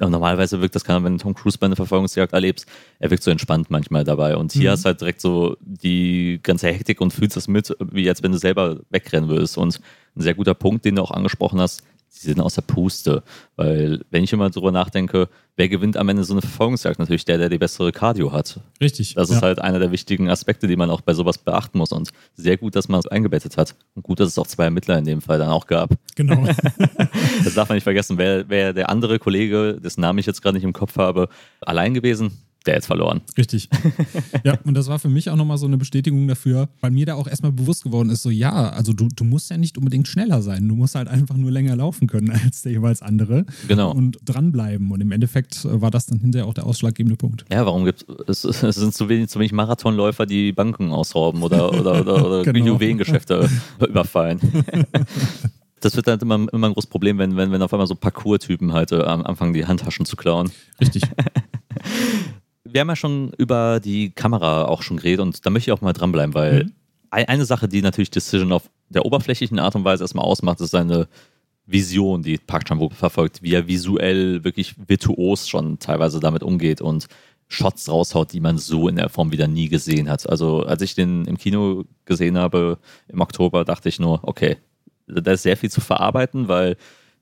normalerweise 0.09 0.61
wirkt 0.61 0.75
das, 0.75 0.87
wenn 0.87 1.17
du 1.17 1.23
Tom 1.23 1.33
Cruise 1.33 1.57
bei 1.57 1.65
einer 1.67 1.75
Verfolgungsjagd 1.75 2.33
erlebst, 2.33 2.65
er 2.99 3.11
wirkt 3.11 3.23
so 3.23 3.31
entspannt 3.31 3.69
manchmal 3.69 4.03
dabei. 4.03 4.35
Und 4.35 4.51
hier 4.51 4.69
Mhm. 4.69 4.73
hast 4.73 4.83
du 4.83 4.87
halt 4.87 5.01
direkt 5.01 5.21
so 5.21 5.57
die 5.61 6.39
ganze 6.41 6.67
Hektik 6.67 7.01
und 7.01 7.11
fühlst 7.13 7.37
das 7.37 7.47
mit, 7.47 7.75
wie 7.91 8.07
als 8.09 8.23
wenn 8.23 8.31
du 8.31 8.37
selber 8.37 8.79
wegrennen 8.89 9.29
würdest. 9.29 9.57
Und 9.57 9.79
ein 10.15 10.21
sehr 10.21 10.33
guter 10.33 10.53
Punkt, 10.53 10.85
den 10.85 10.95
du 10.95 11.01
auch 11.03 11.11
angesprochen 11.11 11.61
hast, 11.61 11.83
sie 12.11 12.27
sind 12.27 12.41
aus 12.41 12.55
der 12.55 12.61
Puste. 12.61 13.23
Weil, 13.55 14.01
wenn 14.11 14.23
ich 14.23 14.33
immer 14.33 14.49
drüber 14.49 14.71
nachdenke, 14.71 15.29
wer 15.55 15.69
gewinnt 15.69 15.95
am 15.95 16.09
Ende 16.09 16.23
so 16.23 16.33
eine 16.33 16.41
Verfolgungsjagd? 16.41 16.99
Natürlich 16.99 17.23
der, 17.25 17.37
der 17.37 17.49
die 17.49 17.57
bessere 17.57 17.91
Cardio 17.91 18.33
hat. 18.33 18.59
Richtig. 18.81 19.15
Das 19.15 19.29
ja. 19.29 19.37
ist 19.37 19.41
halt 19.41 19.59
einer 19.59 19.79
der 19.79 19.91
wichtigen 19.91 20.29
Aspekte, 20.29 20.67
die 20.67 20.75
man 20.75 20.89
auch 20.89 21.01
bei 21.01 21.13
sowas 21.13 21.37
beachten 21.37 21.77
muss. 21.77 21.93
Und 21.93 22.11
sehr 22.35 22.57
gut, 22.57 22.75
dass 22.75 22.89
man 22.89 22.99
es 22.99 23.07
eingebettet 23.07 23.57
hat. 23.57 23.75
Und 23.95 24.03
gut, 24.03 24.19
dass 24.19 24.27
es 24.27 24.37
auch 24.37 24.47
zwei 24.47 24.65
Ermittler 24.65 24.97
in 24.97 25.05
dem 25.05 25.21
Fall 25.21 25.39
dann 25.39 25.49
auch 25.49 25.67
gab. 25.67 25.91
Genau. 26.15 26.45
Das 27.43 27.55
darf 27.55 27.69
man 27.69 27.77
nicht 27.77 27.83
vergessen. 27.83 28.17
Wer, 28.17 28.49
wer 28.49 28.73
der 28.73 28.89
andere 28.89 29.17
Kollege, 29.17 29.79
dessen 29.81 30.01
Namen 30.01 30.19
ich 30.19 30.25
jetzt 30.25 30.41
gerade 30.41 30.55
nicht 30.55 30.63
im 30.63 30.73
Kopf 30.73 30.97
habe, 30.97 31.29
allein 31.61 31.93
gewesen, 31.93 32.37
der 32.65 32.75
jetzt 32.75 32.85
verloren. 32.87 33.21
Richtig. 33.37 33.69
Ja, 34.43 34.57
und 34.63 34.73
das 34.75 34.87
war 34.87 34.97
für 34.97 35.09
mich 35.09 35.29
auch 35.29 35.35
nochmal 35.35 35.57
so 35.57 35.65
eine 35.67 35.77
Bestätigung 35.77 36.27
dafür, 36.27 36.69
weil 36.79 36.89
mir 36.91 37.05
da 37.05 37.13
auch 37.15 37.27
erstmal 37.27 37.51
bewusst 37.51 37.83
geworden 37.83 38.09
ist, 38.09 38.23
so 38.23 38.29
ja, 38.31 38.69
also 38.69 38.91
du, 38.93 39.07
du 39.15 39.23
musst 39.23 39.49
ja 39.51 39.57
nicht 39.57 39.77
unbedingt 39.77 40.07
schneller 40.07 40.41
sein, 40.41 40.67
du 40.67 40.75
musst 40.75 40.95
halt 40.95 41.07
einfach 41.07 41.35
nur 41.37 41.51
länger 41.51 41.75
laufen 41.75 42.07
können 42.07 42.29
als 42.45 42.61
der 42.63 42.71
jeweils 42.71 43.01
andere 43.01 43.45
Genau. 43.67 43.91
und 43.91 44.17
dranbleiben. 44.25 44.91
Und 44.91 45.01
im 45.01 45.11
Endeffekt 45.11 45.63
äh, 45.65 45.81
war 45.81 45.91
das 45.91 46.07
dann 46.07 46.19
hinterher 46.19 46.47
auch 46.47 46.53
der 46.53 46.65
ausschlaggebende 46.65 47.17
Punkt. 47.17 47.45
Ja, 47.51 47.65
warum 47.65 47.85
gibt 47.85 48.05
es, 48.27 48.43
es 48.45 48.75
sind 48.75 48.93
zu 48.93 49.09
wenig, 49.09 49.29
zu 49.29 49.39
wenig 49.39 49.51
Marathonläufer, 49.51 50.25
die 50.25 50.51
Banken 50.53 50.91
ausrauben 50.91 51.43
oder, 51.43 51.69
oder, 51.73 52.01
oder, 52.01 52.25
oder 52.25 52.43
Genau. 52.43 52.65
Juwelengeschäfte 52.65 53.49
überfallen. 53.87 54.39
Das 55.81 55.95
wird 55.95 56.07
dann 56.07 56.19
immer, 56.19 56.35
immer 56.53 56.67
ein 56.67 56.73
großes 56.73 56.89
Problem, 56.89 57.17
wenn, 57.17 57.35
wenn, 57.37 57.51
wenn 57.51 57.61
auf 57.61 57.73
einmal 57.73 57.87
so 57.87 57.95
Parcours-Typen 57.95 58.73
halt 58.73 58.91
äh, 58.91 59.01
am 59.03 59.23
Anfang 59.23 59.53
die 59.53 59.65
Handtaschen 59.65 60.05
zu 60.05 60.15
klauen. 60.15 60.51
Richtig. 60.79 61.03
Wir 62.71 62.81
haben 62.81 62.89
ja 62.89 62.95
schon 62.95 63.31
über 63.37 63.79
die 63.79 64.11
Kamera 64.11 64.65
auch 64.65 64.81
schon 64.81 64.97
geredet 64.97 65.19
und 65.21 65.45
da 65.45 65.49
möchte 65.49 65.69
ich 65.69 65.73
auch 65.77 65.81
mal 65.81 65.93
dranbleiben, 65.93 66.33
weil 66.33 66.63
Mhm. 66.65 66.71
ein- 67.09 67.27
eine 67.27 67.45
Sache, 67.45 67.67
die 67.67 67.81
natürlich 67.81 68.11
Decision 68.11 68.51
auf 68.51 68.69
der 68.89 69.05
oberflächlichen 69.05 69.59
Art 69.59 69.75
und 69.75 69.83
Weise 69.83 70.03
erstmal 70.03 70.25
ausmacht, 70.25 70.61
ist 70.61 70.71
seine 70.71 71.07
Vision, 71.65 72.23
die 72.23 72.37
Park 72.37 72.65
Chan-wook 72.65 72.93
verfolgt, 72.93 73.41
wie 73.43 73.53
er 73.53 73.67
visuell 73.67 74.43
wirklich 74.43 74.75
virtuos 74.87 75.47
schon 75.47 75.79
teilweise 75.79 76.19
damit 76.19 76.43
umgeht 76.43 76.81
und 76.81 77.07
Shots 77.47 77.89
raushaut, 77.89 78.31
die 78.33 78.39
man 78.39 78.57
so 78.57 78.87
in 78.87 78.95
der 78.95 79.09
Form 79.09 79.31
wieder 79.31 79.47
nie 79.47 79.67
gesehen 79.69 80.09
hat. 80.09 80.29
Also 80.29 80.63
als 80.63 80.81
ich 80.81 80.95
den 80.95 81.25
im 81.25 81.37
Kino 81.37 81.83
gesehen 82.05 82.37
habe 82.37 82.77
im 83.09 83.19
Oktober, 83.21 83.65
dachte 83.65 83.89
ich 83.89 83.99
nur, 83.99 84.19
okay, 84.23 84.57
da 85.07 85.31
ist 85.33 85.43
sehr 85.43 85.57
viel 85.57 85.69
zu 85.69 85.81
verarbeiten, 85.81 86.47
weil 86.47 86.77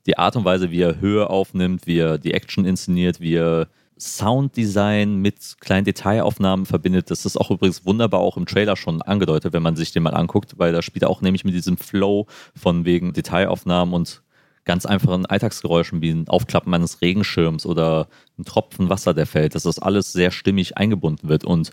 die 0.06 0.16
Art 0.16 0.36
und 0.36 0.44
Weise, 0.44 0.70
wie 0.70 0.80
er 0.82 1.00
Höhe 1.00 1.28
aufnimmt, 1.28 1.86
wie 1.86 1.98
er 1.98 2.16
die 2.18 2.32
Action 2.32 2.64
inszeniert, 2.64 3.20
wie 3.20 3.34
er 3.34 3.68
Sounddesign 4.00 5.16
mit 5.16 5.56
kleinen 5.60 5.84
Detailaufnahmen 5.84 6.66
verbindet. 6.66 7.10
Das 7.10 7.26
ist 7.26 7.36
auch 7.36 7.50
übrigens 7.50 7.84
wunderbar 7.84 8.20
auch 8.20 8.36
im 8.36 8.46
Trailer 8.46 8.76
schon 8.76 9.02
angedeutet, 9.02 9.52
wenn 9.52 9.62
man 9.62 9.76
sich 9.76 9.92
den 9.92 10.02
mal 10.02 10.14
anguckt, 10.14 10.58
weil 10.58 10.72
da 10.72 10.82
spielt 10.82 11.02
er 11.02 11.10
auch 11.10 11.22
nämlich 11.22 11.44
mit 11.44 11.54
diesem 11.54 11.76
Flow 11.76 12.26
von 12.56 12.84
wegen 12.84 13.12
Detailaufnahmen 13.12 13.94
und 13.94 14.22
ganz 14.64 14.86
einfachen 14.86 15.26
Alltagsgeräuschen 15.26 16.02
wie 16.02 16.10
ein 16.10 16.28
Aufklappen 16.28 16.72
eines 16.74 17.00
Regenschirms 17.00 17.66
oder 17.66 18.08
ein 18.38 18.44
Tropfen 18.44 18.88
Wasser, 18.88 19.14
der 19.14 19.26
fällt, 19.26 19.54
dass 19.54 19.64
das 19.64 19.78
alles 19.78 20.12
sehr 20.12 20.30
stimmig 20.30 20.76
eingebunden 20.76 21.28
wird. 21.28 21.44
Und 21.44 21.70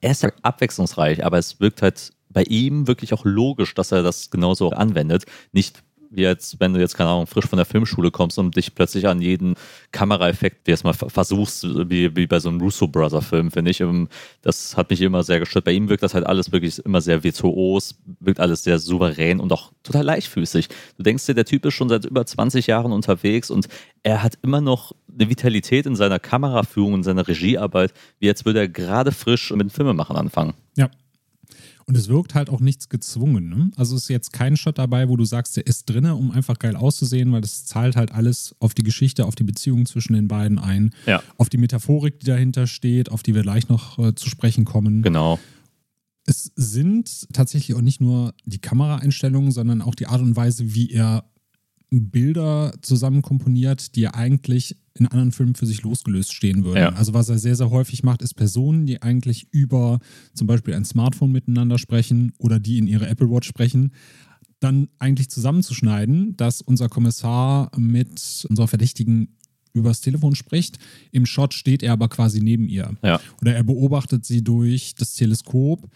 er 0.00 0.12
ist 0.12 0.26
abwechslungsreich, 0.42 1.24
aber 1.24 1.38
es 1.38 1.60
wirkt 1.60 1.82
halt 1.82 2.12
bei 2.28 2.42
ihm 2.42 2.86
wirklich 2.86 3.14
auch 3.14 3.24
logisch, 3.24 3.74
dass 3.74 3.92
er 3.92 4.02
das 4.02 4.30
genauso 4.30 4.70
anwendet. 4.70 5.24
Nicht 5.52 5.82
wie 6.10 6.22
jetzt, 6.22 6.60
wenn 6.60 6.72
du 6.72 6.80
jetzt, 6.80 6.96
keine 6.96 7.10
Ahnung, 7.10 7.26
frisch 7.26 7.46
von 7.46 7.56
der 7.56 7.66
Filmschule 7.66 8.10
kommst 8.10 8.38
und 8.38 8.56
dich 8.56 8.74
plötzlich 8.74 9.06
an 9.08 9.20
jeden 9.20 9.54
Kameraeffekt 9.92 10.68
jetzt 10.68 10.84
versuchst, 11.08 11.64
wie, 11.90 12.14
wie 12.16 12.26
bei 12.26 12.40
so 12.40 12.48
einem 12.48 12.60
Russo 12.60 12.86
Brother 12.86 13.22
Film, 13.22 13.50
finde 13.50 13.70
ich. 13.70 13.80
Ähm, 13.80 14.08
das 14.42 14.76
hat 14.76 14.90
mich 14.90 15.00
immer 15.00 15.22
sehr 15.22 15.40
gestört. 15.40 15.64
Bei 15.64 15.72
ihm 15.72 15.88
wirkt 15.88 16.02
das 16.02 16.14
halt 16.14 16.26
alles 16.26 16.52
wirklich 16.52 16.78
immer 16.84 17.00
sehr 17.00 17.22
virtuos, 17.22 17.96
wirkt 18.20 18.40
alles 18.40 18.64
sehr 18.64 18.78
souverän 18.78 19.40
und 19.40 19.52
auch 19.52 19.72
total 19.82 20.04
leichtfüßig. 20.04 20.68
Du 20.96 21.02
denkst 21.02 21.26
dir, 21.26 21.34
der 21.34 21.44
Typ 21.44 21.64
ist 21.64 21.74
schon 21.74 21.88
seit 21.88 22.04
über 22.04 22.24
20 22.24 22.66
Jahren 22.66 22.92
unterwegs 22.92 23.50
und 23.50 23.68
er 24.02 24.22
hat 24.22 24.38
immer 24.42 24.60
noch 24.60 24.92
eine 25.12 25.28
Vitalität 25.28 25.86
in 25.86 25.96
seiner 25.96 26.18
Kameraführung, 26.18 26.94
in 26.94 27.02
seiner 27.02 27.26
Regiearbeit, 27.26 27.92
wie 28.18 28.26
jetzt 28.26 28.44
würde 28.44 28.60
er 28.60 28.68
gerade 28.68 29.12
frisch 29.12 29.50
mit 29.52 29.72
Filmemachen 29.72 30.16
anfangen. 30.16 30.54
Ja, 30.76 30.90
und 31.86 31.96
es 31.96 32.08
wirkt 32.08 32.34
halt 32.34 32.50
auch 32.50 32.60
nichts 32.60 32.88
gezwungen. 32.88 33.48
Ne? 33.48 33.70
Also 33.76 33.94
ist 33.94 34.08
jetzt 34.08 34.32
kein 34.32 34.56
Shot 34.56 34.78
dabei, 34.78 35.08
wo 35.08 35.16
du 35.16 35.24
sagst, 35.24 35.56
der 35.56 35.66
ist 35.66 35.88
drinne, 35.88 36.16
um 36.16 36.32
einfach 36.32 36.58
geil 36.58 36.74
auszusehen, 36.74 37.30
weil 37.32 37.40
das 37.40 37.64
zahlt 37.64 37.94
halt 37.94 38.12
alles 38.12 38.56
auf 38.58 38.74
die 38.74 38.82
Geschichte, 38.82 39.24
auf 39.24 39.36
die 39.36 39.44
Beziehung 39.44 39.86
zwischen 39.86 40.14
den 40.14 40.26
beiden 40.26 40.58
ein, 40.58 40.90
ja. 41.06 41.22
auf 41.36 41.48
die 41.48 41.58
Metaphorik, 41.58 42.18
die 42.18 42.26
dahinter 42.26 42.66
steht, 42.66 43.10
auf 43.10 43.22
die 43.22 43.34
wir 43.36 43.42
gleich 43.42 43.68
noch 43.68 43.98
äh, 44.00 44.14
zu 44.16 44.28
sprechen 44.28 44.64
kommen. 44.64 45.02
Genau. 45.02 45.38
Es 46.24 46.50
sind 46.56 47.32
tatsächlich 47.32 47.76
auch 47.76 47.82
nicht 47.82 48.00
nur 48.00 48.34
die 48.44 48.58
Kameraeinstellungen, 48.58 49.52
sondern 49.52 49.80
auch 49.80 49.94
die 49.94 50.08
Art 50.08 50.20
und 50.20 50.34
Weise, 50.34 50.74
wie 50.74 50.90
er 50.90 51.24
Bilder 51.90 52.72
zusammen 52.82 53.22
komponiert, 53.22 53.94
die 53.94 54.04
er 54.04 54.14
eigentlich 54.14 54.76
in 54.94 55.06
anderen 55.06 55.32
Filmen 55.32 55.54
für 55.54 55.66
sich 55.66 55.82
losgelöst 55.82 56.32
stehen 56.32 56.64
würden. 56.64 56.78
Ja. 56.78 56.88
Also 56.90 57.14
was 57.14 57.28
er 57.28 57.38
sehr, 57.38 57.54
sehr 57.54 57.70
häufig 57.70 58.02
macht, 58.02 58.22
ist 58.22 58.34
Personen, 58.34 58.86
die 58.86 59.02
eigentlich 59.02 59.46
über 59.52 59.98
zum 60.34 60.46
Beispiel 60.46 60.74
ein 60.74 60.84
Smartphone 60.84 61.32
miteinander 61.32 61.78
sprechen 61.78 62.32
oder 62.38 62.58
die 62.58 62.78
in 62.78 62.86
ihre 62.86 63.06
Apple 63.08 63.30
Watch 63.30 63.46
sprechen, 63.46 63.92
dann 64.58 64.88
eigentlich 64.98 65.28
zusammenzuschneiden, 65.28 66.36
dass 66.36 66.60
unser 66.60 66.88
Kommissar 66.88 67.70
mit 67.76 68.46
unserer 68.48 68.68
Verdächtigen 68.68 69.36
übers 69.74 70.00
Telefon 70.00 70.34
spricht. 70.34 70.78
Im 71.12 71.26
Shot 71.26 71.54
steht 71.54 71.82
er 71.82 71.92
aber 71.92 72.08
quasi 72.08 72.40
neben 72.40 72.68
ihr. 72.68 72.96
Ja. 73.02 73.20
Oder 73.42 73.54
er 73.54 73.62
beobachtet 73.62 74.24
sie 74.24 74.42
durch 74.42 74.94
das 74.94 75.14
Teleskop. 75.14 75.88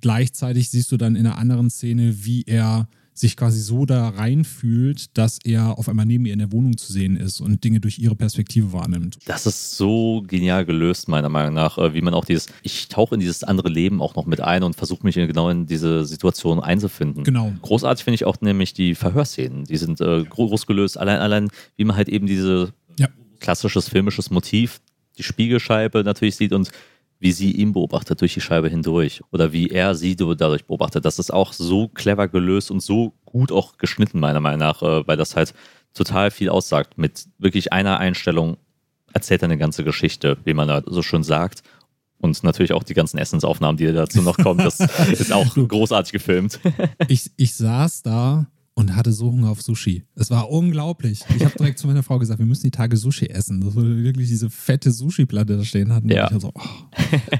Gleichzeitig 0.00 0.68
siehst 0.70 0.90
du 0.92 0.96
dann 0.96 1.14
in 1.14 1.26
einer 1.26 1.38
anderen 1.38 1.70
Szene, 1.70 2.24
wie 2.24 2.42
er 2.42 2.88
sich 3.18 3.36
quasi 3.36 3.60
so 3.60 3.84
da 3.84 4.08
reinfühlt, 4.08 5.16
dass 5.18 5.38
er 5.42 5.78
auf 5.78 5.88
einmal 5.88 6.06
neben 6.06 6.24
ihr 6.26 6.32
in 6.32 6.38
der 6.38 6.52
Wohnung 6.52 6.76
zu 6.76 6.92
sehen 6.92 7.16
ist 7.16 7.40
und 7.40 7.64
Dinge 7.64 7.80
durch 7.80 7.98
ihre 7.98 8.14
Perspektive 8.14 8.72
wahrnimmt. 8.72 9.18
Das 9.26 9.46
ist 9.46 9.76
so 9.76 10.22
genial 10.26 10.64
gelöst, 10.64 11.08
meiner 11.08 11.28
Meinung 11.28 11.54
nach, 11.54 11.78
äh, 11.78 11.94
wie 11.94 12.00
man 12.00 12.14
auch 12.14 12.24
dieses, 12.24 12.46
ich 12.62 12.88
tauche 12.88 13.16
in 13.16 13.20
dieses 13.20 13.44
andere 13.44 13.68
Leben 13.68 14.00
auch 14.00 14.14
noch 14.14 14.26
mit 14.26 14.40
ein 14.40 14.62
und 14.62 14.76
versuche 14.76 15.04
mich 15.04 15.16
genau 15.16 15.50
in 15.50 15.66
diese 15.66 16.04
Situation 16.04 16.60
einzufinden. 16.60 17.24
Genau. 17.24 17.52
Großartig 17.62 18.04
finde 18.04 18.14
ich 18.14 18.24
auch 18.24 18.40
nämlich 18.40 18.72
die 18.72 18.94
Verhörszenen. 18.94 19.64
Die 19.64 19.76
sind 19.76 20.00
äh, 20.00 20.24
groß 20.24 20.66
gelöst, 20.66 20.96
allein, 20.96 21.18
allein, 21.18 21.48
wie 21.76 21.84
man 21.84 21.96
halt 21.96 22.08
eben 22.08 22.26
diese 22.26 22.72
ja. 22.98 23.08
klassisches 23.40 23.88
filmisches 23.88 24.30
Motiv, 24.30 24.80
die 25.18 25.24
Spiegelscheibe 25.24 26.04
natürlich 26.04 26.36
sieht 26.36 26.52
und 26.52 26.70
wie 27.20 27.32
sie 27.32 27.52
ihn 27.52 27.72
beobachtet 27.72 28.20
durch 28.20 28.34
die 28.34 28.40
Scheibe 28.40 28.68
hindurch 28.68 29.22
oder 29.32 29.52
wie 29.52 29.70
er 29.70 29.94
sie 29.94 30.14
dadurch 30.16 30.66
beobachtet. 30.66 31.04
Das 31.04 31.18
ist 31.18 31.32
auch 31.32 31.52
so 31.52 31.88
clever 31.88 32.28
gelöst 32.28 32.70
und 32.70 32.80
so 32.80 33.14
gut 33.24 33.50
auch 33.50 33.76
geschnitten, 33.76 34.20
meiner 34.20 34.40
Meinung 34.40 34.60
nach, 34.60 34.82
äh, 34.82 35.06
weil 35.06 35.16
das 35.16 35.34
halt 35.34 35.54
total 35.94 36.30
viel 36.30 36.48
aussagt. 36.48 36.96
Mit 36.96 37.26
wirklich 37.38 37.72
einer 37.72 37.98
Einstellung 37.98 38.56
erzählt 39.12 39.42
er 39.42 39.46
eine 39.46 39.58
ganze 39.58 39.84
Geschichte, 39.84 40.38
wie 40.44 40.54
man 40.54 40.68
da 40.68 40.82
so 40.86 41.02
schön 41.02 41.22
sagt. 41.22 41.62
Und 42.20 42.42
natürlich 42.42 42.72
auch 42.72 42.82
die 42.82 42.94
ganzen 42.94 43.18
Essensaufnahmen, 43.18 43.76
die 43.76 43.92
dazu 43.92 44.22
noch 44.22 44.36
kommen. 44.36 44.58
Das 44.58 44.80
ist 45.12 45.32
auch 45.32 45.54
großartig 45.54 46.12
gefilmt. 46.12 46.58
ich, 47.06 47.30
ich 47.36 47.54
saß 47.54 48.02
da 48.02 48.46
und 48.78 48.94
hatte 48.94 49.12
so 49.12 49.32
Hunger 49.32 49.50
auf 49.50 49.60
Sushi. 49.60 50.04
Es 50.14 50.30
war 50.30 50.50
unglaublich. 50.50 51.24
Ich 51.34 51.44
habe 51.44 51.52
direkt 51.58 51.80
zu 51.80 51.88
meiner 51.88 52.04
Frau 52.04 52.20
gesagt, 52.20 52.38
wir 52.38 52.46
müssen 52.46 52.62
die 52.62 52.70
Tage 52.70 52.96
Sushi 52.96 53.26
essen. 53.26 53.60
Das 53.60 53.74
wir 53.74 54.04
wirklich 54.04 54.28
diese 54.28 54.50
fette 54.50 54.92
Sushi-Platte 54.92 55.56
da 55.56 55.64
stehen 55.64 55.92
hatten. 55.92 56.08
Ja. 56.08 56.30
So, 56.38 56.52
oh. 56.54 56.60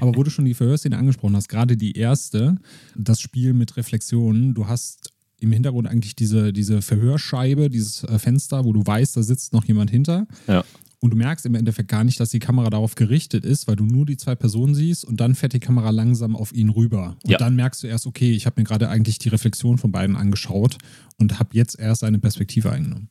Aber 0.01 0.17
wo 0.17 0.23
du 0.23 0.31
schon 0.31 0.43
die 0.43 0.53
Verhörszene 0.53 0.97
angesprochen 0.97 1.37
hast, 1.37 1.47
gerade 1.47 1.77
die 1.77 1.93
erste, 1.93 2.57
das 2.93 3.21
Spiel 3.21 3.53
mit 3.53 3.77
Reflexionen, 3.77 4.53
du 4.53 4.67
hast 4.67 5.13
im 5.39 5.53
Hintergrund 5.53 5.87
eigentlich 5.87 6.13
diese, 6.13 6.51
diese 6.51 6.81
Verhörscheibe, 6.81 7.69
dieses 7.69 8.03
äh, 8.03 8.19
Fenster, 8.19 8.65
wo 8.65 8.73
du 8.73 8.85
weißt, 8.85 9.15
da 9.15 9.23
sitzt 9.23 9.53
noch 9.53 9.63
jemand 9.63 9.91
hinter. 9.91 10.27
Ja. 10.45 10.65
Und 11.01 11.11
du 11.11 11.17
merkst 11.17 11.45
im 11.45 11.55
Endeffekt 11.55 11.87
gar 11.87 12.03
nicht, 12.03 12.19
dass 12.19 12.29
die 12.29 12.39
Kamera 12.39 12.69
darauf 12.69 12.95
gerichtet 12.95 13.45
ist, 13.45 13.67
weil 13.67 13.77
du 13.77 13.85
nur 13.85 14.05
die 14.05 14.17
zwei 14.17 14.35
Personen 14.35 14.75
siehst 14.75 15.05
und 15.05 15.21
dann 15.21 15.33
fährt 15.33 15.53
die 15.53 15.61
Kamera 15.61 15.91
langsam 15.91 16.35
auf 16.35 16.53
ihn 16.53 16.69
rüber. 16.69 17.15
Und 17.23 17.31
ja. 17.31 17.37
dann 17.37 17.55
merkst 17.55 17.83
du 17.83 17.87
erst, 17.87 18.05
okay, 18.05 18.31
ich 18.31 18.45
habe 18.45 18.59
mir 18.59 18.65
gerade 18.65 18.89
eigentlich 18.89 19.17
die 19.17 19.29
Reflexion 19.29 19.77
von 19.77 19.91
beiden 19.93 20.17
angeschaut 20.17 20.77
und 21.17 21.39
habe 21.39 21.51
jetzt 21.53 21.79
erst 21.79 22.01
seine 22.01 22.19
Perspektive 22.19 22.71
eingenommen. 22.71 23.09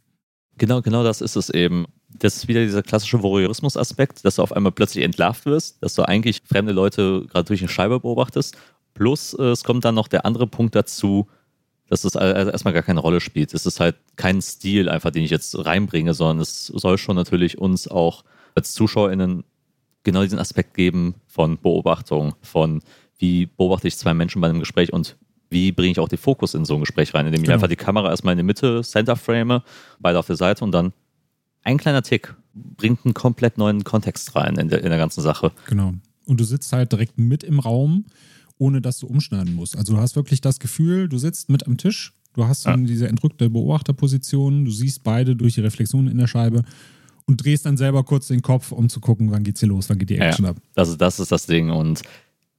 Genau, 0.59 0.83
genau 0.83 1.03
das 1.03 1.21
ist 1.21 1.37
es 1.37 1.51
eben. 1.51 1.87
Das 2.19 2.37
ist 2.37 2.49
wieder 2.49 2.65
dieser 2.65 2.83
klassische 2.83 3.23
Voyeurismus-Aspekt, 3.23 4.25
dass 4.25 4.37
du 4.37 4.43
auf 4.43 4.53
einmal 4.53 4.73
plötzlich 4.73 5.05
entlarvt 5.05 5.47
wirst, 5.47 5.83
dass 5.83 5.95
du 5.95 6.03
eigentlich 6.03 6.43
fremde 6.45 6.73
Leute 6.73 7.27
gerade 7.31 7.47
durch 7.47 7.61
eine 7.61 7.69
Scheibe 7.69 8.01
beobachtest. 8.01 8.57
Plus, 8.95 9.35
äh, 9.35 9.45
es 9.45 9.63
kommt 9.63 9.85
dann 9.85 9.95
noch 9.95 10.09
der 10.09 10.27
andere 10.27 10.47
Punkt 10.47 10.75
dazu, 10.75 11.29
dass 11.89 12.05
es 12.05 12.17
also 12.17 12.51
erstmal 12.51 12.75
gar 12.75 12.83
keine 12.83 13.01
Rolle 13.01 13.21
spielt. 13.21 13.55
Es 13.55 13.67
ist 13.67 13.81
halt 13.81 13.97
kein 14.17 14.43
Stil 14.43 14.89
einfach, 14.89 15.11
den 15.11 15.25
ich 15.25 15.31
jetzt 15.31 15.55
reinbringe, 15.65 16.15
sondern 16.15 16.41
es 16.41 16.67
soll 16.67 16.99
schon 16.99 17.17
natürlich 17.17 17.59
uns 17.59 17.89
auch 17.89 18.25
als 18.55 18.73
ZuschauerInnen 18.73 19.45
genau 20.05 20.23
diesen 20.23 20.39
Aspekt 20.39 20.75
geben 20.75 21.15
von 21.27 21.59
Beobachtung, 21.59 22.35
von 22.43 22.81
wie 23.19 23.47
beobachte 23.47 23.89
ich 23.89 23.97
zwei 23.97 24.15
Menschen 24.15 24.41
bei 24.41 24.49
einem 24.49 24.61
Gespräch 24.61 24.93
und 24.93 25.17
wie 25.51 25.73
bringe 25.73 25.93
ich 25.93 25.99
auch 25.99 26.09
den 26.09 26.19
Fokus 26.19 26.55
in 26.55 26.65
so 26.65 26.75
ein 26.75 26.81
Gespräch 26.81 27.15
rein, 27.15 27.27
indem 27.27 27.41
ich 27.41 27.47
Genau. 27.47 27.55
einfach 27.55 27.69
die 27.69 27.77
Kamera 27.77 28.11
erstmal 28.11 28.33
in 28.33 28.39
die 28.39 28.45
Mitte, 28.45 28.83
Center 28.83 29.17
frame, 29.17 29.63
beide 29.99 30.19
auf 30.19 30.27
der 30.27 30.37
Seite 30.37 30.63
und 30.65 30.73
dann 30.73 30.93
ein 31.63 31.79
kleiner 31.79 32.03
Tick 32.03 32.35
bringt 32.55 33.05
einen 33.05 33.15
komplett 33.15 33.59
neuen 33.59 33.85
Kontext 33.85 34.35
rein 34.37 34.57
in 34.57 34.69
der, 34.69 34.83
in 34.83 34.89
der 34.91 34.99
ganzen 34.99 35.23
Sache. 35.23 35.53
Genau. 35.67 35.95
Und 36.27 36.41
du 36.41 36.45
sitzt 36.45 36.73
halt 36.73 36.93
direkt 36.93 37.19
mit 37.19 37.43
im 37.43 37.59
Raum, 37.61 38.05
ohne 38.59 38.81
dass 38.81 38.99
du 38.99 39.07
umschneiden 39.07 39.55
musst. 39.55 39.77
Also 39.77 39.95
du 39.95 40.01
hast 40.01 40.17
wirklich 40.17 40.41
das 40.41 40.59
Gefühl, 40.59 41.09
du 41.09 41.19
sitzt 41.19 41.49
mit 41.49 41.67
am 41.67 41.77
Tisch, 41.77 42.13
du 42.35 42.47
hast 42.47 42.67
dann 42.67 42.87
diese 42.87 43.09
entrückte 43.09 43.51
Beobachterposition, 43.51 44.65
du 44.65 44.71
siehst 44.71 45.03
beide 45.03 45.37
durch 45.37 45.55
die 45.55 45.61
Reflexion 45.61 46.09
in 46.09 46.19
der 46.19 46.27
Scheibe 46.27 46.63
und 47.27 47.45
drehst 47.45 47.67
dann 47.67 47.77
selber 47.77 48.05
kurz 48.05 48.29
den 48.29 48.43
Kopf, 48.43 48.73
um 48.73 48.89
zu 48.89 49.01
gucken, 49.01 49.31
wann 49.31 49.45
geht's 49.45 49.61
hier 49.61 49.69
los, 49.69 49.89
wann 49.89 49.99
geht 49.99 50.11
die 50.11 50.19
Action 50.19 50.45
Ja, 50.45 50.53
ab. 50.53 50.57
Also 50.75 50.97
das 50.97 51.21
ist 51.21 51.31
das 51.31 51.47
Ding. 51.47 51.71
Und 51.71 52.03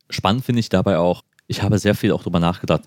spannend 0.10 0.46
finde 0.46 0.60
ich 0.60 0.70
dabei 0.70 0.98
auch, 0.98 1.24
ich 1.48 1.64
habe 1.64 1.80
sehr 1.80 1.96
viel 1.96 2.12
auch 2.12 2.24
drüber 2.24 2.40
nachgedacht, 2.40 2.84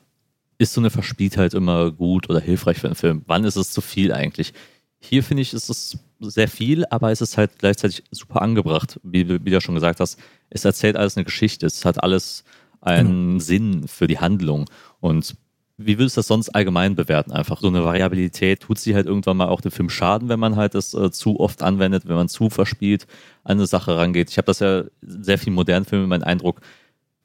ist 0.59 0.75
so 0.75 0.81
eine 0.81 0.90
Verspieltheit 0.90 1.55
immer 1.55 1.90
gut 1.90 2.31
oder 2.31 2.40
hilfreich 2.40 2.79
für 2.79 2.87
einen 2.87 2.94
Film? 2.94 3.22
Wann 3.27 3.44
ist 3.44 3.57
es 3.57 3.72
zu 3.72 3.81
viel 3.81 4.12
eigentlich? 4.12 4.53
Hier 5.01 5.25
finde 5.25 5.42
ich, 5.42 5.53
ist 5.53 5.68
es 5.68 5.98
sehr 6.20 6.46
viel, 6.46 6.85
aber 6.87 7.11
es 7.11 7.20
ist 7.20 7.37
halt 7.37 7.59
gleichzeitig 7.59 8.05
super 8.12 8.42
angebracht, 8.42 9.01
wie, 9.03 9.29
wie 9.29 9.38
du 9.38 9.51
ja 9.51 9.61
schon 9.61 9.75
gesagt 9.75 9.98
hast. 9.98 10.18
Es 10.51 10.64
erzählt 10.64 10.96
alles 10.96 11.16
eine 11.16 11.25
Geschichte, 11.25 11.66
es 11.66 11.85
hat 11.85 12.03
alles 12.03 12.44
einen 12.83 13.40
Sinn 13.40 13.88
für 13.88 14.07
die 14.07 14.18
Handlung. 14.18 14.68
Und 15.01 15.37
wie 15.79 15.99
würdest 15.99 16.16
du 16.16 16.18
das 16.21 16.27
sonst 16.29 16.51
allgemein 16.51 16.95
bewerten? 16.95 17.33
Einfach 17.33 17.61
so 17.61 17.68
eine 17.68 17.83
Variabilität, 17.85 18.61
tut 18.61 18.79
sie 18.79 18.95
halt 18.95 19.07
irgendwann 19.07 19.37
mal 19.38 19.49
auch 19.49 19.61
dem 19.61 19.73
Film 19.73 19.88
schaden, 19.88 20.29
wenn 20.29 20.38
man 20.38 20.57
halt 20.57 20.75
das 20.75 20.95
äh, 20.95 21.11
zu 21.11 21.40
oft 21.40 21.62
anwendet, 21.62 22.07
wenn 22.07 22.16
man 22.16 22.29
zu 22.29 22.51
verspielt 22.51 23.07
an 23.42 23.53
eine 23.53 23.66
Sache 23.66 23.97
rangeht. 23.97 24.31
Ich 24.31 24.37
habe 24.37 24.47
das 24.47 24.61
ja 24.61 24.85
sehr 25.01 25.38
viel 25.38 25.53
modernen 25.53 25.85
Filmen, 25.87 26.09
mein 26.09 26.23
Eindruck, 26.23 26.61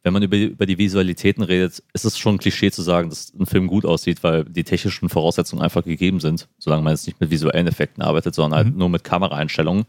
wenn 0.03 0.13
man 0.13 0.23
über, 0.23 0.37
über 0.37 0.65
die 0.65 0.77
Visualitäten 0.77 1.43
redet, 1.43 1.83
ist 1.91 2.05
es 2.05 2.17
schon 2.17 2.35
ein 2.35 2.39
Klischee 2.39 2.71
zu 2.71 2.81
sagen, 2.81 3.09
dass 3.09 3.33
ein 3.37 3.45
Film 3.45 3.67
gut 3.67 3.85
aussieht, 3.85 4.23
weil 4.23 4.45
die 4.45 4.63
technischen 4.63 5.09
Voraussetzungen 5.09 5.61
einfach 5.61 5.83
gegeben 5.83 6.21
sind, 6.21 6.47
solange 6.57 6.83
man 6.83 6.93
jetzt 6.93 7.07
nicht 7.07 7.19
mit 7.19 7.29
visuellen 7.29 7.67
Effekten 7.67 8.01
arbeitet, 8.01 8.33
sondern 8.33 8.57
halt 8.57 8.71
Mhm. 8.73 8.77
nur 8.79 8.89
mit 8.89 9.03
Kameraeinstellungen. 9.03 9.85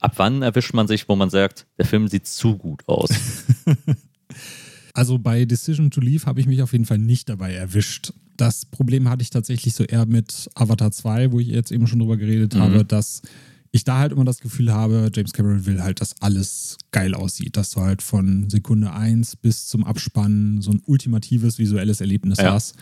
Ab 0.00 0.12
wann 0.16 0.42
erwischt 0.42 0.74
man 0.74 0.86
sich, 0.86 1.08
wo 1.08 1.16
man 1.16 1.30
sagt, 1.30 1.66
der 1.76 1.86
Film 1.86 2.06
sieht 2.06 2.26
zu 2.26 2.56
gut 2.56 2.82
aus? 2.86 3.10
Also 4.96 5.18
bei 5.18 5.44
Decision 5.44 5.90
to 5.90 6.00
Leave 6.00 6.24
habe 6.24 6.40
ich 6.40 6.46
mich 6.46 6.62
auf 6.62 6.72
jeden 6.72 6.86
Fall 6.86 6.96
nicht 6.96 7.28
dabei 7.28 7.52
erwischt. 7.52 8.14
Das 8.38 8.64
Problem 8.64 9.10
hatte 9.10 9.20
ich 9.22 9.28
tatsächlich 9.28 9.74
so 9.74 9.84
eher 9.84 10.06
mit 10.06 10.48
Avatar 10.54 10.90
2, 10.90 11.32
wo 11.32 11.38
ich 11.40 11.48
jetzt 11.48 11.70
eben 11.70 11.86
schon 11.86 11.98
drüber 11.98 12.16
geredet 12.16 12.54
Mhm. 12.54 12.60
habe, 12.60 12.84
dass 12.84 13.20
ich 13.72 13.84
da 13.84 13.98
halt 13.98 14.12
immer 14.12 14.24
das 14.24 14.40
Gefühl 14.40 14.72
habe, 14.72 15.10
James 15.14 15.34
Cameron 15.34 15.66
will 15.66 15.82
halt, 15.82 16.00
dass 16.00 16.18
alles 16.22 16.78
geil 16.92 17.14
aussieht, 17.14 17.58
dass 17.58 17.72
du 17.72 17.82
halt 17.82 18.00
von 18.00 18.48
Sekunde 18.48 18.90
1 18.94 19.36
bis 19.36 19.66
zum 19.66 19.84
Abspann 19.84 20.62
so 20.62 20.70
ein 20.70 20.80
ultimatives 20.86 21.58
visuelles 21.58 22.00
Erlebnis 22.00 22.38
Ja. 22.38 22.54
hast. 22.54 22.74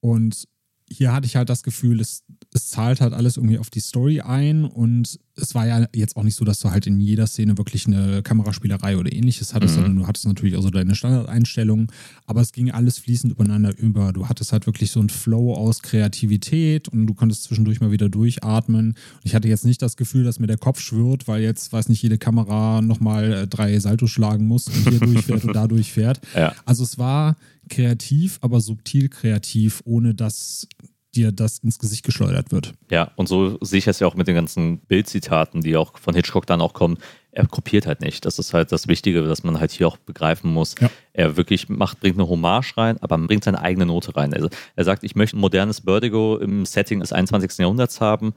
Und 0.00 0.44
hier 0.90 1.12
hatte 1.14 1.26
ich 1.26 1.36
halt 1.36 1.48
das 1.48 1.62
Gefühl, 1.62 2.00
es 2.02 2.22
es 2.56 2.68
zahlt 2.68 3.00
halt 3.00 3.12
alles 3.12 3.36
irgendwie 3.36 3.58
auf 3.58 3.68
die 3.68 3.80
Story 3.80 4.20
ein 4.20 4.64
und 4.64 5.18
es 5.34 5.56
war 5.56 5.66
ja 5.66 5.88
jetzt 5.92 6.16
auch 6.16 6.22
nicht 6.22 6.36
so, 6.36 6.44
dass 6.44 6.60
du 6.60 6.70
halt 6.70 6.86
in 6.86 7.00
jeder 7.00 7.26
Szene 7.26 7.58
wirklich 7.58 7.88
eine 7.88 8.22
Kameraspielerei 8.22 8.96
oder 8.96 9.12
ähnliches 9.12 9.52
hattest, 9.54 9.72
Mhm. 9.74 9.80
sondern 9.80 9.96
du 9.96 10.06
hattest 10.06 10.26
natürlich 10.28 10.54
auch 10.56 10.62
so 10.62 10.70
deine 10.70 10.94
Standardeinstellungen, 10.94 11.88
aber 12.26 12.40
es 12.42 12.52
ging 12.52 12.70
alles 12.70 12.98
fließend 12.98 13.32
übereinander 13.32 13.76
über. 13.76 14.12
Du 14.12 14.28
hattest 14.28 14.52
halt 14.52 14.66
wirklich 14.66 14.92
so 14.92 15.00
einen 15.00 15.08
Flow 15.08 15.52
aus 15.52 15.82
Kreativität 15.82 16.86
und 16.86 17.06
du 17.08 17.14
konntest 17.14 17.42
zwischendurch 17.42 17.80
mal 17.80 17.90
wieder 17.90 18.08
durchatmen. 18.08 18.90
Und 18.90 18.96
ich 19.24 19.34
hatte 19.34 19.48
jetzt 19.48 19.64
nicht 19.64 19.82
das 19.82 19.96
Gefühl, 19.96 20.22
dass 20.22 20.38
mir 20.38 20.46
der 20.46 20.56
Kopf 20.58 20.78
schwirrt, 20.80 21.26
weil 21.26 21.42
jetzt, 21.42 21.72
weiß 21.72 21.88
nicht, 21.88 22.02
jede 22.02 22.18
Kamera 22.18 22.80
nochmal 22.82 23.32
äh, 23.32 23.46
drei 23.48 23.76
Saltos 23.80 24.10
schlagen 24.10 24.46
muss 24.46 24.68
und 24.68 24.88
hier 24.88 25.00
durchfährt 25.00 25.44
und 25.44 25.54
da 25.56 25.66
durchfährt. 25.66 26.20
Ja. 26.36 26.54
Also 26.64 26.84
es 26.84 26.98
war 26.98 27.36
kreativ, 27.68 28.38
aber 28.42 28.60
subtil 28.60 29.08
kreativ, 29.08 29.82
ohne 29.84 30.14
dass 30.14 30.68
dir 31.16 31.32
das 31.32 31.58
ins 31.58 31.78
Gesicht 31.78 32.04
geschleudert 32.04 32.52
wird. 32.52 32.72
Ja, 32.90 33.10
und 33.16 33.28
so 33.28 33.58
sehe 33.60 33.78
ich 33.78 33.86
es 33.86 34.00
ja 34.00 34.06
auch 34.06 34.14
mit 34.14 34.28
den 34.28 34.34
ganzen 34.34 34.78
Bildzitaten, 34.78 35.60
die 35.60 35.76
auch 35.76 35.98
von 35.98 36.14
Hitchcock 36.14 36.46
dann 36.46 36.60
auch 36.60 36.72
kommen. 36.72 36.98
Er 37.32 37.46
kopiert 37.46 37.86
halt 37.86 38.00
nicht. 38.00 38.24
Das 38.24 38.38
ist 38.38 38.54
halt 38.54 38.70
das 38.70 38.86
Wichtige, 38.86 39.22
dass 39.22 39.42
man 39.42 39.58
halt 39.58 39.72
hier 39.72 39.88
auch 39.88 39.96
begreifen 39.96 40.52
muss. 40.52 40.74
Ja. 40.80 40.90
Er 41.12 41.36
wirklich 41.36 41.68
macht, 41.68 42.00
bringt 42.00 42.16
eine 42.16 42.28
Hommage 42.28 42.76
rein, 42.76 42.98
aber 43.00 43.16
man 43.16 43.26
bringt 43.26 43.44
seine 43.44 43.60
eigene 43.60 43.86
Note 43.86 44.14
rein. 44.16 44.32
Also 44.34 44.48
er 44.76 44.84
sagt, 44.84 45.04
ich 45.04 45.16
möchte 45.16 45.36
ein 45.36 45.40
modernes 45.40 45.80
Vertigo 45.80 46.36
im 46.38 46.64
Setting 46.64 47.00
des 47.00 47.12
21. 47.12 47.58
Jahrhunderts 47.58 48.00
haben, 48.00 48.34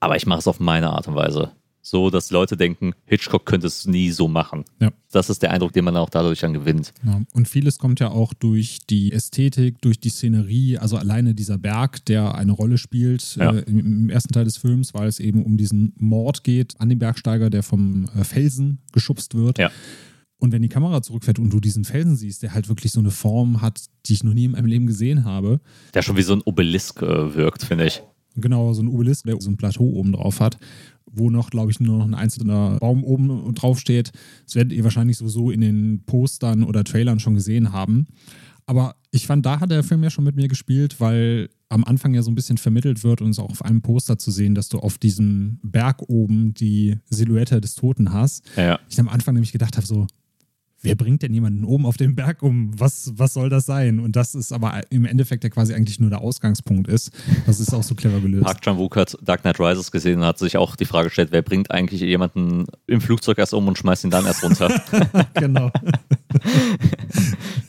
aber 0.00 0.16
ich 0.16 0.26
mache 0.26 0.40
es 0.40 0.48
auf 0.48 0.60
meine 0.60 0.90
Art 0.90 1.08
und 1.08 1.14
Weise. 1.14 1.52
So, 1.86 2.08
dass 2.08 2.30
Leute 2.30 2.56
denken, 2.56 2.94
Hitchcock 3.04 3.44
könnte 3.44 3.66
es 3.66 3.86
nie 3.86 4.10
so 4.10 4.26
machen. 4.26 4.64
Ja. 4.80 4.90
Das 5.12 5.28
ist 5.28 5.42
der 5.42 5.50
Eindruck, 5.50 5.74
den 5.74 5.84
man 5.84 5.96
auch 5.98 6.08
dadurch 6.08 6.40
dann 6.40 6.54
gewinnt. 6.54 6.94
Ja, 7.04 7.20
und 7.34 7.46
vieles 7.46 7.78
kommt 7.78 8.00
ja 8.00 8.08
auch 8.08 8.32
durch 8.32 8.78
die 8.88 9.12
Ästhetik, 9.12 9.82
durch 9.82 10.00
die 10.00 10.08
Szenerie, 10.08 10.78
also 10.78 10.96
alleine 10.96 11.34
dieser 11.34 11.58
Berg, 11.58 12.02
der 12.06 12.34
eine 12.36 12.52
Rolle 12.52 12.78
spielt 12.78 13.36
Ja. 13.36 13.52
äh, 13.52 13.60
im, 13.66 14.08
ersten 14.08 14.32
Teil 14.32 14.44
des 14.44 14.56
Films, 14.56 14.94
weil 14.94 15.08
es 15.08 15.20
eben 15.20 15.44
um 15.44 15.58
diesen 15.58 15.92
Mord 15.98 16.42
geht 16.42 16.80
an 16.80 16.88
den 16.88 16.98
Bergsteiger, 16.98 17.50
der 17.50 17.62
vom 17.62 18.06
äh, 18.18 18.24
Felsen 18.24 18.78
geschubst 18.92 19.34
wird. 19.34 19.58
Ja. 19.58 19.70
Und 20.38 20.52
wenn 20.52 20.62
die 20.62 20.70
Kamera 20.70 21.02
zurückfährt 21.02 21.38
und 21.38 21.50
du 21.50 21.60
diesen 21.60 21.84
Felsen 21.84 22.16
siehst, 22.16 22.42
der 22.42 22.54
halt 22.54 22.70
wirklich 22.70 22.92
so 22.92 23.00
eine 23.00 23.10
Form 23.10 23.60
hat, 23.60 23.82
die 24.06 24.14
ich 24.14 24.24
noch 24.24 24.32
nie 24.32 24.46
in 24.46 24.52
meinem 24.52 24.66
Leben 24.66 24.86
gesehen 24.86 25.24
habe, 25.26 25.60
Der 25.92 26.00
schon 26.00 26.16
wie 26.16 26.22
so 26.22 26.32
ein 26.32 26.40
Obelisk 26.46 27.02
äh, 27.02 27.34
wirkt, 27.34 27.62
finde 27.62 27.86
ich. 27.86 28.02
Genau, 28.36 28.72
so 28.72 28.82
ein 28.82 28.88
Obelisk, 28.88 29.26
der 29.26 29.40
so 29.40 29.48
ein 29.48 29.56
Plateau 29.56 29.84
oben 29.84 30.12
drauf 30.12 30.40
hat, 30.40 30.58
wo 31.10 31.30
noch, 31.30 31.50
glaube 31.50 31.70
ich, 31.70 31.80
nur 31.80 31.98
noch 31.98 32.06
ein 32.06 32.14
einzelner 32.14 32.78
Baum 32.78 33.04
oben 33.04 33.54
drauf 33.54 33.78
steht. 33.78 34.12
Das 34.44 34.54
werdet 34.54 34.72
ihr 34.72 34.84
wahrscheinlich 34.84 35.16
sowieso 35.16 35.50
in 35.50 35.60
den 35.60 36.02
Postern 36.06 36.64
oder 36.64 36.84
Trailern 36.84 37.20
schon 37.20 37.34
gesehen 37.34 37.72
haben. 37.72 38.06
Aber 38.66 38.96
ich 39.10 39.26
fand, 39.26 39.44
da 39.44 39.60
hat 39.60 39.70
der 39.70 39.84
Film 39.84 40.02
ja 40.02 40.10
schon 40.10 40.24
mit 40.24 40.36
mir 40.36 40.48
gespielt, 40.48 40.98
weil 40.98 41.50
am 41.68 41.84
Anfang 41.84 42.14
ja 42.14 42.22
so 42.22 42.30
ein 42.30 42.34
bisschen 42.34 42.56
vermittelt 42.56 43.04
wird 43.04 43.20
und 43.20 43.30
es 43.30 43.38
auch 43.38 43.50
auf 43.50 43.64
einem 43.64 43.82
Poster 43.82 44.18
zu 44.18 44.30
sehen, 44.30 44.54
dass 44.54 44.68
du 44.68 44.78
auf 44.78 44.96
diesem 44.96 45.58
Berg 45.62 46.02
oben 46.08 46.54
die 46.54 46.96
Silhouette 47.10 47.60
des 47.60 47.74
Toten 47.74 48.12
hast. 48.12 48.44
Ja, 48.56 48.64
ja. 48.64 48.80
Ich 48.88 48.98
am 48.98 49.08
Anfang 49.08 49.34
nämlich 49.34 49.52
gedacht 49.52 49.76
habe, 49.76 49.86
so, 49.86 50.06
wer 50.84 50.94
bringt 50.94 51.22
denn 51.22 51.32
jemanden 51.32 51.64
oben 51.64 51.86
auf 51.86 51.96
den 51.96 52.14
Berg 52.14 52.42
um? 52.42 52.70
Was, 52.78 53.12
was 53.16 53.32
soll 53.34 53.48
das 53.48 53.66
sein? 53.66 53.98
Und 53.98 54.16
das 54.16 54.34
ist 54.34 54.52
aber 54.52 54.80
im 54.90 55.04
Endeffekt 55.06 55.42
ja 55.44 55.50
quasi 55.50 55.74
eigentlich 55.74 55.98
nur 55.98 56.10
der 56.10 56.20
Ausgangspunkt 56.20 56.88
ist. 56.88 57.10
Das 57.46 57.58
ist 57.58 57.72
auch 57.74 57.82
so 57.82 57.94
clever 57.94 58.20
gelöst. 58.20 58.44
Park 58.44 58.62
Chan-wook 58.62 58.96
hat 58.96 59.16
Dark 59.22 59.42
Knight 59.42 59.58
Rises 59.58 59.90
gesehen 59.90 60.20
und 60.20 60.26
hat 60.26 60.38
sich 60.38 60.56
auch 60.56 60.76
die 60.76 60.84
Frage 60.84 61.08
gestellt, 61.08 61.30
wer 61.32 61.42
bringt 61.42 61.70
eigentlich 61.70 62.00
jemanden 62.02 62.66
im 62.86 63.00
Flugzeug 63.00 63.38
erst 63.38 63.54
um 63.54 63.66
und 63.66 63.78
schmeißt 63.78 64.04
ihn 64.04 64.10
dann 64.10 64.26
erst 64.26 64.44
runter? 64.44 64.68
genau. 65.34 65.70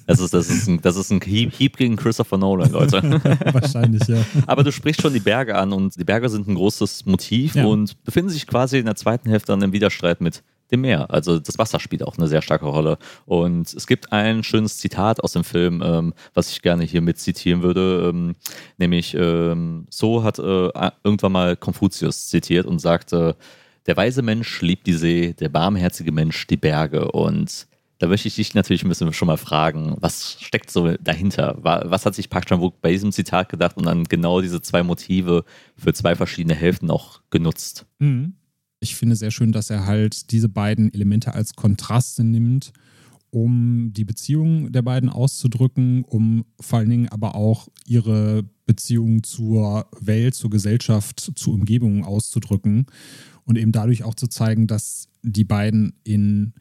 Das 0.07 0.19
ist, 0.19 0.33
das 0.33 0.49
ist 0.49 0.67
ein, 0.67 0.81
das 0.81 0.97
ist 0.97 1.11
ein 1.11 1.21
Hieb, 1.21 1.53
Hieb 1.53 1.77
gegen 1.77 1.95
Christopher 1.95 2.37
Nolan, 2.37 2.71
Leute. 2.71 3.01
Wahrscheinlich, 3.53 4.07
ja. 4.07 4.17
Aber 4.45 4.63
du 4.63 4.71
sprichst 4.71 5.01
schon 5.01 5.13
die 5.13 5.19
Berge 5.19 5.55
an 5.55 5.71
und 5.73 5.99
die 5.99 6.03
Berge 6.03 6.29
sind 6.29 6.47
ein 6.47 6.55
großes 6.55 7.05
Motiv 7.05 7.55
Ja. 7.55 7.65
und 7.65 8.03
befinden 8.03 8.29
sich 8.29 8.45
quasi 8.45 8.77
in 8.77 8.85
der 8.85 8.95
zweiten 8.95 9.29
Hälfte 9.29 9.51
dann 9.53 9.61
im 9.61 9.73
Widerstreit 9.73 10.21
mit 10.21 10.43
dem 10.71 10.81
Meer. 10.81 11.11
Also 11.11 11.39
das 11.39 11.57
Wasser 11.57 11.79
spielt 11.79 12.03
auch 12.03 12.17
eine 12.17 12.27
sehr 12.27 12.41
starke 12.41 12.65
Rolle. 12.65 12.97
Und 13.25 13.73
es 13.73 13.87
gibt 13.87 14.11
ein 14.11 14.43
schönes 14.43 14.77
Zitat 14.77 15.23
aus 15.23 15.33
dem 15.33 15.43
Film, 15.43 15.81
ähm, 15.85 16.13
was 16.33 16.51
ich 16.51 16.61
gerne 16.61 16.83
hier 16.83 17.01
mit 17.01 17.19
zitieren 17.19 17.61
würde. 17.61 18.09
Ähm, 18.09 18.35
nämlich, 18.77 19.13
ähm, 19.13 19.85
so 19.89 20.23
hat 20.23 20.39
äh, 20.39 20.69
irgendwann 21.03 21.31
mal 21.31 21.55
Konfuzius 21.55 22.27
zitiert 22.27 22.65
und 22.65 22.79
sagte, 22.79 23.35
der 23.85 23.95
weise 23.97 24.21
Mensch 24.23 24.61
liebt 24.61 24.87
die 24.87 24.93
See, 24.93 25.33
der 25.33 25.49
barmherzige 25.49 26.11
Mensch 26.11 26.47
die 26.47 26.57
Berge. 26.57 27.11
Und 27.11 27.67
da 27.99 28.07
möchte 28.07 28.27
ich 28.27 28.35
dich 28.35 28.55
natürlich 28.55 28.83
ein 28.83 28.89
bisschen 28.89 29.13
schon 29.13 29.27
mal 29.27 29.37
fragen, 29.37 29.95
was 29.99 30.37
steckt 30.41 30.71
so 30.71 30.95
dahinter? 30.99 31.57
Wa- 31.61 31.83
Was 31.85 32.05
hat 32.05 32.15
sich 32.15 32.29
Park 32.29 32.47
Chan-wook 32.47 32.81
bei 32.81 32.91
diesem 32.91 33.11
Zitat 33.11 33.47
gedacht 33.49 33.77
und 33.77 33.85
dann 33.85 34.03
genau 34.05 34.41
diese 34.41 34.61
zwei 34.61 34.81
Motive 34.83 35.45
für 35.77 35.93
zwei 35.93 36.15
verschiedene 36.15 36.55
Hälften 36.55 36.89
auch 36.89 37.21
genutzt? 37.29 37.85
Mhm. 37.99 38.33
Ich 38.85 38.95
finde 38.95 39.15
sehr 39.15 39.31
schön, 39.31 39.51
dass 39.51 39.71
er 39.71 39.87
halt 39.87 40.29
diese 40.29 40.47
beiden 40.47 40.93
Elemente 40.93 41.33
als 41.33 41.55
Kontraste 41.55 42.23
nimmt, 42.23 42.71
um 43.31 43.89
die 43.93 44.03
Beziehung 44.03 44.71
der 44.71 44.83
beiden 44.83 45.09
auszudrücken, 45.09 46.03
um 46.03 46.45
vor 46.59 46.77
allen 46.77 46.91
Dingen 46.91 47.09
aber 47.09 47.33
auch 47.33 47.67
ihre 47.87 48.43
Beziehung 48.67 49.23
zur 49.23 49.87
Welt, 49.99 50.35
zur 50.35 50.51
Gesellschaft, 50.51 51.31
zur 51.33 51.55
Umgebung 51.55 52.05
auszudrücken 52.05 52.85
und 53.43 53.57
eben 53.57 53.71
dadurch 53.71 54.03
auch 54.03 54.13
zu 54.13 54.27
zeigen, 54.27 54.67
dass 54.67 55.07
die 55.23 55.45
beiden 55.45 55.93
in 56.03 56.53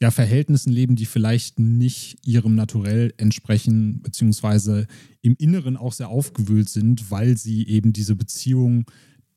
ja, 0.00 0.12
Verhältnissen 0.12 0.72
leben, 0.72 0.94
die 0.94 1.06
vielleicht 1.06 1.58
nicht 1.58 2.16
ihrem 2.24 2.54
Naturell 2.54 3.12
entsprechen, 3.16 4.02
beziehungsweise 4.02 4.86
im 5.20 5.34
Inneren 5.36 5.76
auch 5.76 5.94
sehr 5.94 6.10
aufgewühlt 6.10 6.68
sind, 6.68 7.10
weil 7.10 7.36
sie 7.36 7.66
eben 7.66 7.92
diese 7.92 8.14
Beziehung, 8.14 8.84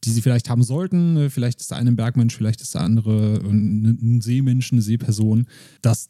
die 0.06 0.12
sie 0.12 0.22
vielleicht 0.22 0.50
haben 0.50 0.64
sollten, 0.64 1.30
vielleicht 1.30 1.60
ist 1.60 1.72
der 1.72 1.78
eine 1.78 1.92
ein 1.92 1.96
Bergmensch, 1.96 2.36
vielleicht 2.36 2.62
ist 2.62 2.74
der 2.76 2.82
andere 2.82 3.42
ein 3.44 4.22
Seemensch, 4.22 4.72
eine 4.72 4.82
Seeperson, 4.82 5.48
dass 5.82 6.10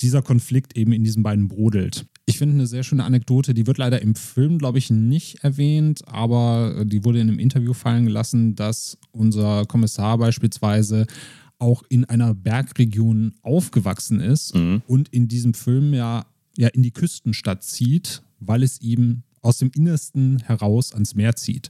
dieser 0.00 0.22
Konflikt 0.22 0.76
eben 0.76 0.92
in 0.92 1.04
diesen 1.04 1.22
beiden 1.22 1.48
brodelt. 1.48 2.06
Ich 2.26 2.38
finde 2.38 2.54
eine 2.54 2.66
sehr 2.66 2.82
schöne 2.82 3.04
Anekdote, 3.04 3.54
die 3.54 3.66
wird 3.66 3.78
leider 3.78 4.00
im 4.02 4.14
Film, 4.14 4.58
glaube 4.58 4.78
ich, 4.78 4.90
nicht 4.90 5.42
erwähnt, 5.42 6.06
aber 6.06 6.84
die 6.84 7.04
wurde 7.04 7.20
in 7.20 7.28
einem 7.28 7.38
Interview 7.38 7.72
fallen 7.72 8.04
gelassen, 8.04 8.54
dass 8.54 8.98
unser 9.10 9.64
Kommissar 9.66 10.18
beispielsweise 10.18 11.06
auch 11.58 11.82
in 11.88 12.04
einer 12.04 12.34
Bergregion 12.34 13.34
aufgewachsen 13.42 14.20
ist 14.20 14.54
Mhm. 14.54 14.82
und 14.86 15.08
in 15.08 15.28
diesem 15.28 15.54
Film 15.54 15.92
ja, 15.94 16.26
ja 16.56 16.68
in 16.68 16.82
die 16.82 16.92
Küstenstadt 16.92 17.64
zieht, 17.64 18.22
weil 18.38 18.62
es 18.62 18.80
ihm 18.80 19.22
aus 19.42 19.58
dem 19.58 19.70
Innersten 19.74 20.38
heraus 20.40 20.92
ans 20.92 21.14
Meer 21.14 21.36
zieht. 21.36 21.68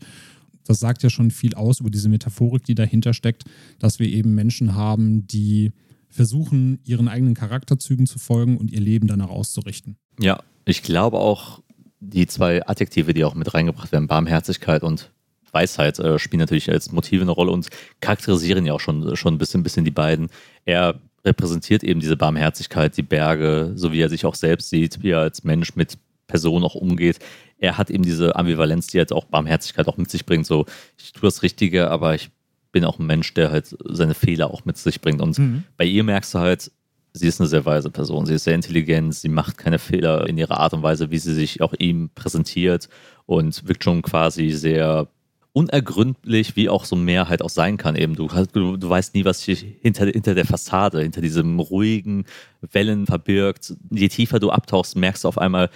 Das 0.65 0.81
sagt 0.81 1.03
ja 1.03 1.11
schon 1.11 1.31
viel 1.31 1.55
aus 1.55 1.81
über 1.81 1.91
diese 1.91 2.09
Metaphorik, 2.09 2.65
die 2.65 2.75
dahinter 2.75 3.15
steckt, 3.15 3.45
dass 3.79 3.99
wir 3.99 4.09
eben 4.09 4.35
Menschen 4.35 4.75
haben, 4.75 5.27
die 5.27 5.73
versuchen, 6.09 6.81
ihren 6.85 7.09
eigenen 7.09 7.35
Charakterzügen 7.35 8.07
zu 8.07 8.19
folgen 8.19 8.57
und 8.57 8.71
ihr 8.71 8.81
Leben 8.81 9.07
danach 9.07 9.31
auszurichten. 9.31 9.97
Ja, 10.19 10.41
ich 10.65 10.83
glaube 10.83 11.19
auch, 11.19 11.63
die 12.01 12.27
zwei 12.27 12.67
Adjektive, 12.67 13.15
die 13.15 13.25
auch 13.25 13.35
mit 13.35 13.55
reingebracht 13.55 13.93
werden, 13.93 14.09
Barmherzigkeit 14.09 14.83
und 14.83 15.11
Weisheit, 15.53 15.99
äh, 15.99 16.19
spielen 16.19 16.41
natürlich 16.41 16.71
als 16.71 16.93
Motive 16.93 17.23
eine 17.23 17.31
Rolle 17.31 17.53
und 17.53 17.69
charakterisieren 18.01 18.67
ja 18.67 18.73
auch 18.73 18.81
schon, 18.81 19.17
schon 19.17 19.35
ein 19.35 19.39
bisschen, 19.39 19.63
bisschen 19.63 19.85
die 19.85 19.91
beiden. 19.91 20.29
Er 20.65 21.01
repräsentiert 21.25 21.85
eben 21.85 22.01
diese 22.01 22.17
Barmherzigkeit, 22.17 22.97
die 22.97 23.03
Berge, 23.03 23.73
so 23.75 23.93
wie 23.93 24.01
er 24.01 24.09
sich 24.09 24.25
auch 24.25 24.35
selbst 24.35 24.71
sieht, 24.71 25.03
wie 25.03 25.11
er 25.11 25.21
als 25.21 25.45
Mensch 25.45 25.77
mit 25.77 25.99
Personen 26.27 26.65
auch 26.65 26.75
umgeht. 26.75 27.19
Er 27.61 27.79
hat 27.79 27.91
eben 27.91 28.03
diese 28.03 28.37
Ambivalenz, 28.37 28.89
die 28.89 28.99
halt 28.99 29.13
auch 29.13 29.27
Barmherzigkeit 29.27 29.87
auch 29.87 29.97
mit 29.97 30.11
sich 30.11 30.27
bringt. 30.27 30.47
So, 30.47 30.67
ich 30.99 31.13
tue 31.13 31.29
das 31.29 31.43
Richtige, 31.43 31.91
aber 31.91 32.15
ich 32.15 32.31
bin 32.73 32.85
auch 32.85 32.99
ein 32.99 33.07
Mensch, 33.07 33.33
der 33.35 33.51
halt 33.51 33.77
seine 33.85 34.15
Fehler 34.15 34.51
auch 34.51 34.65
mit 34.65 34.79
sich 34.79 35.01
bringt. 35.01 35.21
Und 35.21 35.65
bei 35.77 35.85
ihr 35.85 36.05
merkst 36.05 36.35
du 36.35 36.39
halt, 36.39 36.71
sie 37.13 37.27
ist 37.27 37.41
eine 37.41 37.49
sehr 37.49 37.65
weise 37.65 37.91
Person. 37.91 38.27
Sie 38.27 38.35
ist 38.35 38.45
sehr 38.45 38.55
intelligent, 38.55 39.15
sie 39.15 39.29
macht 39.29 39.59
keine 39.59 39.79
Fehler 39.79 40.29
in 40.29 40.39
ihrer 40.39 40.59
Art 40.59 40.73
und 40.73 40.83
Weise, 40.83 41.11
wie 41.11 41.19
sie 41.19 41.35
sich 41.35 41.61
auch 41.61 41.75
ihm 41.79 42.11
präsentiert 42.15 42.89
und 43.27 43.67
wirkt 43.69 43.85
schon 43.85 44.03
quasi 44.03 44.51
sehr 44.51 45.09
unergründlich, 45.53 46.55
wie 46.55 46.69
auch 46.69 46.85
so 46.85 46.95
mehr 46.95 47.29
halt 47.29 47.43
auch 47.43 47.51
sein 47.51 47.77
kann. 47.77 47.97
Eben, 47.97 48.15
du, 48.15 48.29
du, 48.53 48.77
du 48.77 48.89
weißt 48.89 49.15
nie, 49.15 49.25
was 49.25 49.43
sich 49.43 49.67
hinter, 49.81 50.07
hinter 50.07 50.35
der 50.35 50.47
Fassade, 50.47 51.03
hinter 51.03 51.21
diesem 51.21 51.59
ruhigen 51.59 52.25
Wellen 52.73 53.07
verbirgt. 53.07 53.75
Je 53.91 54.09
tiefer 54.09 54.39
du 54.39 54.51
abtauchst, 54.51 54.97
merkst 54.97 55.25
du 55.25 55.29
auf 55.29 55.39
einmal, 55.39 55.71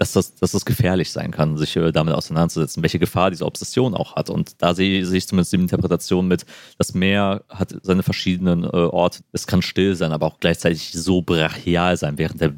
dass 0.00 0.12
das, 0.12 0.34
dass 0.34 0.52
das 0.52 0.64
gefährlich 0.64 1.12
sein 1.12 1.30
kann, 1.30 1.58
sich 1.58 1.76
äh, 1.76 1.92
damit 1.92 2.14
auseinanderzusetzen, 2.14 2.82
welche 2.82 2.98
Gefahr 2.98 3.30
diese 3.30 3.44
Obsession 3.44 3.94
auch 3.94 4.16
hat. 4.16 4.30
Und 4.30 4.62
da 4.62 4.74
sehe, 4.74 5.04
sehe 5.04 5.18
ich 5.18 5.28
zumindest 5.28 5.52
die 5.52 5.56
Interpretation 5.56 6.26
mit, 6.26 6.46
das 6.78 6.94
Meer 6.94 7.44
hat 7.50 7.76
seine 7.82 8.02
verschiedenen 8.02 8.64
äh, 8.64 8.68
Orte. 8.68 9.22
Es 9.32 9.46
kann 9.46 9.60
still 9.60 9.94
sein, 9.94 10.12
aber 10.12 10.24
auch 10.24 10.40
gleichzeitig 10.40 10.92
so 10.92 11.20
brachial 11.20 11.98
sein, 11.98 12.16
während 12.16 12.40
der 12.40 12.54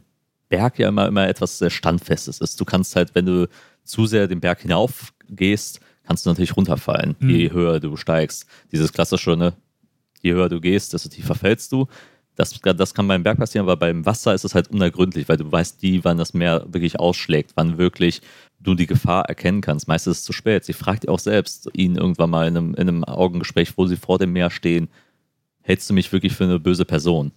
Berg 0.50 0.78
ja 0.78 0.88
immer, 0.88 1.08
immer 1.08 1.26
etwas 1.26 1.58
sehr 1.58 1.70
Standfestes 1.70 2.38
ist. 2.38 2.60
Du 2.60 2.64
kannst 2.64 2.94
halt, 2.94 3.16
wenn 3.16 3.26
du 3.26 3.48
zu 3.82 4.06
sehr 4.06 4.28
den 4.28 4.38
Berg 4.38 4.60
hinauf 4.60 5.12
gehst, 5.28 5.80
kannst 6.04 6.24
du 6.24 6.30
natürlich 6.30 6.56
runterfallen, 6.56 7.16
je 7.18 7.50
höher 7.50 7.80
du 7.80 7.96
steigst. 7.96 8.46
Dieses 8.70 8.92
klassische, 8.92 9.36
ne, 9.36 9.52
je 10.20 10.32
höher 10.32 10.48
du 10.48 10.60
gehst, 10.60 10.92
desto 10.92 11.08
tiefer 11.08 11.34
fällst 11.34 11.72
du. 11.72 11.88
Das, 12.34 12.58
das 12.60 12.94
kann 12.94 13.08
beim 13.08 13.22
Berg 13.22 13.38
passieren, 13.38 13.66
aber 13.66 13.76
beim 13.76 14.06
Wasser 14.06 14.32
ist 14.32 14.44
es 14.44 14.54
halt 14.54 14.68
unergründlich, 14.70 15.28
weil 15.28 15.36
du 15.36 15.50
weißt 15.52 15.82
nie, 15.82 16.00
wann 16.02 16.16
das 16.16 16.32
Meer 16.32 16.64
wirklich 16.72 16.98
ausschlägt, 16.98 17.52
wann 17.56 17.76
wirklich 17.76 18.22
du 18.58 18.74
die 18.74 18.86
Gefahr 18.86 19.26
erkennen 19.28 19.60
kannst. 19.60 19.86
Meistens 19.86 20.12
ist 20.12 20.18
es 20.20 20.24
zu 20.24 20.32
spät. 20.32 20.64
Sie 20.64 20.72
fragt 20.72 21.08
auch 21.08 21.18
selbst 21.18 21.68
ihn 21.74 21.96
irgendwann 21.96 22.30
mal 22.30 22.48
in 22.48 22.56
einem, 22.56 22.74
in 22.74 22.88
einem 22.88 23.04
Augengespräch, 23.04 23.76
wo 23.76 23.86
sie 23.86 23.96
vor 23.96 24.18
dem 24.18 24.32
Meer 24.32 24.50
stehen, 24.50 24.88
hältst 25.60 25.90
du 25.90 25.94
mich 25.94 26.10
wirklich 26.12 26.32
für 26.32 26.44
eine 26.44 26.58
böse 26.58 26.84
Person? 26.86 27.32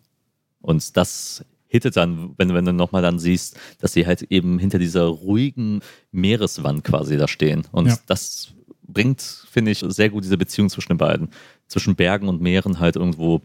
Und 0.62 0.96
das 0.96 1.44
hittet 1.68 1.98
dann, 1.98 2.34
wenn, 2.38 2.54
wenn 2.54 2.64
du 2.66 2.72
nochmal 2.72 3.02
dann 3.02 3.20
siehst, 3.20 3.60
dass 3.82 3.92
sie 3.94 4.08
halt 4.08 4.22
eben 4.32 4.60
hinter 4.60 4.80
dieser 4.80 5.04
ruhigen 5.06 5.82
Meereswand 6.12 6.84
quasi 6.86 7.18
da 7.18 7.28
stehen. 7.28 7.68
Und 7.72 7.88
Ja. 7.88 7.98
das 8.08 8.54
bringt, 8.88 9.22
finde 9.52 9.72
ich, 9.72 9.80
sehr 9.86 10.10
gut 10.10 10.24
diese 10.24 10.38
Beziehung 10.38 10.70
zwischen 10.70 10.94
den 10.94 10.98
beiden. 11.00 11.30
Zwischen 11.68 11.96
Bergen 11.96 12.30
und 12.30 12.42
Meeren 12.42 12.80
halt 12.80 12.96
irgendwo 12.96 13.42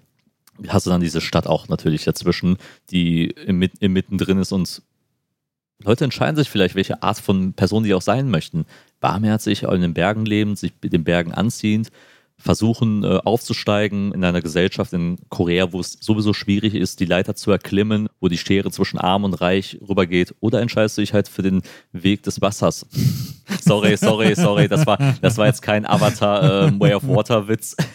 hast 0.69 0.87
du 0.87 0.91
dann 0.91 1.01
diese 1.01 1.21
Stadt 1.21 1.47
auch 1.47 1.69
natürlich 1.69 2.05
dazwischen, 2.05 2.57
die 2.91 3.27
im, 3.27 3.63
im 3.63 3.93
mittendrin 3.93 4.39
ist 4.39 4.53
und 4.53 4.83
Leute 5.83 6.05
entscheiden 6.05 6.37
sich 6.37 6.51
vielleicht, 6.51 6.75
welche 6.75 7.03
Art 7.03 7.19
von 7.19 7.55
Person 7.55 7.85
sie 7.85 7.95
auch 7.95 8.03
sein 8.03 8.31
möchten. 8.31 8.67
Barmherzig 9.01 9.63
in 9.63 9.81
den 9.81 9.95
Bergen 9.95 10.27
lebend, 10.27 10.59
sich 10.59 10.73
den 10.79 11.05
Bergen 11.05 11.33
anziehend, 11.33 11.91
versuchen 12.41 13.05
äh, 13.05 13.19
aufzusteigen 13.25 14.13
in 14.13 14.25
einer 14.25 14.41
Gesellschaft 14.41 14.93
in 14.93 15.19
Korea, 15.29 15.73
wo 15.73 15.81
es 15.81 15.99
sowieso 16.01 16.33
schwierig 16.33 16.75
ist, 16.75 17.01
die 17.01 17.05
Leiter 17.05 17.35
zu 17.35 17.51
erklimmen, 17.51 18.09
wo 18.19 18.29
die 18.29 18.39
Schere 18.39 18.71
zwischen 18.71 18.99
Arm 18.99 19.25
und 19.25 19.35
Reich 19.35 19.79
rübergeht. 19.87 20.35
Oder 20.41 20.61
entscheidest 20.61 20.97
du 20.97 21.03
dich 21.03 21.13
halt 21.13 21.29
für 21.29 21.43
den 21.43 21.63
Weg 21.93 22.23
des 22.23 22.41
Wassers. 22.41 22.87
sorry, 23.61 23.97
sorry, 23.97 24.35
sorry, 24.35 24.69
das 24.69 24.87
war, 24.87 24.99
das 25.21 25.37
war 25.37 25.47
jetzt 25.47 25.61
kein 25.63 25.85
Avatar 25.85 26.69
äh, 26.69 26.81
Way 26.81 26.95
of 26.95 27.07
Water 27.07 27.47
Witz. 27.47 27.77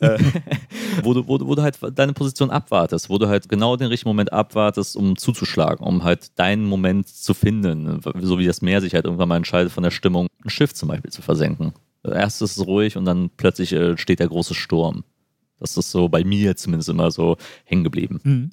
Äh, 0.00 0.18
wo, 1.02 1.14
du, 1.14 1.26
wo, 1.26 1.38
wo 1.40 1.54
du 1.54 1.62
halt 1.62 1.78
deine 1.94 2.12
Position 2.12 2.50
abwartest, 2.50 3.10
wo 3.10 3.18
du 3.18 3.28
halt 3.28 3.48
genau 3.48 3.76
den 3.76 3.88
richtigen 3.88 4.10
Moment 4.10 4.32
abwartest, 4.32 4.96
um 4.96 5.16
zuzuschlagen, 5.16 5.84
um 5.86 6.04
halt 6.04 6.38
deinen 6.38 6.64
Moment 6.64 7.08
zu 7.08 7.34
finden. 7.34 8.00
So 8.20 8.38
wie 8.38 8.46
das 8.46 8.62
Meer 8.62 8.80
sich 8.80 8.94
halt 8.94 9.04
irgendwann 9.04 9.28
mal 9.28 9.36
entscheidet, 9.36 9.72
von 9.72 9.82
der 9.82 9.90
Stimmung 9.90 10.28
ein 10.44 10.50
Schiff 10.50 10.74
zum 10.74 10.88
Beispiel 10.88 11.10
zu 11.10 11.22
versenken. 11.22 11.74
Erst 12.04 12.42
ist 12.42 12.56
es 12.56 12.66
ruhig 12.66 12.96
und 12.96 13.04
dann 13.04 13.30
plötzlich 13.36 13.72
äh, 13.72 13.96
steht 13.96 14.20
der 14.20 14.28
große 14.28 14.54
Sturm. 14.54 15.04
Das 15.58 15.76
ist 15.76 15.90
so 15.90 16.08
bei 16.08 16.24
mir 16.24 16.56
zumindest 16.56 16.88
immer 16.88 17.10
so 17.10 17.36
hängen 17.64 17.84
geblieben. 17.84 18.20
Mhm. 18.22 18.50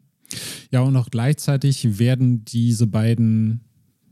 Ja, 0.72 0.82
und 0.82 0.96
auch 0.96 1.10
gleichzeitig 1.10 2.00
werden 2.00 2.46
diese 2.46 2.88
beiden, 2.88 3.62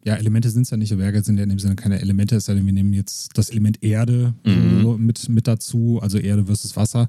ja, 0.04 0.16
Elemente 0.16 0.50
sind 0.50 0.64
es 0.64 0.70
ja 0.70 0.78
nicht, 0.78 0.96
Berge 0.98 1.24
sind 1.24 1.38
ja 1.38 1.44
in 1.44 1.50
dem 1.50 1.60
Sinne 1.60 1.76
keine 1.76 2.02
Elemente, 2.02 2.36
es 2.36 2.46
sei 2.46 2.56
denn, 2.56 2.66
wir 2.66 2.74
nehmen 2.74 2.94
jetzt 2.94 3.38
das 3.38 3.50
Element 3.50 3.82
Erde 3.84 4.34
Mhm. 4.44 4.82
so 4.82 4.98
mit, 4.98 5.30
mit 5.30 5.48
dazu, 5.48 6.00
also 6.02 6.18
Erde 6.18 6.46
versus 6.46 6.76
Wasser, 6.76 7.08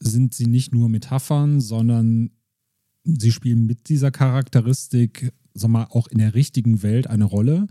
sind 0.00 0.32
sie 0.32 0.46
nicht 0.46 0.72
nur 0.72 0.88
Metaphern, 0.88 1.60
sondern 1.60 2.30
sie 3.04 3.32
spielen 3.32 3.66
mit 3.66 3.88
dieser 3.88 4.10
Charakteristik, 4.10 5.32
sag 5.54 5.70
mal, 5.70 5.86
auch 5.90 6.06
in 6.08 6.18
der 6.18 6.34
richtigen 6.34 6.82
Welt 6.82 7.06
eine 7.08 7.24
Rolle, 7.24 7.66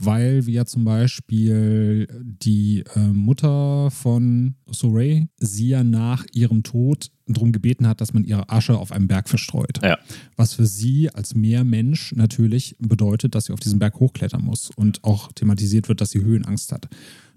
weil 0.00 0.46
wir 0.46 0.54
ja 0.54 0.64
zum 0.64 0.84
Beispiel 0.84 2.08
die 2.22 2.84
äh, 2.94 3.00
Mutter 3.00 3.90
von 3.90 4.54
Soray 4.66 5.28
sie 5.38 5.68
ja 5.68 5.84
nach 5.84 6.24
ihrem 6.32 6.62
Tod 6.62 7.10
darum 7.26 7.52
gebeten 7.52 7.86
hat, 7.86 8.00
dass 8.00 8.12
man 8.12 8.24
ihre 8.24 8.48
Asche 8.50 8.78
auf 8.78 8.92
einem 8.92 9.06
Berg 9.08 9.28
verstreut. 9.28 9.78
Ja. 9.82 9.98
Was 10.36 10.54
für 10.54 10.66
sie 10.66 11.10
als 11.10 11.34
Meermensch 11.34 12.12
natürlich 12.16 12.76
bedeutet, 12.78 13.34
dass 13.34 13.44
sie 13.44 13.52
auf 13.52 13.60
diesen 13.60 13.78
Berg 13.78 14.00
hochklettern 14.00 14.42
muss 14.42 14.70
und 14.74 15.04
auch 15.04 15.30
thematisiert 15.32 15.88
wird, 15.88 16.00
dass 16.00 16.10
sie 16.10 16.22
Höhenangst 16.22 16.72
hat. 16.72 16.88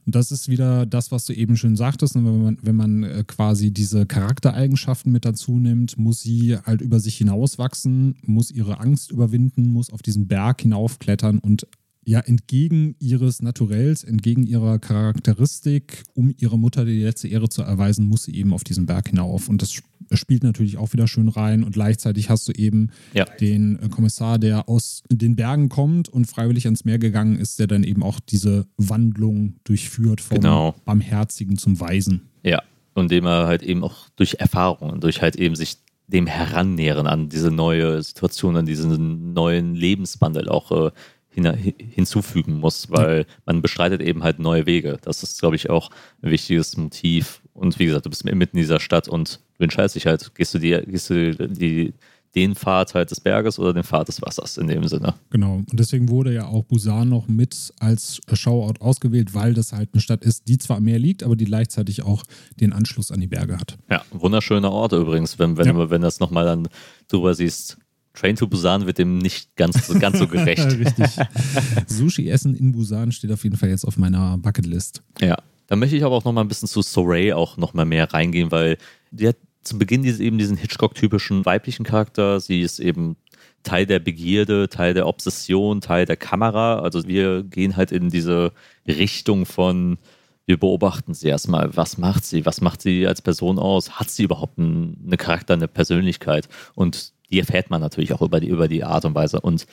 Und 0.05 0.15
das 0.15 0.31
ist 0.31 0.49
wieder 0.49 0.85
das, 0.85 1.11
was 1.11 1.25
du 1.25 1.33
eben 1.33 1.55
schön 1.55 1.75
sagtest. 1.75 2.15
ne, 2.15 2.25
Wenn 2.25 2.41
man, 2.41 2.57
wenn 2.61 2.75
man 2.75 3.03
äh, 3.03 3.23
quasi 3.25 3.71
diese 3.71 4.05
Charaktereigenschaften 4.05 5.11
mit 5.11 5.25
dazu 5.25 5.59
nimmt, 5.59 5.97
muss 5.97 6.21
sie 6.21 6.57
halt 6.57 6.81
über 6.81 6.99
sich 6.99 7.17
hinauswachsen, 7.17 8.15
muss 8.25 8.51
ihre 8.51 8.79
Angst 8.79 9.11
überwinden, 9.11 9.69
muss 9.69 9.91
auf 9.91 10.01
diesen 10.01 10.27
Berg 10.27 10.61
hinaufklettern 10.61 11.39
und 11.39 11.67
ja, 12.05 12.19
entgegen 12.19 12.95
ihres 12.99 13.41
Naturells, 13.41 14.03
entgegen 14.03 14.43
ihrer 14.43 14.77
Charakteristik, 14.79 16.03
um 16.13 16.33
ihrer 16.37 16.57
Mutter 16.57 16.85
die 16.85 17.01
letzte 17.01 17.27
Ehre 17.27 17.49
zu 17.49 17.61
erweisen, 17.61 18.05
muss 18.07 18.23
sie 18.23 18.35
eben 18.35 18.53
auf 18.53 18.63
diesen 18.63 18.85
Berg 18.85 19.09
hinauf. 19.09 19.47
Und 19.49 19.61
das 19.61 19.71
sp- 19.71 19.87
spielt 20.13 20.43
natürlich 20.43 20.77
auch 20.77 20.91
wieder 20.93 21.07
schön 21.07 21.29
rein. 21.29 21.63
Und 21.63 21.71
gleichzeitig 21.73 22.29
hast 22.29 22.47
du 22.47 22.51
eben 22.51 22.89
Ja. 23.13 23.25
den 23.25 23.79
äh, 23.79 23.89
Kommissar, 23.89 24.37
der 24.37 24.67
aus 24.69 25.03
den 25.09 25.35
Bergen 25.35 25.69
kommt 25.69 26.09
und 26.09 26.25
freiwillig 26.25 26.65
ans 26.65 26.83
Meer 26.85 26.99
gegangen 26.99 27.37
ist, 27.37 27.59
der 27.59 27.67
dann 27.67 27.83
eben 27.83 28.03
auch 28.03 28.19
diese 28.19 28.67
Wandlung 28.77 29.55
durchführt 29.63 30.19
vom 30.21 30.39
Genau. 30.39 30.75
Barmherzigen 30.85 31.57
zum 31.57 31.79
Weisen. 31.79 32.29
Ja, 32.43 32.61
und 32.95 33.11
dem 33.11 33.25
er 33.25 33.47
halt 33.47 33.63
eben 33.63 33.83
auch 33.83 34.09
durch 34.17 34.35
Erfahrungen, 34.39 34.99
durch 34.99 35.21
halt 35.21 35.35
eben 35.37 35.55
sich 35.55 35.77
dem 36.07 36.27
herannähern 36.27 37.07
an 37.07 37.29
diese 37.29 37.49
neue 37.49 38.03
Situation, 38.03 38.57
an 38.57 38.65
diesen 38.65 39.31
neuen 39.33 39.73
Lebenswandel 39.73 40.49
auch 40.49 40.87
äh, 40.87 40.91
hin, 41.33 41.47
hi- 41.47 41.75
hinzufügen 41.77 42.59
muss, 42.59 42.89
weil 42.89 43.25
man 43.45 43.61
bestreitet 43.61 44.01
eben 44.01 44.23
halt 44.23 44.39
neue 44.39 44.65
Wege. 44.65 44.97
Das 45.01 45.23
ist, 45.23 45.39
glaube 45.39 45.55
ich, 45.55 45.69
auch 45.69 45.89
ein 46.21 46.31
wichtiges 46.31 46.77
Motiv. 46.77 47.41
Und 47.53 47.77
wie 47.79 47.85
gesagt, 47.85 48.05
du 48.05 48.09
bist 48.09 48.25
mitten 48.25 48.39
in 48.57 48.61
dieser 48.61 48.79
Stadt 48.79 49.07
und 49.07 49.39
du 49.57 49.63
entscheidest 49.63 49.95
dich 49.95 50.05
halt, 50.07 50.33
gehst 50.35 50.53
du, 50.53 50.59
die, 50.59 50.71
gehst 50.87 51.09
du 51.09 51.35
die, 51.35 51.93
den 52.35 52.55
Pfad 52.55 52.95
halt 52.95 53.11
des 53.11 53.19
Berges 53.19 53.59
oder 53.59 53.73
den 53.75 53.83
Pfad 53.83 54.07
des 54.07 54.19
Wassers 54.23 54.57
in 54.57 54.67
dem 54.67 54.87
Sinne. 54.87 55.13
Genau. 55.29 55.57
Und 55.57 55.67
deswegen 55.79 56.09
wurde 56.09 56.33
ja 56.33 56.47
auch 56.47 56.63
Busan 56.63 57.09
noch 57.09 57.27
mit 57.27 57.71
als 57.79 58.21
Schauort 58.33 58.81
ausgewählt, 58.81 59.35
weil 59.35 59.53
das 59.53 59.71
halt 59.71 59.89
eine 59.93 60.01
Stadt 60.01 60.23
ist, 60.25 60.47
die 60.47 60.57
zwar 60.57 60.77
am 60.77 60.83
Meer 60.83 60.97
liegt, 60.97 61.21
aber 61.21 61.35
die 61.35 61.45
gleichzeitig 61.45 62.01
auch 62.01 62.23
den 62.59 62.73
Anschluss 62.73 63.11
an 63.11 63.19
die 63.19 63.27
Berge 63.27 63.57
hat. 63.59 63.77
Ja, 63.91 64.03
wunderschöner 64.11 64.71
Ort 64.71 64.93
übrigens, 64.93 65.37
wenn, 65.37 65.57
wenn, 65.57 65.67
Ja. 65.67 65.73
du, 65.73 65.89
wenn 65.91 66.01
das 66.01 66.19
nochmal 66.19 66.45
dann 66.45 66.67
drüber 67.07 67.35
siehst. 67.35 67.77
Train 68.13 68.35
to 68.35 68.47
Busan 68.47 68.85
wird 68.85 68.97
dem 68.99 69.17
nicht 69.17 69.55
ganz, 69.55 69.87
so- 69.87 69.97
ganz 69.97 70.19
so 70.19 70.27
gerecht. 70.29 70.65
Richtig. 70.65 71.07
Sushi 71.87 72.29
essen 72.29 72.55
in 72.55 72.71
Busan 72.71 73.11
steht 73.11 73.31
auf 73.31 73.43
jeden 73.43 73.57
Fall 73.57 73.69
jetzt 73.69 73.85
auf 73.85 73.97
meiner 73.97 74.37
Bucketlist. 74.37 75.01
Ja. 75.19 75.37
Dann 75.67 75.79
möchte 75.79 75.95
ich 75.95 76.03
aber 76.03 76.15
auch 76.15 76.25
noch 76.25 76.33
mal 76.33 76.41
ein 76.41 76.47
bisschen 76.47 76.67
zu 76.67 76.81
Soray 76.81 77.33
auch 77.33 77.57
noch 77.57 77.73
mal 77.73 77.85
mehr 77.85 78.13
reingehen, 78.13 78.51
weil 78.51 78.77
die 79.11 79.27
hat 79.29 79.37
zu 79.63 79.77
Beginn 79.79 80.03
diese, 80.03 80.21
eben 80.23 80.37
diesen 80.37 80.57
Hitchcock-typischen 80.57 81.45
weiblichen 81.45 81.85
Charakter. 81.85 82.39
Sie 82.39 82.61
ist 82.61 82.79
eben 82.79 83.15
Teil 83.63 83.85
der 83.85 83.99
Begierde, 83.99 84.67
Teil 84.67 84.93
der 84.93 85.07
Obsession, 85.07 85.79
Teil 85.79 86.05
der 86.05 86.17
Kamera. 86.17 86.79
Also 86.79 87.07
wir 87.07 87.43
gehen 87.43 87.77
halt 87.77 87.93
in 87.93 88.09
diese 88.09 88.51
Richtung 88.85 89.45
von, 89.45 89.97
wir 90.45 90.57
beobachten 90.59 91.13
sie 91.13 91.29
erstmal. 91.29 91.75
Was 91.77 91.97
macht 91.97 92.25
sie? 92.25 92.45
Was 92.45 92.59
macht 92.59 92.81
sie 92.81 93.07
als 93.07 93.21
Person 93.21 93.57
aus? 93.57 93.91
Hat 93.91 94.09
sie 94.11 94.23
überhaupt 94.23 94.59
einen, 94.59 95.01
eine 95.07 95.15
Charakter, 95.17 95.53
eine 95.53 95.69
Persönlichkeit? 95.69 96.49
Und 96.75 97.13
die 97.33 97.39
erfährt 97.39 97.71
man 97.71 97.81
natürlich 97.81 98.13
auch 98.13 98.21
über 98.21 98.39
die, 98.39 98.47
über 98.47 98.67
die 98.67 98.83
Art 98.83 99.05
und 99.05 99.15
Weise. 99.15 99.41
Und 99.41 99.65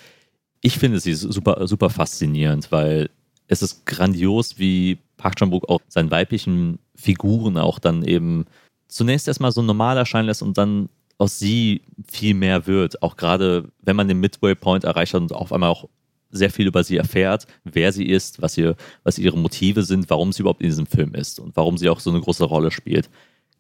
ich 0.62 0.78
finde 0.78 0.98
sie 0.98 1.14
super, 1.14 1.68
super 1.68 1.90
faszinierend, 1.90 2.72
weil 2.72 3.10
es 3.48 3.60
ist 3.60 3.84
grandios, 3.84 4.58
wie 4.58 4.98
Park 5.18 5.36
Chan-wook 5.36 5.68
auch 5.68 5.80
seinen 5.88 6.10
weiblichen 6.10 6.78
Figuren 6.94 7.58
auch 7.58 7.78
dann 7.78 8.02
eben 8.02 8.46
zunächst 8.88 9.28
erstmal 9.28 9.52
so 9.52 9.60
normal 9.60 9.98
erscheinen 9.98 10.26
lässt 10.26 10.42
und 10.42 10.56
dann 10.56 10.88
aus 11.18 11.38
sie 11.38 11.82
viel 12.10 12.32
mehr 12.32 12.66
wird. 12.66 13.02
Auch 13.02 13.16
gerade, 13.16 13.70
wenn 13.82 13.96
man 13.96 14.08
den 14.08 14.20
Midway 14.20 14.54
Point 14.54 14.84
erreicht 14.84 15.12
hat 15.12 15.20
und 15.20 15.32
auf 15.32 15.52
einmal 15.52 15.68
auch 15.68 15.86
sehr 16.30 16.50
viel 16.50 16.66
über 16.66 16.82
sie 16.82 16.96
erfährt, 16.96 17.46
wer 17.64 17.92
sie 17.92 18.06
ist, 18.06 18.40
was, 18.40 18.56
ihr, 18.56 18.74
was 19.02 19.18
ihre 19.18 19.36
Motive 19.36 19.82
sind, 19.82 20.08
warum 20.08 20.32
sie 20.32 20.42
überhaupt 20.42 20.62
in 20.62 20.68
diesem 20.68 20.86
Film 20.86 21.14
ist 21.14 21.40
und 21.40 21.56
warum 21.56 21.76
sie 21.76 21.90
auch 21.90 22.00
so 22.00 22.08
eine 22.08 22.20
große 22.20 22.44
Rolle 22.44 22.70
spielt, 22.70 23.10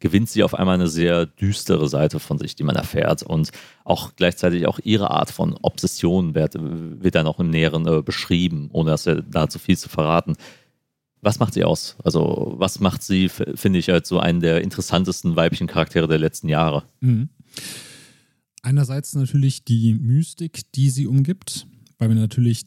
gewinnt 0.00 0.28
sie 0.28 0.42
auf 0.42 0.54
einmal 0.54 0.74
eine 0.74 0.88
sehr 0.88 1.26
düstere 1.26 1.88
Seite 1.88 2.18
von 2.18 2.38
sich, 2.38 2.56
die 2.56 2.64
man 2.64 2.74
erfährt. 2.74 3.22
Und 3.22 3.50
auch 3.84 4.16
gleichzeitig 4.16 4.66
auch 4.66 4.80
ihre 4.82 5.10
Art 5.10 5.30
von 5.30 5.56
Obsession 5.62 6.34
wird, 6.34 6.54
wird 6.58 7.14
dann 7.14 7.26
auch 7.26 7.38
im 7.38 7.50
Näheren 7.50 7.86
äh, 7.86 8.02
beschrieben, 8.02 8.70
ohne 8.72 8.90
dass 8.90 9.06
er 9.06 9.22
da 9.22 9.48
zu 9.48 9.58
viel 9.58 9.78
zu 9.78 9.88
verraten. 9.88 10.34
Was 11.20 11.38
macht 11.38 11.52
sie 11.52 11.64
aus? 11.64 11.96
Also, 12.02 12.54
was 12.56 12.80
macht 12.80 13.02
sie, 13.02 13.28
finde 13.28 13.78
ich, 13.78 13.92
als 13.92 14.08
so 14.08 14.18
einen 14.18 14.40
der 14.40 14.62
interessantesten 14.62 15.36
weiblichen 15.36 15.66
Charaktere 15.66 16.08
der 16.08 16.18
letzten 16.18 16.48
Jahre? 16.48 16.84
Mhm. 17.00 17.28
Einerseits 18.62 19.14
natürlich 19.14 19.64
die 19.64 19.94
Mystik, 19.94 20.72
die 20.72 20.88
sie 20.88 21.06
umgibt, 21.06 21.66
weil 21.98 22.08
wir 22.08 22.16
natürlich 22.16 22.64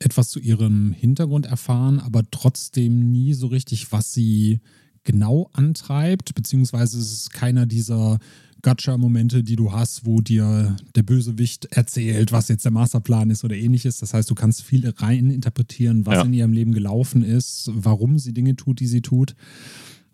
etwas 0.00 0.28
zu 0.30 0.38
ihrem 0.38 0.92
Hintergrund 0.92 1.46
erfahren, 1.46 1.98
aber 1.98 2.22
trotzdem 2.30 3.10
nie 3.10 3.32
so 3.32 3.48
richtig, 3.48 3.90
was 3.90 4.12
sie 4.12 4.60
genau 5.08 5.48
antreibt, 5.54 6.34
beziehungsweise 6.34 6.98
es 6.98 7.12
ist 7.12 7.32
keiner 7.32 7.64
dieser 7.64 8.18
Gotcha-Momente, 8.60 9.42
die 9.42 9.56
du 9.56 9.72
hast, 9.72 10.04
wo 10.04 10.20
dir 10.20 10.76
der 10.94 11.02
Bösewicht 11.02 11.64
erzählt, 11.66 12.30
was 12.30 12.48
jetzt 12.48 12.64
der 12.66 12.72
Masterplan 12.72 13.30
ist 13.30 13.42
oder 13.42 13.56
ähnliches. 13.56 13.98
Das 14.00 14.12
heißt, 14.12 14.28
du 14.30 14.34
kannst 14.34 14.62
viel 14.62 14.86
rein 14.98 15.30
interpretieren, 15.30 16.04
was 16.04 16.16
Ja. 16.16 16.22
in 16.24 16.34
ihrem 16.34 16.52
Leben 16.52 16.72
gelaufen 16.72 17.22
ist, 17.22 17.70
warum 17.72 18.18
sie 18.18 18.34
Dinge 18.34 18.54
tut, 18.56 18.80
die 18.80 18.86
sie 18.86 19.00
tut. 19.00 19.34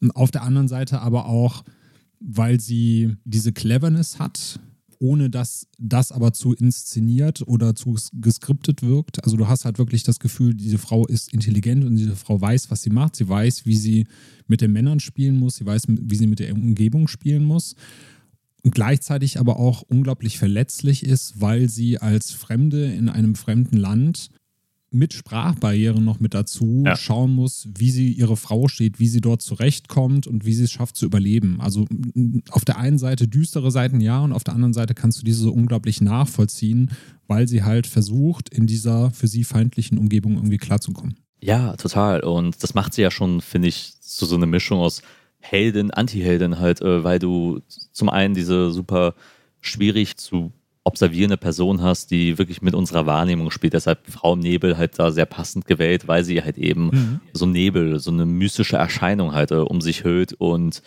Und 0.01 0.13
auf 0.13 0.31
der 0.31 0.43
anderen 0.43 0.69
Seite 0.69 1.01
aber 1.01 1.27
auch, 1.27 1.65
weil 2.21 2.61
sie 2.61 3.17
diese 3.25 3.53
Cleverness 3.53 4.19
hat, 4.21 4.61
ohne 5.05 5.29
dass 5.29 5.67
das 5.79 6.13
aber 6.13 6.33
zu 6.33 6.55
inszeniert 6.55 7.47
oder 7.47 7.75
zu 7.75 7.95
geskriptet 8.15 8.83
wirkt. 8.83 9.23
Also 9.23 9.37
du 9.37 9.49
hast 9.49 9.67
halt 9.67 9.77
wirklich 9.77 10.03
das 10.03 10.19
Gefühl, 10.19 10.55
diese 10.55 10.79
Frau 10.79 11.07
ist 11.07 11.31
intelligent 11.35 11.85
und 11.85 11.97
diese 11.97 12.17
Frau 12.17 12.41
weiß, 12.41 12.71
was 12.71 12.81
sie 12.81 12.89
macht. 12.89 13.17
Sie 13.17 13.29
weiß, 13.29 13.67
wie 13.67 13.77
sie 13.77 14.07
mit 14.47 14.63
den 14.63 14.73
Männern 14.73 15.01
spielen 15.01 15.39
muss. 15.39 15.57
Sie 15.57 15.67
weiß, 15.67 15.83
wie 15.89 16.17
sie 16.17 16.27
mit 16.27 16.39
der 16.39 16.55
Umgebung 16.55 17.07
spielen 17.07 17.45
muss. 17.45 17.77
gleichzeitig 18.63 19.39
aber 19.39 19.59
auch 19.59 19.83
unglaublich 19.83 20.39
verletzlich 20.39 21.05
ist, 21.05 21.39
weil 21.39 21.69
sie 21.69 21.99
als 21.99 22.31
Fremde 22.31 22.87
in 22.87 23.11
einem 23.11 23.35
fremden 23.35 23.77
Land 23.77 24.31
mit 24.95 25.13
Sprachbarrieren 25.13 26.05
noch 26.05 26.21
mit 26.21 26.35
dazu 26.35 26.83
Ja. 26.87 26.97
schauen 26.97 27.33
muss, 27.35 27.69
wie 27.77 27.91
sie 27.91 28.13
ihre 28.13 28.37
Frau 28.37 28.69
steht, 28.69 28.99
wie 29.01 29.09
sie 29.09 29.21
dort 29.21 29.43
zurechtkommt 29.43 30.27
und 30.27 30.45
wie 30.47 30.55
sie 30.55 30.65
es 30.65 30.73
schafft 30.73 30.97
zu 30.97 31.05
überleben. 31.07 31.61
Also 31.61 31.87
auf 32.51 32.65
der 32.65 32.79
einen 32.79 32.99
Seite 32.99 33.29
düstere 33.29 33.71
Seiten 33.71 34.01
ja 34.01 34.21
und 34.21 34.33
auf 34.33 34.45
der 34.45 34.55
anderen 34.55 34.73
Seite 34.73 34.95
kannst 34.95 35.21
du 35.21 35.25
diese 35.25 35.41
so 35.41 35.53
unglaublich 35.53 36.01
nachvollziehen, 36.01 36.91
weil 37.27 37.49
sie 37.49 37.63
halt 37.63 37.87
versucht, 37.87 38.49
in 38.49 38.67
dieser 38.67 39.11
für 39.11 39.27
sie 39.29 39.45
feindlichen 39.45 39.99
Umgebung 39.99 40.35
irgendwie 40.37 40.59
klarzukommen. 40.59 41.17
Ja, 41.41 41.77
total. 41.77 42.21
Und 42.21 42.63
das 42.63 42.75
macht 42.75 42.95
sie 42.95 43.03
ja 43.03 43.11
schon, 43.11 43.41
finde 43.41 43.69
ich, 43.69 43.95
zu 44.01 44.25
so 44.27 44.37
eine 44.37 44.47
Mischung 44.47 44.79
aus 44.79 45.03
Heldin, 45.41 45.91
Anti-Heldin 45.91 46.59
halt, 46.59 46.81
äh, 46.81 47.05
weil 47.05 47.19
du 47.19 47.61
zum 47.93 48.09
einen 48.09 48.35
diese 48.35 48.71
super 48.71 49.15
schwierig 49.61 50.17
zu 50.17 50.53
observierende 50.85 51.39
Person 51.39 51.82
hast, 51.82 52.11
die 52.11 52.39
wirklich 52.39 52.61
mit 52.61 52.74
unserer 52.74 53.07
Wahrnehmung 53.07 53.51
spielt. 53.51 53.72
Deshalb 53.72 54.07
Frau 54.07 54.35
im 54.35 54.41
Nebel 54.41 54.76
halt 54.76 54.99
da 54.99 55.11
sehr 55.11 55.26
passend 55.26 55.66
gewählt, 55.66 56.07
weil 56.09 56.24
sie 56.24 56.43
halt 56.43 56.59
eben 56.59 57.20
so 57.32 57.47
Nebel, 57.47 57.99
so 57.99 58.11
eine 58.11 58.26
mystische 58.26 58.76
Erscheinung 58.76 59.32
halt 59.32 59.51
äh, 59.51 59.57
um 59.57 59.80
sich 59.80 60.05
hüllt 60.05 60.35
und 60.35 60.82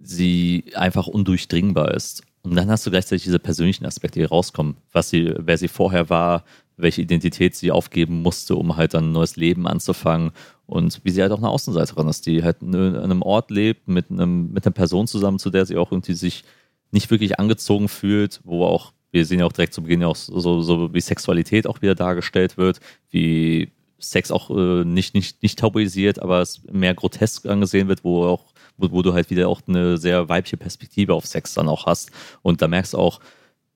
sie 0.00 0.64
einfach 0.74 1.08
undurchdringbar 1.08 1.92
ist. 1.92 2.22
Und 2.42 2.54
dann 2.54 2.70
hast 2.70 2.86
du 2.86 2.90
gleichzeitig 2.90 3.24
diese 3.24 3.38
persönlichen 3.38 3.84
Aspekte, 3.84 4.18
die 4.18 4.24
rauskommen, 4.24 4.76
was 4.92 5.10
sie, 5.10 5.34
wer 5.36 5.58
sie 5.58 5.68
vorher 5.68 6.08
war, 6.08 6.44
welche 6.76 7.02
Identität 7.02 7.54
sie 7.54 7.70
aufgeben 7.70 8.22
musste, 8.22 8.56
um 8.56 8.76
halt 8.76 8.94
dann 8.94 9.10
ein 9.10 9.12
neues 9.12 9.36
Leben 9.36 9.66
anzufangen 9.66 10.30
und 10.66 11.00
wie 11.04 11.10
sie 11.10 11.20
halt 11.20 11.32
auch 11.32 11.38
eine 11.38 11.50
Außenseiterin 11.50 12.08
ist, 12.08 12.26
die 12.26 12.42
halt 12.42 12.62
in 12.62 12.74
einem 12.74 13.22
Ort 13.22 13.50
lebt 13.50 13.88
mit, 13.88 14.10
einem, 14.10 14.52
mit 14.52 14.64
einer 14.64 14.72
Person 14.72 15.06
zusammen, 15.06 15.38
zu 15.38 15.50
der 15.50 15.66
sie 15.66 15.76
auch 15.76 15.92
irgendwie 15.92 16.14
sich 16.14 16.44
nicht 16.92 17.10
wirklich 17.10 17.38
angezogen 17.38 17.88
fühlt, 17.88 18.40
wo 18.44 18.64
auch, 18.64 18.92
wir 19.10 19.26
sehen 19.26 19.40
ja 19.40 19.46
auch 19.46 19.52
direkt 19.52 19.74
zu 19.74 19.82
Beginn 19.82 20.04
auch 20.04 20.16
so, 20.16 20.62
so 20.62 20.94
wie 20.94 21.00
Sexualität 21.00 21.66
auch 21.66 21.82
wieder 21.82 21.94
dargestellt 21.94 22.56
wird, 22.56 22.80
wie 23.10 23.72
Sex 23.98 24.30
auch 24.30 24.50
äh, 24.50 24.84
nicht, 24.84 25.14
nicht, 25.14 25.42
nicht 25.42 25.58
tabuisiert, 25.58 26.20
aber 26.20 26.40
es 26.40 26.62
mehr 26.70 26.94
grotesk 26.94 27.46
angesehen 27.46 27.88
wird, 27.88 28.04
wo 28.04 28.24
auch 28.24 28.52
wo, 28.80 28.90
wo 28.90 29.02
du 29.02 29.12
halt 29.12 29.30
wieder 29.30 29.48
auch 29.48 29.60
eine 29.66 29.98
sehr 29.98 30.28
weibliche 30.28 30.56
Perspektive 30.56 31.14
auf 31.14 31.26
Sex 31.26 31.54
dann 31.54 31.68
auch 31.68 31.86
hast. 31.86 32.10
Und 32.42 32.62
da 32.62 32.68
merkst 32.68 32.94
du 32.94 32.98
auch, 32.98 33.20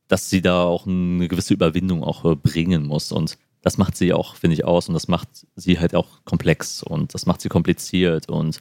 dass 0.09 0.30
sie 0.30 0.43
da 0.43 0.64
auch 0.64 0.87
eine 0.87 1.28
gewisse 1.28 1.55
Überwindung 1.55 2.03
auch 2.03 2.24
äh, 2.24 2.35
bringen 2.35 2.87
muss. 2.87 3.12
Und 3.12 3.39
das 3.62 3.78
macht 3.78 3.97
sie 3.97 4.12
auch, 4.12 4.37
finde 4.37 4.55
ich, 4.55 4.64
aus. 4.64 4.89
Und 4.89 4.95
das 4.95 5.09
macht 5.09 5.28
sie 5.57 5.78
halt 5.78 5.95
auch 5.95 6.24
komplex 6.24 6.82
und 6.82 7.14
das 7.14 7.26
macht 7.26 7.41
sie 7.41 7.49
kompliziert 7.49 8.28
und 8.28 8.61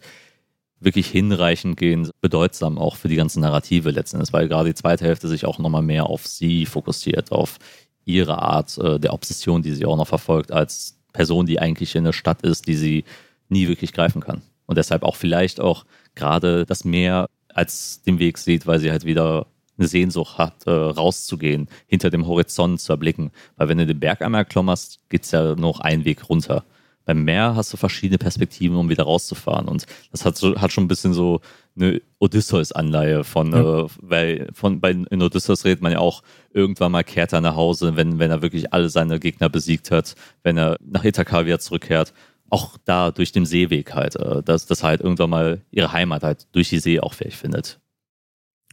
wirklich 0.84 1.08
hinreichend 1.08 1.78
gehend 1.78 2.12
bedeutsam 2.22 2.78
auch 2.78 2.96
für 2.96 3.08
die 3.08 3.16
ganze 3.16 3.40
Narrative 3.40 3.92
letzten 3.92 4.18
Endes, 4.18 4.34
weil 4.34 4.48
gerade 4.48 4.70
die 4.70 4.76
zweite 4.76 5.06
Hälfte 5.06 5.28
sich 5.28 5.46
auch 5.46 5.60
nochmal 5.60 5.82
mehr 5.82 6.08
auf 6.08 6.28
sie 6.28 6.66
fokussiert, 6.66 7.32
auf 7.32 7.58
ihre 8.06 8.42
Art 8.42 8.78
äh, 8.78 9.00
der 9.00 9.14
Obsession, 9.14 9.62
die 9.62 9.72
sie 9.72 9.86
auch 9.86 9.98
noch 9.98 10.08
verfolgt, 10.08 10.52
als 10.52 11.00
Person, 11.14 11.46
die 11.46 11.60
eigentlich 11.60 11.96
in 11.96 12.04
der 12.04 12.14
Stadt 12.14 12.42
ist, 12.42 12.68
die 12.68 12.76
sie 12.76 13.04
nie 13.50 13.68
wirklich 13.68 13.94
greifen 13.94 14.22
kann. 14.22 14.42
Und 14.66 14.78
deshalb 14.78 15.04
auch 15.04 15.16
vielleicht 15.16 15.60
auch 15.60 15.86
gerade 16.16 16.66
das 16.66 16.84
Meer 16.84 17.28
als 17.50 18.02
den 18.02 18.20
Weg 18.20 18.38
sieht, 18.38 18.66
weil 18.66 18.80
sie 18.80 18.92
halt 18.92 19.06
wieder 19.06 19.46
eine 19.78 19.88
Sehnsucht 19.88 20.38
hat, 20.38 20.66
äh, 20.66 20.72
rauszugehen, 20.72 21.68
hinter 21.88 22.10
dem 22.10 22.28
Horizont 22.28 22.80
zu 22.80 22.94
erblicken. 22.94 23.32
Weil 23.56 23.70
wenn 23.70 23.78
du 23.78 23.86
den 23.86 24.00
Berg 24.00 24.22
einmal 24.22 24.46
klommerst, 24.46 25.00
geht 25.10 25.24
es 25.24 25.32
ja 25.32 25.56
noch 25.56 25.80
einen 25.80 26.06
Weg 26.06 26.30
runter. 26.30 26.64
Beim 27.06 27.24
Meer 27.24 27.56
hast 27.56 27.74
du 27.74 27.78
verschiedene 27.78 28.18
Perspektiven, 28.18 28.78
um 28.78 28.90
wieder 28.90 29.04
rauszufahren. 29.04 29.68
Und 29.68 29.86
das 30.12 30.26
hat, 30.26 30.38
so, 30.38 30.56
hat 30.60 30.72
schon 30.72 30.86
ein 30.86 30.88
bisschen 30.88 31.14
so 31.14 31.42
eine 31.76 32.02
Odysseus-Anleihe 32.20 33.24
von, 33.24 33.52
Ja. 33.52 33.82
äh, 33.82 33.88
weil 34.00 34.50
von, 34.54 34.80
bei, 34.80 34.92
in 34.92 35.22
Odysseus 35.22 35.66
redet 35.66 35.82
man 35.82 35.92
ja 35.92 36.00
auch, 36.00 36.24
irgendwann 36.52 36.92
mal 36.92 37.04
kehrt 37.04 37.34
er 37.34 37.42
nach 37.42 37.56
Hause, 37.56 37.96
wenn, 37.96 38.20
wenn 38.20 38.32
er 38.32 38.42
wirklich 38.42 38.74
alle 38.74 38.90
seine 38.90 39.20
Gegner 39.20 39.50
besiegt 39.50 39.92
hat, 39.92 40.16
wenn 40.44 40.58
er 40.58 40.78
nach 40.82 41.04
Ithaka 41.04 41.46
wieder 41.46 41.60
zurückkehrt. 41.60 42.14
Auch 42.50 42.78
da 42.86 43.12
durch 43.12 43.32
den 43.32 43.46
Seeweg 43.46 43.94
halt, 43.96 44.16
äh, 44.16 44.44
dass, 44.44 44.70
er 44.70 44.88
halt 44.88 45.02
irgendwann 45.02 45.30
mal 45.30 45.62
ihre 45.72 45.92
Heimat 45.92 46.24
halt 46.24 46.48
durch 46.54 46.70
die 46.70 46.80
See 46.80 47.00
auch 47.00 47.14
vielleicht 47.14 47.38
findet. 47.38 47.80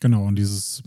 Genau, 0.01 0.24
und 0.26 0.37
dieses 0.37 0.83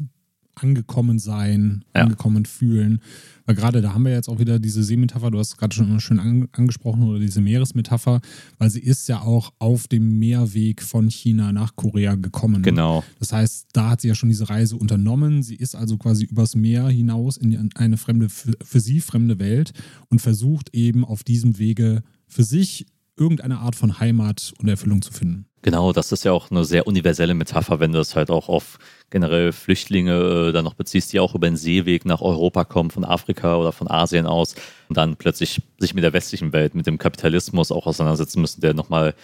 angekommen 0.64 1.20
sein, 1.20 1.84
Ja. 1.96 2.02
angekommen 2.04 2.46
fühlen. 2.46 3.00
Weil 3.46 3.56
gerade 3.56 3.82
da 3.82 3.94
haben 3.94 4.06
wir 4.06 4.14
jetzt 4.14 4.30
auch 4.30 4.40
wieder 4.40 4.58
diese 4.58 4.84
Seemetapher, 4.84 5.30
du 5.30 5.38
hast 5.38 5.50
es 5.50 5.58
gerade 5.58 5.76
schon 5.76 6.00
schön 6.00 6.20
an, 6.20 6.48
angesprochen, 6.54 7.04
oder 7.04 7.20
diese 7.20 7.42
Meeresmetapher, 7.42 8.22
weil 8.58 8.70
sie 8.70 8.80
ist 8.80 9.10
ja 9.10 9.22
auch 9.22 9.52
auf 9.60 9.88
dem 9.90 10.18
Meerweg 10.18 10.82
von 10.82 11.10
China 11.10 11.52
nach 11.52 11.76
Korea 11.76 12.16
gekommen. 12.16 12.62
Genau. 12.64 13.04
Das 13.20 13.34
heißt, 13.34 13.68
da 13.74 13.90
hat 13.90 14.02
sie 14.02 14.08
ja 14.08 14.16
schon 14.16 14.30
diese 14.30 14.50
Reise 14.50 14.78
unternommen. 14.78 15.44
Sie 15.44 15.56
ist 15.56 15.76
also 15.76 15.98
quasi 15.98 16.24
übers 16.24 16.56
Meer 16.56 16.88
hinaus 16.88 17.36
in 17.36 17.70
eine 17.76 17.98
fremde, 17.98 18.30
für 18.30 18.80
sie 18.80 19.02
fremde 19.02 19.40
Welt 19.40 19.74
und 20.10 20.22
versucht 20.22 20.74
eben 20.74 21.04
auf 21.04 21.24
diesem 21.24 21.60
Wege 21.60 22.02
für 22.28 22.44
sich 22.46 22.86
irgendeine 23.18 23.60
Art 23.60 23.76
von 23.76 24.00
Heimat 24.00 24.54
und 24.58 24.68
Erfüllung 24.70 25.02
zu 25.02 25.12
finden. 25.12 25.46
Genau, 25.64 25.94
das 25.94 26.12
ist 26.12 26.26
ja 26.26 26.34
auch 26.34 26.52
eine 26.52 26.66
sehr 26.66 26.88
universelle 26.88 27.34
Metapher, 27.34 27.80
wenn 27.80 27.94
du 27.94 27.98
das 27.98 28.18
halt 28.18 28.30
auch 28.30 28.50
auf 28.50 28.78
generell 29.10 29.54
Flüchtlinge 29.54 30.50
äh, 30.50 30.52
dann 30.52 30.66
noch 30.66 30.74
beziehst, 30.74 31.14
die 31.14 31.22
auch 31.22 31.36
über 31.36 31.48
den 31.48 31.56
Seeweg 31.56 32.06
nach 32.06 32.20
Europa 32.20 32.66
kommen, 32.66 32.92
von 32.92 33.06
Afrika 33.06 33.56
oder 33.56 33.72
von 33.72 33.90
Asien 33.90 34.28
aus 34.28 34.56
und 34.90 34.98
dann 34.98 35.16
plötzlich 35.16 35.62
sich 35.78 35.94
mit 35.94 36.04
der 36.04 36.12
westlichen 36.12 36.52
Welt, 36.52 36.76
mit 36.76 36.86
dem 36.86 36.98
Kapitalismus 36.98 37.72
auch 37.72 37.88
auseinandersetzen 37.88 38.42
müssen, 38.42 38.60
der 38.60 38.74
nochmal 38.74 39.16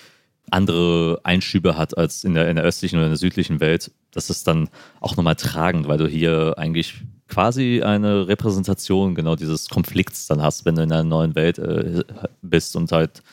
andere 0.49 1.19
Einschübe 1.23 1.75
hat 1.77 1.97
als 1.97 2.23
in 2.23 2.35
der, 2.35 2.49
in 2.49 2.55
der 2.55 2.63
östlichen 2.63 2.95
oder 2.95 3.07
in 3.07 3.11
der 3.11 3.17
südlichen 3.17 3.59
Welt. 3.59 3.91
Das 4.11 4.29
ist 4.29 4.47
dann 4.47 4.69
auch 5.01 5.17
nochmal 5.17 5.35
tragend, 5.35 5.89
weil 5.89 5.97
du 5.97 6.07
hier 6.07 6.53
eigentlich 6.57 6.95
quasi 7.27 7.81
eine 7.83 8.29
Repräsentation 8.29 9.13
genau 9.13 9.35
dieses 9.35 9.67
Konflikts 9.67 10.27
dann 10.27 10.41
hast, 10.41 10.63
wenn 10.63 10.75
du 10.75 10.83
in 10.83 10.91
einer 10.91 11.03
neuen 11.03 11.35
Welt 11.35 11.59
äh, 11.59 12.05
bist 12.41 12.77
und 12.77 12.93
halt 12.93 13.23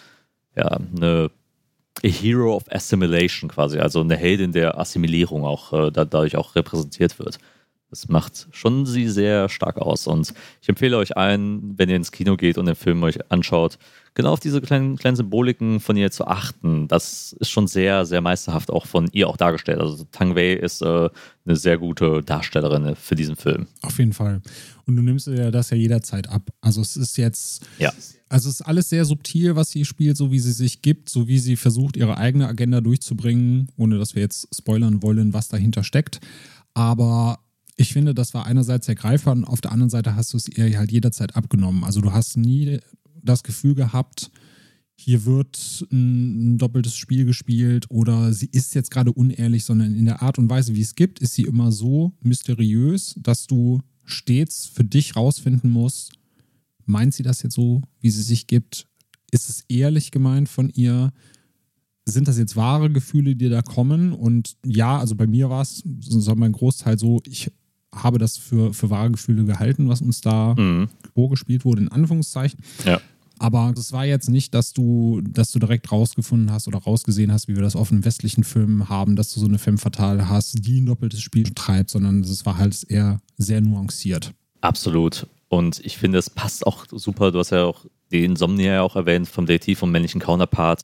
ja, 0.57 0.81
eine 0.97 1.31
a 2.05 2.09
Hero 2.09 2.55
of 2.55 2.65
Assimilation 2.71 3.49
quasi, 3.49 3.79
also 3.79 4.01
eine 4.01 4.17
Heldin 4.17 4.53
der 4.53 4.79
Assimilierung 4.79 5.45
auch 5.45 5.73
äh, 5.73 5.91
da, 5.91 6.05
dadurch 6.05 6.37
auch 6.37 6.55
repräsentiert 6.55 7.19
wird. 7.19 7.39
Das 7.91 8.09
macht 8.09 8.49
schon 8.51 8.85
sie 8.85 9.09
sehr 9.09 9.49
stark 9.49 9.77
aus. 9.77 10.07
Und 10.07 10.35
ich 10.61 10.69
empfehle 10.69 10.97
euch 10.97 11.17
allen, 11.17 11.79
wenn 11.79 11.89
ihr 11.89 11.97
ins 11.97 12.11
Kino 12.13 12.37
geht 12.37 12.59
und 12.59 12.67
den 12.67 12.75
Film 12.75 13.03
euch 13.05 13.31
anschaut, 13.31 13.79
genau 14.15 14.33
auf 14.33 14.41
diese 14.41 14.61
kleinen, 14.61 14.97
kleinen 14.97 15.17
Symboliken 15.17 15.79
von 15.79 15.97
ihr 15.97 16.11
zu 16.11 16.27
achten. 16.27 16.89
Das 16.89 17.33
ist 17.39 17.51
schon 17.51 17.69
sehr, 17.69 18.05
sehr 18.05 18.21
meisterhaft 18.21 18.71
auch 18.71 18.87
von 18.87 19.09
ihr 19.13 19.29
auch 19.29 19.37
dargestellt. 19.37 19.79
Also 19.79 20.05
Tang 20.11 20.35
Wei 20.35 20.55
ist 20.55 20.83
äh, 20.83 21.09
eine 21.45 21.57
sehr 21.57 21.79
gute 21.79 22.23
Darstellerin 22.23 22.97
für 22.97 23.15
diesen 23.15 23.37
Film. 23.37 23.67
Auf 23.83 23.99
jeden 23.99 24.13
Fall. 24.15 24.43
Und 24.87 24.97
du 24.97 25.03
nimmst 25.03 25.29
ihr 25.29 25.51
das 25.53 25.71
ja 25.71 25.77
jederzeit 25.77 26.29
ab. 26.29 26.51
Also 26.61 26.81
es 26.81 26.97
ist 26.97 27.17
jetzt, 27.19 27.65
Ja. 27.79 27.93
also 28.29 28.49
es 28.49 28.57
ist 28.61 28.67
alles 28.67 28.89
sehr 28.89 29.05
subtil, 29.05 29.55
was 29.55 29.71
sie 29.71 29.85
spielt, 29.85 30.17
so 30.17 30.33
wie 30.33 30.41
sie 30.41 30.53
sich 30.53 30.83
gibt, 30.83 31.09
so 31.09 31.29
wie 31.29 31.39
sie 31.39 31.55
versucht, 31.57 31.97
ihre 31.97 32.17
eigene 32.17 32.49
Agenda 32.49 32.81
durchzubringen, 32.81 33.69
ohne 33.77 33.99
dass 33.99 34.17
wir 34.17 34.23
jetzt 34.23 34.49
spoilern 34.57 35.03
wollen, 35.05 35.33
was 35.35 35.47
dahinter 35.49 35.85
steckt. 35.85 36.19
Aber 36.75 37.39
ich 37.77 37.93
finde, 37.93 38.15
das 38.15 38.33
war 38.35 38.47
einerseits 38.47 38.87
der 38.87 38.95
Greifer 38.95 39.33
und 39.33 39.45
auf 39.45 39.61
der 39.61 39.73
anderen 39.73 39.91
Seite 39.91 40.17
hast 40.17 40.33
du 40.33 40.39
es 40.39 40.49
ihr 40.49 40.79
halt 40.79 40.91
jederzeit 40.91 41.37
abgenommen. 41.37 41.85
Also 41.85 42.01
du 42.01 42.13
hast 42.13 42.37
nie 42.37 42.79
das 43.23 43.43
Gefühl 43.43 43.75
gehabt, 43.75 44.31
hier 44.99 45.27
wird 45.27 45.87
ein 45.93 46.57
doppeltes 46.57 46.97
Spiel 46.97 47.27
gespielt 47.27 47.87
oder 47.91 48.33
sie 48.33 48.49
ist 48.51 48.75
jetzt 48.75 48.91
gerade 48.91 49.13
unehrlich, 49.13 49.65
sondern 49.65 49.95
in 49.95 50.07
der 50.07 50.23
Art 50.23 50.39
und 50.39 50.49
Weise, 50.49 50.75
wie 50.75 50.81
es 50.81 50.95
gibt, 50.95 51.19
ist 51.19 51.35
sie 51.35 51.43
immer 51.43 51.71
so 51.71 52.13
mysteriös, 52.23 53.15
dass 53.19 53.47
du 53.47 53.83
stets 54.05 54.67
für 54.67 54.85
dich 54.85 55.15
rausfinden 55.15 55.71
musst, 55.71 56.13
meint 56.87 57.13
sie 57.13 57.23
das 57.23 57.43
jetzt 57.43 57.55
so, 57.55 57.83
wie 58.01 58.11
sie 58.11 58.23
sich 58.23 58.47
gibt? 58.47 58.89
Ist 59.31 59.51
es 59.51 59.65
ehrlich 59.69 60.13
gemeint 60.13 60.49
von 60.49 60.71
ihr? 60.71 61.13
Sind 62.07 62.29
das 62.29 62.39
jetzt 62.39 62.57
wahre 62.57 62.91
Gefühle, 62.91 63.37
die 63.37 63.49
da 63.49 63.61
kommen? 63.61 64.13
Und 64.13 64.57
ja, 64.65 64.99
also 64.99 65.15
bei 65.15 65.27
mir 65.27 65.51
war 65.51 65.63
es, 65.63 65.83
so 66.01 66.35
mein 66.37 66.53
Großteil 66.53 66.99
so, 66.99 67.21
ich 67.27 67.51
habe 68.03 68.19
das 68.19 68.37
für, 68.37 68.73
für 68.75 68.91
wahre 68.91 69.11
Gefühle 69.11 69.45
gehalten, 69.45 69.89
was 69.89 70.01
uns 70.01 70.21
da 70.21 70.55
Mhm. 70.57 70.89
vorgespielt 71.15 71.65
wurde, 71.65 71.83
in 71.83 71.89
Anführungszeichen. 71.89 72.61
Ja. 72.85 73.01
Aber 73.39 73.75
es 73.77 73.93
war 73.93 74.07
jetzt 74.07 74.31
nicht, 74.31 74.55
dass 74.55 74.73
du, 74.73 75.21
dass 75.23 75.53
du 75.53 75.59
direkt 75.59 75.93
rausgefunden 75.93 76.51
hast 76.51 76.69
oder 76.69 76.79
rausgesehen 76.79 77.31
hast, 77.31 77.49
wie 77.49 77.55
wir 77.55 77.63
das 77.63 77.77
oft 77.77 77.93
in 77.93 78.03
westlichen 78.05 78.45
Filmen 78.45 78.89
haben, 78.89 79.15
dass 79.15 79.35
du 79.35 79.41
so 79.41 79.47
eine 79.47 79.59
Femme 79.59 79.77
fatale 79.77 80.31
hast, 80.31 80.67
die 80.67 80.81
ein 80.81 80.87
doppeltes 80.87 81.21
Spiel 81.21 81.51
treibt, 81.55 81.91
sondern 81.91 82.21
es 82.21 82.47
war 82.47 82.57
halt 82.57 82.83
eher 82.89 83.21
sehr 83.37 83.61
nuanciert. 83.61 84.33
Absolut. 84.63 85.27
Und 85.49 85.81
ich 85.85 85.99
finde, 85.99 86.19
es 86.19 86.31
passt 86.31 86.67
auch 86.67 86.87
super. 86.91 87.31
Du 87.31 87.39
hast 87.39 87.51
ja 87.51 87.65
auch 87.65 87.85
die 88.11 88.25
Insomnia 88.25 88.73
ja 88.73 88.83
auch 88.83 88.97
erwähnt 88.97 89.29
vom 89.29 89.45
Dativ, 89.47 89.81
vom 89.81 89.91
männlichen 89.93 90.21
Counterpart. 90.21 90.81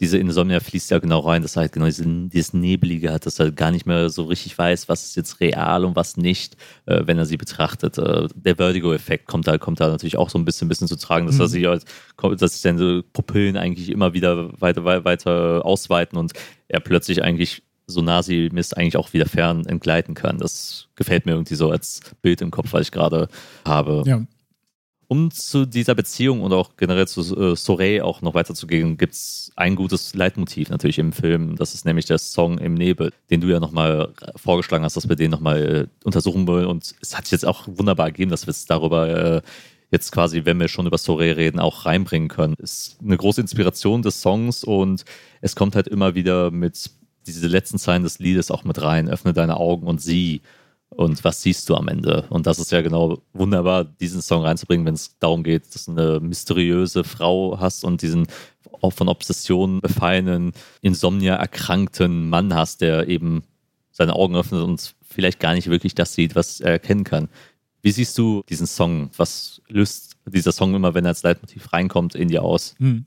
Diese 0.00 0.18
Insomnia 0.18 0.60
fließt 0.60 0.90
ja 0.90 0.98
genau 0.98 1.20
rein, 1.20 1.42
dass 1.42 1.56
er 1.56 1.62
halt 1.62 1.72
genau 1.72 1.86
diesen, 1.86 2.28
dieses 2.28 2.52
Nebelige 2.52 3.12
hat, 3.12 3.24
dass 3.24 3.38
er 3.38 3.50
gar 3.50 3.70
nicht 3.70 3.86
mehr 3.86 4.10
so 4.10 4.24
richtig 4.24 4.56
weiß, 4.56 4.88
was 4.88 5.04
ist 5.04 5.16
jetzt 5.16 5.40
real 5.40 5.84
und 5.84 5.96
was 5.96 6.16
nicht, 6.16 6.56
äh, 6.86 7.02
wenn 7.06 7.18
er 7.18 7.26
sie 7.26 7.36
betrachtet. 7.36 7.96
Äh, 7.98 8.28
der 8.34 8.56
Vertigo-Effekt 8.56 9.26
kommt 9.26 9.46
da, 9.46 9.58
kommt 9.58 9.80
da 9.80 9.88
natürlich 9.88 10.18
auch 10.18 10.30
so 10.30 10.38
ein 10.38 10.44
bisschen, 10.44 10.68
bisschen 10.68 10.88
zu 10.88 10.96
tragen, 10.96 11.26
dass 11.26 11.38
er 11.38 11.48
sich 11.48 11.64
halt, 11.66 11.84
dass 12.38 12.52
sich 12.52 12.60
seine 12.60 13.02
Pupillen 13.12 13.56
eigentlich 13.56 13.88
immer 13.88 14.12
wieder 14.12 14.50
weiter, 14.60 14.84
weiter, 14.84 15.04
weiter 15.04 15.64
ausweiten 15.64 16.18
und 16.18 16.32
er 16.68 16.80
plötzlich 16.80 17.22
eigentlich 17.22 17.62
so 17.86 18.02
Nazi-Mist 18.02 18.76
eigentlich 18.76 18.96
auch 18.96 19.12
wieder 19.12 19.26
fern 19.26 19.64
entgleiten 19.64 20.14
kann. 20.14 20.38
Das 20.38 20.88
gefällt 20.96 21.24
mir 21.24 21.32
irgendwie 21.32 21.54
so 21.54 21.70
als 21.70 22.00
Bild 22.20 22.40
im 22.40 22.50
Kopf, 22.50 22.72
was 22.72 22.82
ich 22.82 22.92
gerade 22.92 23.28
habe. 23.64 24.02
Ja. 24.06 24.22
Um 25.08 25.30
zu 25.30 25.66
dieser 25.66 25.94
Beziehung 25.94 26.42
und 26.42 26.52
auch 26.52 26.76
generell 26.76 27.06
zu 27.06 27.20
äh, 27.36 27.54
Soleil 27.54 28.00
auch 28.00 28.22
noch 28.22 28.34
weiterzugehen, 28.34 28.96
gibt 28.96 29.14
es 29.14 29.52
ein 29.54 29.76
gutes 29.76 30.14
Leitmotiv 30.14 30.68
natürlich 30.68 30.98
im 30.98 31.12
Film. 31.12 31.54
Das 31.56 31.74
ist 31.74 31.84
nämlich 31.84 32.06
der 32.06 32.18
Song 32.18 32.58
Im 32.58 32.74
Nebel, 32.74 33.12
den 33.30 33.40
du 33.40 33.46
ja 33.48 33.60
nochmal 33.60 34.12
vorgeschlagen 34.34 34.84
hast, 34.84 34.96
dass 34.96 35.08
wir 35.08 35.14
den 35.14 35.30
nochmal 35.30 35.62
äh, 35.62 36.04
untersuchen 36.04 36.48
wollen. 36.48 36.66
Und 36.66 36.94
es 37.00 37.16
hat 37.16 37.26
sich 37.26 37.32
jetzt 37.32 37.46
auch 37.46 37.68
wunderbar 37.68 38.06
ergeben, 38.06 38.30
dass 38.32 38.46
wir 38.46 38.50
es 38.50 38.66
darüber 38.66 39.08
äh, 39.36 39.42
jetzt 39.92 40.10
quasi, 40.10 40.44
wenn 40.44 40.58
wir 40.58 40.66
schon 40.66 40.86
über 40.86 40.98
Soleil 40.98 41.32
reden, 41.32 41.60
auch 41.60 41.86
reinbringen 41.86 42.28
können. 42.28 42.54
Ist 42.58 42.98
eine 43.00 43.16
große 43.16 43.40
Inspiration 43.40 44.02
des 44.02 44.20
Songs 44.20 44.64
und 44.64 45.04
es 45.40 45.54
kommt 45.54 45.76
halt 45.76 45.86
immer 45.86 46.16
wieder 46.16 46.50
mit 46.50 46.90
diese 47.26 47.46
letzten 47.46 47.78
Zeilen 47.78 48.02
des 48.02 48.18
Liedes 48.18 48.50
auch 48.50 48.64
mit 48.64 48.80
rein. 48.82 49.08
Öffne 49.08 49.32
deine 49.32 49.56
Augen 49.56 49.86
und 49.86 50.00
sieh 50.00 50.42
und 50.90 51.24
was 51.24 51.42
siehst 51.42 51.68
du 51.68 51.74
am 51.74 51.88
Ende? 51.88 52.26
Und 52.30 52.46
das 52.46 52.58
ist 52.58 52.72
ja 52.72 52.80
genau 52.80 53.18
wunderbar, 53.32 53.84
diesen 53.84 54.22
Song 54.22 54.42
reinzubringen, 54.42 54.86
wenn 54.86 54.94
es 54.94 55.18
darum 55.18 55.42
geht, 55.42 55.74
dass 55.74 55.86
du 55.86 55.92
eine 55.92 56.20
mysteriöse 56.20 57.04
Frau 57.04 57.58
hast 57.58 57.84
und 57.84 58.02
diesen 58.02 58.26
von 58.88 59.08
Obsessionen 59.08 59.80
befallenen, 59.80 60.52
Insomnia 60.80 61.34
erkrankten 61.34 62.28
Mann 62.28 62.54
hast, 62.54 62.82
der 62.82 63.08
eben 63.08 63.42
seine 63.90 64.14
Augen 64.14 64.36
öffnet 64.36 64.62
und 64.62 64.94
vielleicht 65.02 65.40
gar 65.40 65.54
nicht 65.54 65.68
wirklich 65.68 65.94
das 65.94 66.14
sieht, 66.14 66.36
was 66.36 66.60
er 66.60 66.72
erkennen 66.72 67.02
kann. 67.04 67.28
Wie 67.82 67.90
siehst 67.90 68.16
du 68.18 68.42
diesen 68.48 68.66
Song? 68.66 69.10
Was 69.16 69.62
löst 69.68 70.16
dieser 70.26 70.52
Song 70.52 70.74
immer, 70.74 70.94
wenn 70.94 71.04
er 71.04 71.10
als 71.10 71.22
Leitmotiv 71.22 71.72
reinkommt, 71.72 72.14
in 72.14 72.28
dir 72.28 72.42
aus? 72.42 72.74
Hm. 72.78 73.06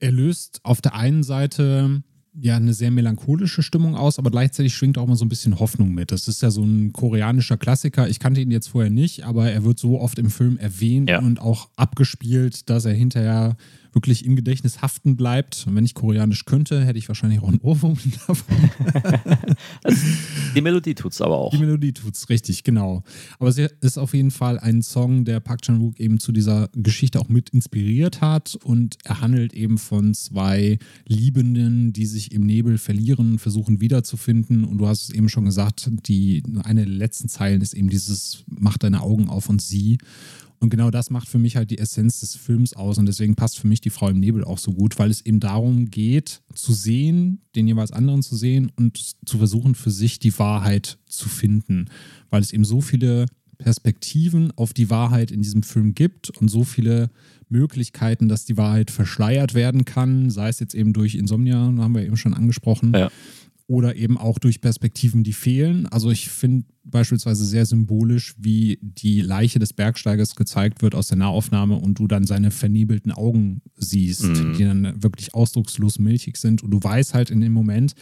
Er 0.00 0.12
löst 0.12 0.60
auf 0.62 0.80
der 0.80 0.94
einen 0.94 1.22
Seite 1.22 2.02
ja 2.40 2.56
eine 2.56 2.74
sehr 2.74 2.90
melancholische 2.90 3.62
Stimmung 3.62 3.94
aus, 3.94 4.18
aber 4.18 4.30
gleichzeitig 4.30 4.74
schwingt 4.74 4.98
auch 4.98 5.06
mal 5.06 5.16
so 5.16 5.24
ein 5.24 5.28
bisschen 5.28 5.58
Hoffnung 5.58 5.92
mit. 5.92 6.12
Das 6.12 6.28
ist 6.28 6.42
ja 6.42 6.50
so 6.50 6.62
ein 6.62 6.92
koreanischer 6.92 7.56
Klassiker. 7.56 8.08
Ich 8.08 8.20
kannte 8.20 8.40
ihn 8.40 8.50
jetzt 8.50 8.68
vorher 8.68 8.90
nicht, 8.90 9.24
aber 9.24 9.50
er 9.50 9.64
wird 9.64 9.78
so 9.78 10.00
oft 10.00 10.18
im 10.18 10.30
Film 10.30 10.56
erwähnt 10.58 11.10
ja. 11.10 11.18
und 11.18 11.40
auch 11.40 11.68
abgespielt, 11.76 12.70
dass 12.70 12.84
er 12.84 12.94
hinterher 12.94 13.56
wirklich 13.92 14.24
im 14.24 14.36
Gedächtnis 14.36 14.82
haften 14.82 15.16
bleibt. 15.16 15.64
Und 15.66 15.74
wenn 15.74 15.84
ich 15.84 15.94
Koreanisch 15.94 16.44
könnte, 16.44 16.84
hätte 16.84 16.98
ich 16.98 17.08
wahrscheinlich 17.08 17.40
auch 17.40 17.48
einen 17.48 17.60
Ohrwurm 17.60 17.98
davon. 18.26 18.56
also, 19.84 20.06
die 20.54 20.60
Melodie 20.60 20.94
tut 20.94 21.12
es 21.12 21.20
aber 21.20 21.36
auch. 21.36 21.50
Die 21.50 21.58
Melodie 21.58 21.92
tut 21.92 22.14
es, 22.14 22.28
richtig, 22.28 22.64
genau. 22.64 23.02
Aber 23.38 23.48
es 23.48 23.58
ist 23.58 23.98
auf 23.98 24.14
jeden 24.14 24.30
Fall 24.30 24.58
ein 24.58 24.82
Song, 24.82 25.24
der 25.24 25.40
Park 25.40 25.62
Chan-wook 25.62 25.98
eben 25.98 26.20
zu 26.20 26.32
dieser 26.32 26.68
Geschichte 26.74 27.20
auch 27.20 27.28
mit 27.28 27.50
inspiriert 27.50 28.20
hat 28.20 28.56
und 28.62 28.98
er 29.04 29.20
handelt 29.20 29.54
eben 29.54 29.78
von 29.78 30.14
zwei 30.14 30.78
Liebenden, 31.06 31.92
die 31.92 32.06
sich 32.06 32.32
im 32.32 32.46
Nebel 32.46 32.78
verlieren, 32.78 33.38
versuchen 33.38 33.80
wiederzufinden 33.80 34.64
und 34.64 34.78
du 34.78 34.86
hast 34.86 35.04
es 35.04 35.10
eben 35.10 35.28
schon 35.28 35.44
gesagt, 35.44 35.90
die 36.06 36.42
eine 36.62 36.84
der 36.84 36.94
letzten 36.94 37.28
Zeilen 37.28 37.60
ist 37.60 37.74
eben 37.74 37.88
dieses 37.88 38.44
mach 38.46 38.78
deine 38.78 39.02
Augen 39.02 39.28
auf 39.28 39.48
und 39.48 39.62
sieh 39.62 39.98
und 40.60 40.70
genau 40.70 40.90
das 40.90 41.10
macht 41.10 41.28
für 41.28 41.38
mich 41.38 41.56
halt 41.56 41.70
die 41.70 41.78
Essenz 41.78 42.20
des 42.20 42.34
Films 42.34 42.74
aus. 42.74 42.98
Und 42.98 43.06
deswegen 43.06 43.36
passt 43.36 43.58
für 43.58 43.68
mich 43.68 43.80
die 43.80 43.90
Frau 43.90 44.08
im 44.08 44.18
Nebel 44.18 44.44
auch 44.44 44.58
so 44.58 44.72
gut, 44.72 44.98
weil 44.98 45.10
es 45.10 45.24
eben 45.24 45.40
darum 45.40 45.90
geht, 45.90 46.42
zu 46.54 46.72
sehen, 46.72 47.42
den 47.54 47.68
jeweils 47.68 47.92
anderen 47.92 48.22
zu 48.22 48.36
sehen 48.36 48.72
und 48.76 49.16
zu 49.24 49.38
versuchen, 49.38 49.74
für 49.74 49.90
sich 49.90 50.18
die 50.18 50.36
Wahrheit 50.38 50.98
zu 51.06 51.28
finden. 51.28 51.86
Weil 52.30 52.42
es 52.42 52.52
eben 52.52 52.64
so 52.64 52.80
viele 52.80 53.26
Perspektiven 53.58 54.52
auf 54.56 54.72
die 54.72 54.90
Wahrheit 54.90 55.30
in 55.30 55.42
diesem 55.42 55.62
Film 55.62 55.94
gibt 55.94 56.30
und 56.30 56.48
so 56.48 56.64
viele 56.64 57.10
Möglichkeiten, 57.48 58.28
dass 58.28 58.44
die 58.44 58.56
Wahrheit 58.56 58.90
verschleiert 58.90 59.54
werden 59.54 59.84
kann, 59.84 60.30
sei 60.30 60.48
es 60.48 60.60
jetzt 60.60 60.74
eben 60.74 60.92
durch 60.92 61.14
Insomnia, 61.14 61.56
haben 61.56 61.94
wir 61.94 62.04
eben 62.04 62.16
schon 62.16 62.34
angesprochen, 62.34 62.92
ja 62.94 63.10
oder 63.68 63.96
eben 63.96 64.16
auch 64.16 64.38
durch 64.38 64.62
Perspektiven, 64.62 65.22
die 65.22 65.34
fehlen. 65.34 65.86
Also 65.86 66.10
ich 66.10 66.30
finde 66.30 66.64
beispielsweise 66.84 67.44
sehr 67.44 67.66
symbolisch, 67.66 68.34
wie 68.38 68.78
die 68.80 69.20
Leiche 69.20 69.58
des 69.58 69.74
Bergsteigers 69.74 70.34
gezeigt 70.34 70.80
wird 70.80 70.94
aus 70.94 71.08
der 71.08 71.18
Nahaufnahme 71.18 71.76
und 71.76 71.98
du 71.98 72.08
dann 72.08 72.24
seine 72.24 72.50
vernebelten 72.50 73.12
Augen 73.12 73.60
siehst, 73.76 74.24
mhm. 74.24 74.54
die 74.56 74.64
dann 74.64 75.02
wirklich 75.02 75.34
ausdruckslos 75.34 75.98
milchig 75.98 76.38
sind 76.38 76.62
und 76.62 76.70
du 76.70 76.82
weißt 76.82 77.12
halt 77.12 77.30
in 77.30 77.42
dem 77.42 77.52
Moment, 77.52 77.94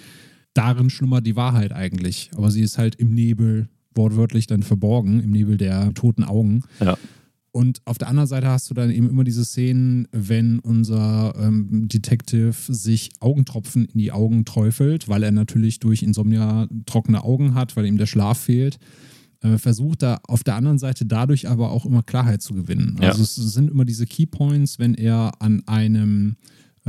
darin 0.54 0.88
schlummert 0.88 1.26
die 1.26 1.34
Wahrheit 1.34 1.72
eigentlich, 1.72 2.30
aber 2.36 2.52
sie 2.52 2.62
ist 2.62 2.78
halt 2.78 2.94
im 2.94 3.12
Nebel 3.12 3.68
wortwörtlich 3.96 4.46
dann 4.46 4.62
verborgen, 4.62 5.20
im 5.20 5.30
Nebel 5.30 5.56
der 5.56 5.92
toten 5.94 6.22
Augen. 6.22 6.62
Ja. 6.80 6.96
Und 7.56 7.80
auf 7.86 7.96
der 7.96 8.08
anderen 8.08 8.26
Seite 8.26 8.48
hast 8.48 8.68
du 8.68 8.74
dann 8.74 8.90
eben 8.90 9.08
immer 9.08 9.24
diese 9.24 9.42
Szenen, 9.42 10.08
wenn 10.12 10.58
unser 10.58 11.32
ähm, 11.38 11.88
Detective 11.88 12.52
sich 12.68 13.12
Augentropfen 13.20 13.86
in 13.86 13.98
die 13.98 14.12
Augen 14.12 14.44
träufelt, 14.44 15.08
weil 15.08 15.22
er 15.22 15.30
natürlich 15.30 15.80
durch 15.80 16.02
Insomnia 16.02 16.68
trockene 16.84 17.24
Augen 17.24 17.54
hat, 17.54 17.74
weil 17.74 17.86
ihm 17.86 17.96
der 17.96 18.04
Schlaf 18.04 18.38
fehlt. 18.38 18.78
Äh, 19.40 19.56
versucht 19.56 20.02
er 20.02 20.20
auf 20.28 20.44
der 20.44 20.56
anderen 20.56 20.76
Seite 20.76 21.06
dadurch 21.06 21.48
aber 21.48 21.70
auch 21.70 21.86
immer 21.86 22.02
Klarheit 22.02 22.42
zu 22.42 22.52
gewinnen. 22.52 22.98
Ja. 23.00 23.08
Also 23.08 23.22
es 23.22 23.36
sind 23.36 23.70
immer 23.70 23.86
diese 23.86 24.04
Keypoints, 24.04 24.78
wenn 24.78 24.92
er 24.92 25.32
an 25.40 25.62
einem 25.66 26.36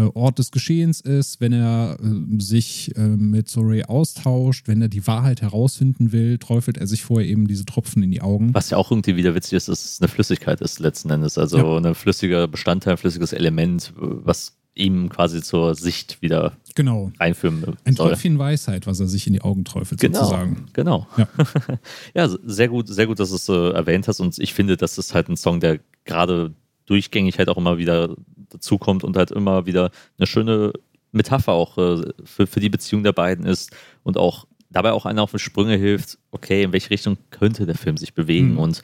Ort 0.05 0.39
des 0.39 0.51
Geschehens 0.51 1.01
ist, 1.01 1.41
wenn 1.41 1.53
er 1.53 1.97
äh, 2.01 2.41
sich 2.41 2.95
äh, 2.95 3.01
mit 3.01 3.49
Sorey 3.49 3.83
austauscht, 3.83 4.67
wenn 4.67 4.81
er 4.81 4.89
die 4.89 5.05
Wahrheit 5.07 5.41
herausfinden 5.41 6.11
will, 6.11 6.37
träufelt 6.37 6.77
er 6.77 6.87
sich 6.87 7.03
vorher 7.03 7.27
eben 7.27 7.47
diese 7.47 7.65
Tropfen 7.65 8.03
in 8.03 8.11
die 8.11 8.21
Augen. 8.21 8.53
Was 8.53 8.69
ja 8.69 8.77
auch 8.77 8.91
irgendwie 8.91 9.15
wieder 9.15 9.33
witzig 9.33 9.53
ist, 9.53 9.67
dass 9.67 9.83
es 9.85 10.01
eine 10.01 10.07
Flüssigkeit 10.07 10.61
ist 10.61 10.79
letzten 10.79 11.09
Endes. 11.09 11.37
Also 11.37 11.57
ja. 11.57 11.77
ein 11.77 11.95
flüssiger 11.95 12.47
Bestandteil, 12.47 12.93
ein 12.93 12.97
flüssiges 12.97 13.33
Element, 13.33 13.93
was 13.97 14.57
ihm 14.77 15.09
quasi 15.09 15.41
zur 15.41 15.75
Sicht 15.75 16.21
wieder 16.21 16.55
genau. 16.75 17.11
einführen 17.17 17.61
soll. 17.61 17.77
Ein 17.83 17.95
Tröpfchen 17.95 18.37
Weisheit, 18.39 18.87
was 18.87 18.99
er 18.99 19.07
sich 19.07 19.27
in 19.27 19.33
die 19.33 19.41
Augen 19.41 19.65
träufelt, 19.65 19.99
genau, 19.99 20.19
sozusagen. 20.19 20.67
Genau. 20.73 21.07
Ja. 21.17 21.27
ja, 22.13 22.37
sehr 22.45 22.67
gut, 22.67 22.87
sehr 22.87 23.07
gut, 23.07 23.19
dass 23.19 23.29
du 23.29 23.35
es 23.35 23.49
äh, 23.49 23.71
erwähnt 23.71 24.07
hast. 24.07 24.19
Und 24.19 24.37
ich 24.37 24.53
finde, 24.53 24.77
das 24.77 24.97
ist 24.97 25.13
halt 25.13 25.29
ein 25.29 25.37
Song, 25.37 25.59
der 25.59 25.79
gerade 26.05 26.53
durchgängig 26.87 27.37
halt 27.37 27.49
auch 27.49 27.57
immer 27.57 27.77
wieder 27.77 28.15
dazukommt 28.49 29.03
und 29.03 29.15
halt 29.15 29.31
immer 29.31 29.65
wieder 29.65 29.91
eine 30.17 30.25
schöne 30.25 30.73
Metapher 31.11 31.53
auch 31.53 31.77
äh, 31.77 32.11
für, 32.23 32.47
für 32.47 32.59
die 32.59 32.69
Beziehung 32.69 33.03
der 33.03 33.13
beiden 33.13 33.45
ist 33.45 33.75
und 34.03 34.17
auch 34.17 34.47
dabei 34.69 34.91
auch 34.91 35.05
einer 35.05 35.23
auf 35.23 35.31
die 35.31 35.39
Sprünge 35.39 35.77
hilft, 35.77 36.17
okay, 36.31 36.63
in 36.63 36.73
welche 36.73 36.89
Richtung 36.89 37.17
könnte 37.29 37.65
der 37.65 37.75
Film 37.75 37.97
sich 37.97 38.13
bewegen 38.13 38.53
mhm. 38.53 38.59
und 38.59 38.81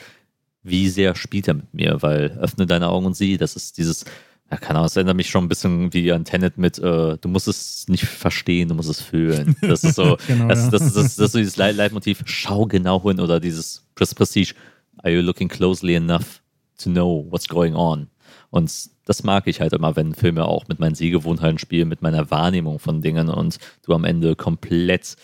wie 0.64 0.88
sehr 0.90 1.16
spielt 1.16 1.48
er 1.48 1.56
mit 1.56 1.74
mir, 1.74 2.02
weil 2.02 2.38
öffne 2.40 2.66
deine 2.66 2.90
Augen 2.90 3.06
und 3.06 3.16
sieh, 3.16 3.38
das 3.38 3.56
ist 3.56 3.78
dieses, 3.78 4.06
ja, 4.50 4.58
keine 4.58 4.80
Ahnung, 4.80 4.88
es 4.88 4.96
erinnert 4.96 5.18
mich 5.18 5.30
schon 5.30 5.44
ein 5.44 5.50
bisschen 5.50 5.94
wie 5.94 6.12
an 6.12 6.24
Tenet 6.24 6.58
mit, 6.58 6.80
äh, 6.80 7.18
du 7.18 7.28
musst 7.28 7.50
es 7.50 7.88
nicht 7.90 8.06
verstehen, 8.06 8.70
du 8.70 8.76
musst 8.76 8.90
es 8.90 9.02
fühlen. 9.02 9.56
Das 9.62 9.84
ist 9.84 9.96
so, 9.96 10.18
genau, 10.26 10.48
das, 10.48 10.70
das, 10.70 10.94
das, 10.94 10.94
das, 10.94 11.18
ist 11.18 11.32
so 11.34 11.38
dieses 11.38 11.58
Leitmotiv, 11.58 12.24
schau 12.26 12.66
genau 12.66 13.02
hin 13.04 13.20
oder 13.20 13.40
dieses 13.42 13.86
Prestige, 13.96 14.54
are 14.98 15.14
you 15.14 15.22
looking 15.22 15.50
closely 15.50 15.96
enough 15.96 16.43
to 16.84 16.90
know 16.90 17.26
what's 17.30 17.48
going 17.48 17.76
on? 17.76 18.08
Und 18.50 18.90
das 19.06 19.24
mag 19.24 19.48
ich 19.48 19.60
halt 19.60 19.74
immer, 19.74 19.96
wenn 19.96 20.14
Filme 20.14 20.46
auch 20.46 20.68
mit 20.68 20.80
meinen 20.80 20.96
Sehgewohnheiten 20.96 21.60
spielen, 21.60 21.90
mit 21.90 22.02
meiner 22.02 22.32
Wahrnehmung 22.32 22.80
von 22.80 23.02
Dingen 23.02 23.30
und 23.30 23.58
du 23.84 23.94
am 23.94 24.06
Ende 24.06 24.36
komplett 24.36 25.16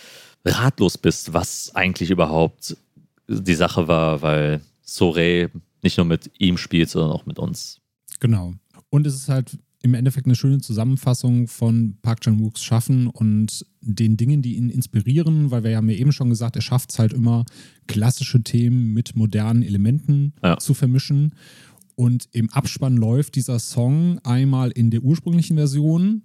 ratlos 0.45 0.97
bist, 0.97 1.33
was 1.33 1.75
eigentlich 1.75 2.09
überhaupt 2.09 2.75
die 3.27 3.55
Sache 3.55 3.87
war, 3.87 4.21
weil 4.21 4.61
Sorey 4.81 5.49
nicht 5.83 5.97
nur 5.97 6.05
mit 6.05 6.31
ihm 6.39 6.57
spielt, 6.57 6.89
sondern 6.89 7.11
auch 7.11 7.25
mit 7.25 7.39
uns. 7.39 7.79
Genau. 8.19 8.53
Und 8.89 9.05
es 9.05 9.15
ist 9.15 9.29
halt 9.29 9.57
im 9.81 9.93
Endeffekt 9.93 10.25
eine 10.25 10.35
schöne 10.35 10.59
Zusammenfassung 10.59 11.47
von 11.47 11.97
Park 12.01 12.21
Chan-wooks 12.21 12.63
Schaffen 12.63 13.07
und 13.07 13.65
den 13.81 14.17
Dingen, 14.17 14.41
die 14.41 14.57
ihn 14.57 14.69
inspirieren, 14.69 15.51
weil 15.51 15.63
wir 15.63 15.77
haben 15.77 15.89
ja 15.89 15.95
eben 15.95 16.11
schon 16.11 16.29
gesagt, 16.29 16.55
er 16.57 16.61
schafft 16.61 16.91
es 16.91 16.99
halt 16.99 17.13
immer, 17.13 17.45
klassische 17.87 18.43
Themen 18.43 18.93
mit 18.93 19.15
modernen 19.15 19.63
Elementen 19.63 20.33
ja. 20.43 20.57
zu 20.57 20.73
vermischen. 20.73 21.33
Und 21.95 22.27
im 22.31 22.49
Abspann 22.49 22.97
läuft 22.97 23.35
dieser 23.35 23.59
Song 23.59 24.19
einmal 24.19 24.71
in 24.71 24.89
der 24.89 25.01
ursprünglichen 25.01 25.57
Version 25.57 26.23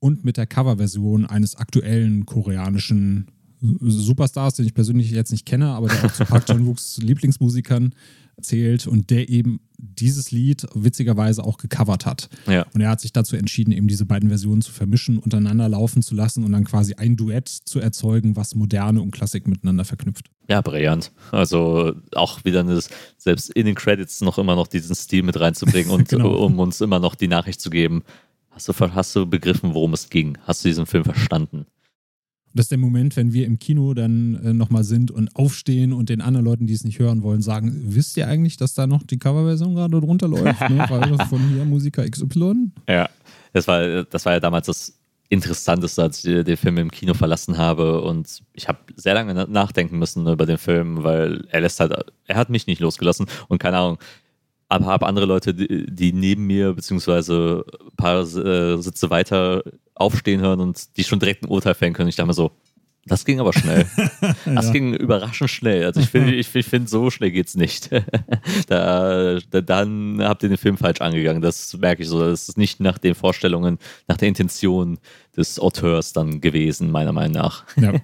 und 0.00 0.24
mit 0.24 0.36
der 0.36 0.46
Coverversion 0.46 1.26
eines 1.26 1.56
aktuellen 1.56 2.26
koreanischen 2.26 3.26
Superstars, 3.60 4.54
den 4.54 4.66
ich 4.66 4.74
persönlich 4.74 5.10
jetzt 5.10 5.30
nicht 5.30 5.46
kenne, 5.46 5.68
aber 5.68 5.88
der 5.88 6.04
auch 6.04 6.12
zu 6.12 6.24
Park 6.24 6.46
Chan-wooks 6.46 6.98
Lieblingsmusikern 6.98 7.94
zählt 8.40 8.86
und 8.86 9.10
der 9.10 9.28
eben 9.28 9.60
dieses 9.78 10.30
Lied 10.30 10.66
witzigerweise 10.74 11.42
auch 11.42 11.58
gecovert 11.58 12.06
hat. 12.06 12.28
Ja. 12.46 12.64
Und 12.72 12.80
er 12.80 12.90
hat 12.90 13.00
sich 13.00 13.12
dazu 13.12 13.36
entschieden, 13.36 13.72
eben 13.72 13.88
diese 13.88 14.06
beiden 14.06 14.28
Versionen 14.28 14.62
zu 14.62 14.72
vermischen, 14.72 15.18
untereinander 15.18 15.68
laufen 15.68 16.02
zu 16.02 16.14
lassen 16.14 16.44
und 16.44 16.52
dann 16.52 16.64
quasi 16.64 16.94
ein 16.94 17.16
Duett 17.16 17.48
zu 17.48 17.80
erzeugen, 17.80 18.36
was 18.36 18.54
Moderne 18.54 19.02
und 19.02 19.10
Klassik 19.10 19.48
miteinander 19.48 19.84
verknüpft. 19.84 20.26
Ja, 20.48 20.60
brillant. 20.60 21.12
Also 21.32 21.94
auch 22.14 22.44
wieder 22.44 22.60
eine, 22.60 22.80
selbst 23.18 23.50
in 23.50 23.66
den 23.66 23.74
Credits 23.74 24.20
noch 24.20 24.38
immer 24.38 24.54
noch 24.54 24.68
diesen 24.68 24.94
Stil 24.94 25.24
mit 25.24 25.38
reinzubringen 25.38 25.90
und 25.94 26.08
genau. 26.08 26.44
um 26.44 26.58
uns 26.58 26.80
immer 26.80 27.00
noch 27.00 27.14
die 27.14 27.28
Nachricht 27.28 27.60
zu 27.60 27.70
geben. 27.70 28.02
Hast 28.50 28.68
du, 28.68 28.74
hast 28.78 29.16
du 29.16 29.26
begriffen, 29.26 29.74
worum 29.74 29.94
es 29.94 30.10
ging? 30.10 30.38
Hast 30.44 30.64
du 30.64 30.68
diesen 30.68 30.86
Film 30.86 31.04
verstanden? 31.04 31.66
Das 32.54 32.64
ist 32.64 32.70
der 32.70 32.78
Moment, 32.78 33.16
wenn 33.16 33.32
wir 33.32 33.46
im 33.46 33.58
Kino 33.58 33.94
dann 33.94 34.34
äh, 34.44 34.52
nochmal 34.52 34.84
sind 34.84 35.10
und 35.10 35.34
aufstehen 35.36 35.92
und 35.92 36.08
den 36.08 36.20
anderen 36.20 36.44
Leuten, 36.44 36.66
die 36.66 36.74
es 36.74 36.84
nicht 36.84 36.98
hören 36.98 37.22
wollen, 37.22 37.42
sagen: 37.42 37.72
Wisst 37.86 38.16
ihr 38.16 38.28
eigentlich, 38.28 38.56
dass 38.56 38.74
da 38.74 38.86
noch 38.86 39.02
die 39.02 39.18
Coverversion 39.18 39.74
gerade 39.74 40.00
drunter 40.00 40.28
läuft? 40.28 40.60
ne? 40.68 40.84
Weil 40.88 41.18
von 41.26 41.48
hier 41.48 41.64
Musiker 41.64 42.08
XY? 42.08 42.70
Ja, 42.88 43.08
das 43.52 43.66
war, 43.68 44.04
das 44.04 44.24
war 44.24 44.34
ja 44.34 44.40
damals 44.40 44.66
das 44.66 44.98
Interessanteste, 45.32 46.02
als 46.02 46.22
ich 46.24 46.44
den 46.44 46.56
Film 46.58 46.76
im 46.76 46.90
Kino 46.90 47.14
verlassen 47.14 47.56
habe. 47.56 48.02
Und 48.02 48.42
ich 48.52 48.68
habe 48.68 48.78
sehr 48.96 49.14
lange 49.14 49.32
nachdenken 49.48 49.98
müssen 49.98 50.26
über 50.26 50.44
den 50.44 50.58
Film, 50.58 51.04
weil 51.04 51.46
er 51.48 51.62
lässt 51.62 51.80
halt, 51.80 51.94
er 52.26 52.36
hat 52.36 52.50
mich 52.50 52.66
nicht 52.66 52.80
losgelassen 52.80 53.26
und 53.48 53.58
keine 53.58 53.78
Ahnung. 53.78 53.98
Aber 54.72 54.86
habe 54.86 55.06
andere 55.06 55.26
Leute, 55.26 55.52
die, 55.52 56.14
neben 56.14 56.46
mir, 56.46 56.72
beziehungsweise 56.72 57.62
ein 57.78 57.96
paar 57.96 58.22
äh, 58.22 58.78
Sitze 58.78 59.10
weiter 59.10 59.62
aufstehen 59.94 60.40
hören 60.40 60.60
und 60.60 60.96
die 60.96 61.04
schon 61.04 61.18
direkt 61.18 61.42
ein 61.42 61.50
Urteil 61.50 61.74
fällen 61.74 61.92
können. 61.92 62.08
Ich 62.08 62.16
dachte 62.16 62.28
mir 62.28 62.32
so, 62.32 62.52
das 63.06 63.24
ging 63.24 63.40
aber 63.40 63.52
schnell. 63.52 63.86
Das 64.44 64.66
ja. 64.66 64.72
ging 64.72 64.94
überraschend 64.94 65.50
schnell. 65.50 65.84
Also 65.84 66.00
ich 66.00 66.08
finde, 66.08 66.34
ich, 66.34 66.54
ich 66.54 66.66
finde, 66.66 66.88
so 66.88 67.10
schnell 67.10 67.30
geht 67.30 67.48
es 67.48 67.56
nicht. 67.56 67.90
da, 68.68 69.38
da, 69.50 69.60
dann 69.60 70.20
habt 70.20 70.42
ihr 70.42 70.48
den 70.48 70.58
Film 70.58 70.76
falsch 70.76 71.00
angegangen. 71.00 71.42
Das 71.42 71.76
merke 71.78 72.02
ich 72.02 72.08
so. 72.08 72.20
Das 72.20 72.48
ist 72.48 72.58
nicht 72.58 72.80
nach 72.80 72.98
den 72.98 73.14
Vorstellungen, 73.14 73.78
nach 74.08 74.16
der 74.16 74.28
Intention 74.28 74.98
des 75.36 75.58
Auteurs 75.58 76.12
dann 76.12 76.40
gewesen, 76.40 76.90
meiner 76.90 77.12
Meinung 77.12 77.42
nach. 77.42 77.64
Ja. 77.76 77.94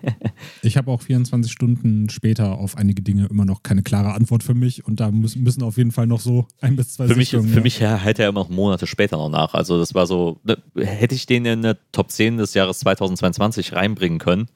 Ich 0.62 0.76
habe 0.76 0.90
auch 0.90 1.02
24 1.02 1.52
Stunden 1.52 2.08
später 2.08 2.58
auf 2.58 2.76
einige 2.76 3.02
Dinge 3.02 3.26
immer 3.26 3.44
noch 3.44 3.62
keine 3.62 3.82
klare 3.82 4.14
Antwort 4.14 4.42
für 4.42 4.54
mich 4.54 4.86
und 4.86 4.98
da 5.00 5.10
müssen, 5.10 5.62
auf 5.62 5.76
jeden 5.76 5.92
Fall 5.92 6.06
noch 6.06 6.20
so 6.20 6.46
ein 6.60 6.76
bis 6.76 6.94
zwei 6.94 7.06
Für 7.06 7.16
mich, 7.16 7.30
für 7.30 7.40
ja. 7.40 7.60
mich 7.60 7.80
hält 7.80 8.18
er 8.18 8.28
immer 8.28 8.40
noch 8.40 8.48
Monate 8.48 8.86
später 8.86 9.18
noch 9.18 9.28
nach. 9.28 9.54
Also 9.54 9.78
das 9.78 9.94
war 9.94 10.06
so, 10.06 10.40
ne, 10.44 10.56
hätte 10.76 11.14
ich 11.14 11.26
den 11.26 11.44
in 11.44 11.62
der 11.62 11.76
Top 11.92 12.10
10 12.10 12.38
des 12.38 12.54
Jahres 12.54 12.78
2022 12.78 13.74
reinbringen 13.74 14.18
können, 14.18 14.48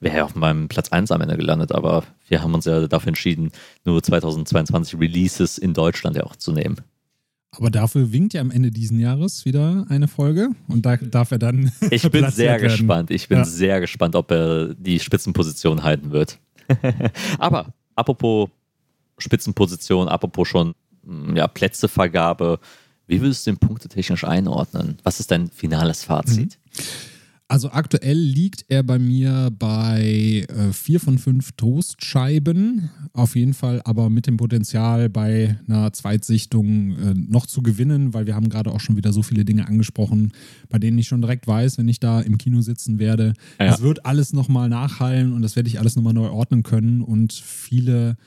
wäre 0.00 0.18
ja 0.18 0.24
auf 0.24 0.34
meinem 0.34 0.68
Platz 0.68 0.90
1 0.90 1.10
am 1.10 1.20
Ende 1.20 1.36
gelandet, 1.36 1.72
aber 1.72 2.04
wir 2.28 2.42
haben 2.42 2.54
uns 2.54 2.64
ja 2.64 2.86
dafür 2.86 3.08
entschieden, 3.08 3.50
nur 3.84 4.02
2022 4.02 4.98
Releases 4.98 5.58
in 5.58 5.74
Deutschland 5.74 6.16
ja 6.16 6.24
auch 6.24 6.36
zu 6.36 6.52
nehmen. 6.52 6.76
Aber 7.50 7.70
dafür 7.70 8.12
winkt 8.12 8.34
ja 8.34 8.40
am 8.40 8.50
Ende 8.50 8.70
diesen 8.70 9.00
Jahres 9.00 9.44
wieder 9.44 9.86
eine 9.88 10.06
Folge 10.06 10.50
und 10.68 10.84
da 10.84 10.96
darf 10.96 11.30
er 11.30 11.38
dann. 11.38 11.72
Ich 11.90 12.08
bin 12.10 12.30
sehr 12.30 12.58
gespannt. 12.60 13.10
Ich 13.10 13.28
bin 13.28 13.38
ja. 13.38 13.44
sehr 13.44 13.80
gespannt, 13.80 14.14
ob 14.14 14.30
er 14.30 14.74
die 14.74 15.00
Spitzenposition 15.00 15.82
halten 15.82 16.10
wird. 16.10 16.38
aber 17.38 17.72
apropos 17.94 18.50
Spitzenposition, 19.16 20.08
apropos 20.08 20.46
schon 20.46 20.74
hm, 21.04 21.36
ja, 21.36 21.48
Plätzevergabe, 21.48 22.60
wie 23.06 23.20
würdest 23.22 23.46
du 23.46 23.52
den 23.52 23.58
punktetechnisch 23.58 24.24
einordnen? 24.24 24.98
Was 25.02 25.18
ist 25.18 25.30
dein 25.30 25.48
finales 25.48 26.04
Fazit? 26.04 26.58
Mhm. 26.74 26.82
Also 27.50 27.70
aktuell 27.70 28.18
liegt 28.18 28.66
er 28.68 28.82
bei 28.82 28.98
mir 28.98 29.50
bei 29.58 30.46
äh, 30.48 30.72
vier 30.74 31.00
von 31.00 31.16
fünf 31.16 31.52
Toastscheiben. 31.52 32.90
Auf 33.14 33.36
jeden 33.36 33.54
Fall 33.54 33.80
aber 33.86 34.10
mit 34.10 34.26
dem 34.26 34.36
Potenzial 34.36 35.08
bei 35.08 35.58
einer 35.66 35.90
Zweitsichtung 35.94 36.98
äh, 36.98 37.14
noch 37.14 37.46
zu 37.46 37.62
gewinnen, 37.62 38.12
weil 38.12 38.26
wir 38.26 38.34
haben 38.34 38.50
gerade 38.50 38.70
auch 38.70 38.80
schon 38.80 38.98
wieder 38.98 39.14
so 39.14 39.22
viele 39.22 39.46
Dinge 39.46 39.66
angesprochen, 39.66 40.32
bei 40.68 40.78
denen 40.78 40.98
ich 40.98 41.08
schon 41.08 41.22
direkt 41.22 41.46
weiß, 41.46 41.78
wenn 41.78 41.88
ich 41.88 42.00
da 42.00 42.20
im 42.20 42.36
Kino 42.36 42.60
sitzen 42.60 42.98
werde, 42.98 43.32
es 43.56 43.80
wird 43.80 44.04
alles 44.04 44.34
nochmal 44.34 44.68
nachhallen 44.68 45.32
und 45.32 45.40
das 45.40 45.56
werde 45.56 45.70
ich 45.70 45.78
alles 45.78 45.96
nochmal 45.96 46.12
neu 46.12 46.28
ordnen 46.28 46.62
können 46.62 47.00
und 47.00 47.32
viele 47.32 48.18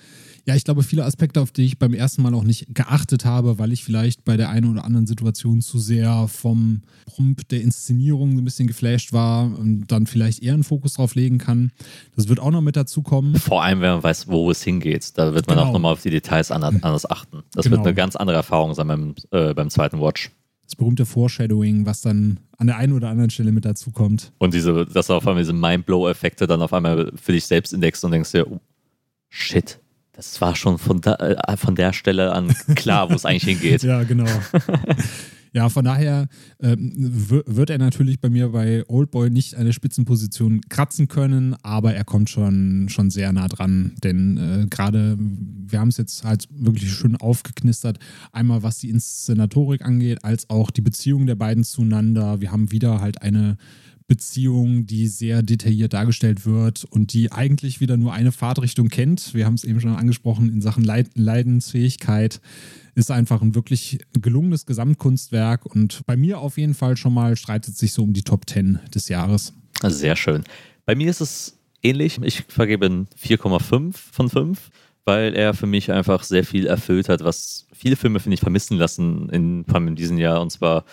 ja, 0.46 0.56
ich 0.56 0.64
glaube, 0.64 0.84
viele 0.84 1.06
Aspekte, 1.06 1.42
auf 1.42 1.52
die 1.52 1.64
ich 1.64 1.78
beim 1.78 1.94
ersten 1.94 2.22
Mal 2.22 2.34
auch 2.34 2.44
nicht 2.44 2.74
geachtet 2.74 3.26
habe, 3.26 3.60
weil 3.60 3.72
ich 3.72 3.84
vielleicht 3.84 4.26
bei 4.26 4.38
der 4.38 4.50
einen 4.50 4.72
oder 4.72 4.86
anderen 4.86 5.06
Situation 5.06 5.62
zu 5.62 5.78
sehr 5.78 6.28
vom 6.28 6.82
Prompt 7.06 7.52
der 7.52 7.62
Inszenierung 7.62 8.38
ein 8.38 8.44
bisschen 8.44 8.68
geflasht 8.68 9.14
war 9.14 9.46
und 9.58 9.88
dann 9.88 10.08
vielleicht 10.08 10.42
eher 10.42 10.54
einen 10.54 10.64
Fokus 10.64 10.94
drauf 10.94 11.16
legen 11.16 11.38
kann. 11.38 11.72
Das 12.16 12.28
wird 12.28 12.39
auch 12.39 12.52
noch 12.52 12.62
mit 12.62 12.76
dazu 12.76 13.02
kommen. 13.04 13.36
Vor 13.36 13.64
allem, 13.64 13.82
wenn 13.82 13.92
man 13.92 14.04
weiß, 14.04 14.28
wo 14.28 14.50
es 14.50 14.64
hingeht. 14.64 15.18
Da 15.18 15.34
wird 15.34 15.48
man 15.48 15.58
genau. 15.58 15.70
auch 15.70 15.74
nochmal 15.74 15.94
auf 15.94 16.02
die 16.02 16.10
Details 16.10 16.52
anders 16.52 17.10
achten. 17.10 17.44
Das 17.54 17.66
genau. 17.66 17.78
wird 17.78 17.88
eine 17.88 17.96
ganz 17.96 18.16
andere 18.16 18.38
Erfahrung 18.38 18.74
sein 18.74 18.88
beim, 18.88 19.16
äh, 19.32 19.54
beim 19.54 19.70
zweiten 19.70 20.00
Watch 20.00 20.32
das 20.72 20.78
berühmte 20.78 21.06
Foreshadowing, 21.06 21.86
was 21.86 22.00
dann 22.00 22.39
an 22.58 22.68
der 22.68 22.78
einen 22.78 22.94
oder 22.94 23.10
anderen 23.10 23.30
Stelle 23.30 23.52
mit 23.52 23.66
dazu 23.66 23.92
kommt. 23.92 24.32
Und 24.38 24.54
diese, 24.54 24.86
dass 24.86 25.08
du 25.08 25.14
auf 25.14 25.28
einmal 25.28 25.44
diese 25.44 25.52
Mindblow-Effekte 25.52 26.48
dann 26.48 26.62
auf 26.62 26.72
einmal 26.72 27.12
für 27.16 27.34
dich 27.34 27.46
selbst 27.46 27.74
entdeckst 27.74 28.06
und 28.06 28.12
denkst 28.12 28.32
dir, 28.32 28.50
oh, 28.50 28.62
shit, 29.28 29.81
das 30.22 30.39
war 30.39 30.55
schon 30.55 30.78
von, 30.78 31.01
da, 31.01 31.15
äh, 31.15 31.57
von 31.57 31.76
der 31.76 31.93
Stelle 31.93 32.32
an 32.32 32.53
klar, 32.76 33.09
wo 33.09 33.15
es 33.15 33.26
eigentlich 33.26 33.59
hingeht. 33.59 33.82
Ja, 33.91 34.03
genau. 34.03 34.26
Ja, 35.53 35.67
von 35.67 35.84
daher 35.84 36.30
ähm, 36.61 36.93
wird 36.95 37.69
er 37.69 37.78
natürlich 37.78 38.22
bei 38.22 38.30
mir 38.30 38.53
bei 38.53 38.86
Oldboy 38.88 39.30
nicht 39.30 39.55
eine 39.55 39.74
Spitzenposition 39.74 40.61
kratzen 40.69 41.09
können, 41.09 41.57
aber 41.61 41.93
er 41.93 42.05
kommt 42.05 42.30
schon, 42.30 42.88
schon 42.88 43.09
sehr 43.09 43.34
nah 43.34 43.49
dran. 43.49 43.91
Denn 44.01 44.38
äh, 44.38 44.67
gerade, 44.69 45.17
wir 45.19 45.82
haben 45.82 45.89
es 45.89 45.97
jetzt 45.97 46.24
halt 46.24 46.47
wirklich 46.51 46.93
schön 46.93 47.17
aufgeknistert. 47.17 47.99
Einmal 48.32 48.63
was 48.63 48.78
die 48.78 48.89
Inszenatorik 48.89 49.84
angeht, 49.84 50.24
als 50.24 50.49
auch 50.49 50.72
die 50.72 50.80
Beziehung 50.80 51.28
der 51.28 51.36
beiden 51.36 51.65
zueinander. 51.65 52.39
Wir 52.39 52.53
haben 52.53 52.72
wieder 52.72 53.01
halt 53.01 53.22
eine 53.22 53.57
Beziehung, 54.12 54.86
die 54.86 55.07
sehr 55.07 55.41
detailliert 55.41 55.93
dargestellt 55.93 56.45
wird 56.45 56.84
und 56.84 57.14
die 57.14 57.32
eigentlich 57.32 57.80
wieder 57.80 57.95
nur 57.95 58.12
eine 58.12 58.34
Fahrtrichtung 58.34 58.89
kennt. 58.89 59.34
Wir 59.34 59.45
haben 59.45 59.53
es 59.53 59.64
eben 59.64 59.80
schon 59.80 59.95
angesprochen 59.95 60.51
in 60.51 60.59
Sachen 60.59 60.84
Leid 60.84 61.12
Leidensfähigkeit. 61.16 62.41
Ist 62.93 63.09
einfach 63.09 63.41
ein 63.41 63.55
wirklich 63.55 63.99
gelungenes 64.22 64.66
Gesamtkunstwerk 64.66 65.66
und 65.66 66.05
bei 66.05 66.18
mir 66.18 66.39
auf 66.39 66.57
jeden 66.57 66.74
Fall 66.74 66.97
schon 66.97 67.14
mal 67.14 67.38
streitet 67.38 67.78
sich 67.78 67.93
so 67.93 68.03
um 68.03 68.12
die 68.12 68.24
Top 68.24 68.49
10 68.49 68.80
des 68.93 69.07
Jahres. 69.07 69.53
Sehr 69.82 70.18
schön. 70.18 70.43
Bei 70.86 70.93
mir 70.93 71.09
ist 71.09 71.22
es 71.22 71.57
ähnlich. 71.82 72.20
Ich 72.22 72.43
vergebe 72.49 72.88
4,5 73.18 73.93
von 73.93 74.30
5 74.30 74.72
weil 75.05 75.34
er 75.34 75.53
für 75.53 75.66
mich 75.66 75.91
einfach 75.91 76.24
sehr 76.24 76.43
viel 76.43 76.68
erfüllt 76.68 77.09
hat, 77.09 77.24
was 77.24 77.66
viele 77.74 77.95
Filme, 77.95 78.20
finde 78.20 78.36
ich, 78.36 78.39
vermissen 78.39 78.78
lassen, 78.78 79.30
in, 79.30 79.66
vor 79.66 79.76
allem 79.76 79.88
in 79.88 79.95
diesem 79.95 80.20
Jahr. 80.20 80.41
Und 80.41 80.51
zwar 80.51 80.86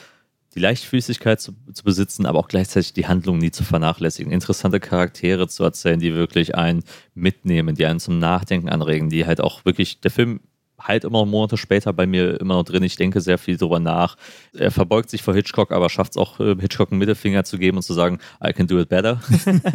die 0.58 0.62
Leichtfüßigkeit 0.62 1.40
zu, 1.40 1.52
zu, 1.72 1.84
besitzen, 1.84 2.26
aber 2.26 2.40
auch 2.40 2.48
gleichzeitig 2.48 2.92
die 2.92 3.06
Handlung 3.06 3.38
nie 3.38 3.52
zu 3.52 3.62
vernachlässigen. 3.62 4.32
Interessante 4.32 4.80
Charaktere 4.80 5.46
zu 5.46 5.62
erzählen, 5.62 6.00
die 6.00 6.14
wirklich 6.14 6.56
einen 6.56 6.82
mitnehmen, 7.14 7.76
die 7.76 7.86
einen 7.86 8.00
zum 8.00 8.18
Nachdenken 8.18 8.68
anregen, 8.68 9.08
die 9.08 9.24
halt 9.24 9.40
auch 9.40 9.64
wirklich, 9.64 10.00
der 10.00 10.10
Film 10.10 10.40
halt 10.80 11.04
immer 11.04 11.24
Monate 11.26 11.56
später 11.56 11.92
bei 11.92 12.06
mir 12.06 12.40
immer 12.40 12.54
noch 12.54 12.64
drin. 12.64 12.82
Ich 12.82 12.96
denke 12.96 13.20
sehr 13.20 13.38
viel 13.38 13.56
drüber 13.56 13.78
nach. 13.78 14.16
Er 14.52 14.72
verbeugt 14.72 15.10
sich 15.10 15.22
vor 15.22 15.34
Hitchcock, 15.34 15.70
aber 15.70 15.90
schafft 15.90 16.12
es 16.12 16.16
auch, 16.16 16.40
äh, 16.40 16.56
Hitchcock 16.58 16.90
einen 16.90 16.98
Mittelfinger 16.98 17.44
zu 17.44 17.58
geben 17.58 17.76
und 17.76 17.82
zu 17.84 17.94
sagen, 17.94 18.18
I 18.44 18.52
can 18.52 18.66
do 18.66 18.80
it 18.80 18.88
better. 18.88 19.20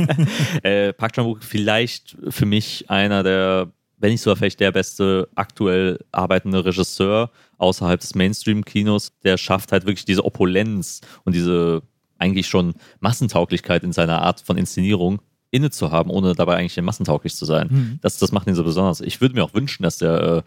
äh, 0.64 0.92
Park 0.92 1.14
Chan-wook 1.14 1.44
vielleicht 1.44 2.18
für 2.30 2.46
mich 2.46 2.90
einer 2.90 3.24
der 3.24 3.72
wenn 4.04 4.12
nicht 4.12 4.22
sogar 4.22 4.36
vielleicht 4.36 4.60
der 4.60 4.74
beste 4.74 5.30
aktuell 5.34 5.98
arbeitende 6.12 6.66
Regisseur 6.66 7.32
außerhalb 7.58 8.02
des 8.02 8.16
Mainstream-Kinos, 8.16 9.14
der 9.24 9.38
schafft 9.38 9.72
halt 9.72 9.86
wirklich 9.86 10.04
diese 10.04 10.26
Opulenz 10.26 11.00
und 11.24 11.34
diese 11.34 11.84
eigentlich 12.18 12.48
schon 12.48 12.74
Massentauglichkeit 13.00 13.82
in 13.82 13.94
seiner 13.94 14.22
Art 14.22 14.42
von 14.42 14.58
Inszenierung 14.58 15.22
inne 15.52 15.70
zu 15.70 15.92
haben, 15.92 16.10
ohne 16.10 16.34
dabei 16.34 16.58
eigentlich 16.58 16.82
massentauglich 16.82 17.34
zu 17.34 17.46
sein. 17.46 17.70
Mhm. 17.72 18.00
Das, 18.02 18.18
das 18.18 18.34
macht 18.34 18.46
ihn 18.48 18.56
so 18.56 18.66
besonders. 18.66 19.00
Ich 19.00 19.22
würde 19.22 19.36
mir 19.36 19.44
auch 19.46 19.54
wünschen, 19.54 19.84
dass 19.84 20.00
der 20.00 20.22
äh, 20.22 20.42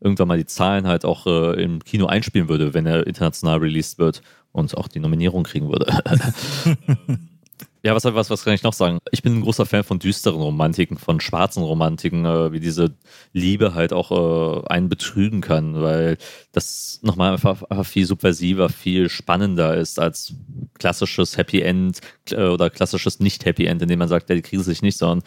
irgendwann 0.00 0.28
mal 0.28 0.36
die 0.36 0.44
Zahlen 0.44 0.86
halt 0.86 1.06
auch 1.06 1.26
äh, 1.26 1.62
im 1.62 1.82
Kino 1.82 2.08
einspielen 2.08 2.50
würde, 2.50 2.74
wenn 2.74 2.84
er 2.84 3.06
international 3.06 3.56
released 3.56 3.98
wird 3.98 4.20
und 4.52 4.76
auch 4.76 4.86
die 4.86 5.00
Nominierung 5.00 5.44
kriegen 5.44 5.70
würde. 5.70 5.86
Ja, 7.88 7.94
was, 7.94 8.04
was, 8.04 8.28
was 8.28 8.44
kann 8.44 8.52
ich 8.52 8.62
noch 8.62 8.74
sagen? 8.74 8.98
Ich 9.12 9.22
bin 9.22 9.38
ein 9.38 9.40
großer 9.40 9.64
Fan 9.64 9.82
von 9.82 9.98
düsteren 9.98 10.42
Romantiken, 10.42 10.98
von 10.98 11.20
schwarzen 11.20 11.62
Romantiken, 11.62 12.26
äh, 12.26 12.52
wie 12.52 12.60
diese 12.60 12.94
Liebe 13.32 13.72
halt 13.72 13.94
auch 13.94 14.10
äh, 14.10 14.68
einen 14.68 14.90
betrügen 14.90 15.40
kann, 15.40 15.80
weil 15.80 16.18
das 16.52 17.00
nochmal 17.00 17.32
einfach, 17.32 17.62
einfach 17.62 17.86
viel 17.86 18.04
subversiver, 18.04 18.68
viel 18.68 19.08
spannender 19.08 19.74
ist 19.74 19.98
als 19.98 20.34
klassisches 20.78 21.38
Happy 21.38 21.62
End 21.62 22.00
äh, 22.30 22.48
oder 22.48 22.68
klassisches 22.68 23.20
Nicht-Happy 23.20 23.64
End, 23.64 23.80
in 23.80 23.88
dem 23.88 24.00
man 24.00 24.08
sagt, 24.08 24.28
ja, 24.28 24.34
die 24.34 24.42
kriegen 24.42 24.62
sich 24.62 24.82
nicht, 24.82 24.98
sondern 24.98 25.26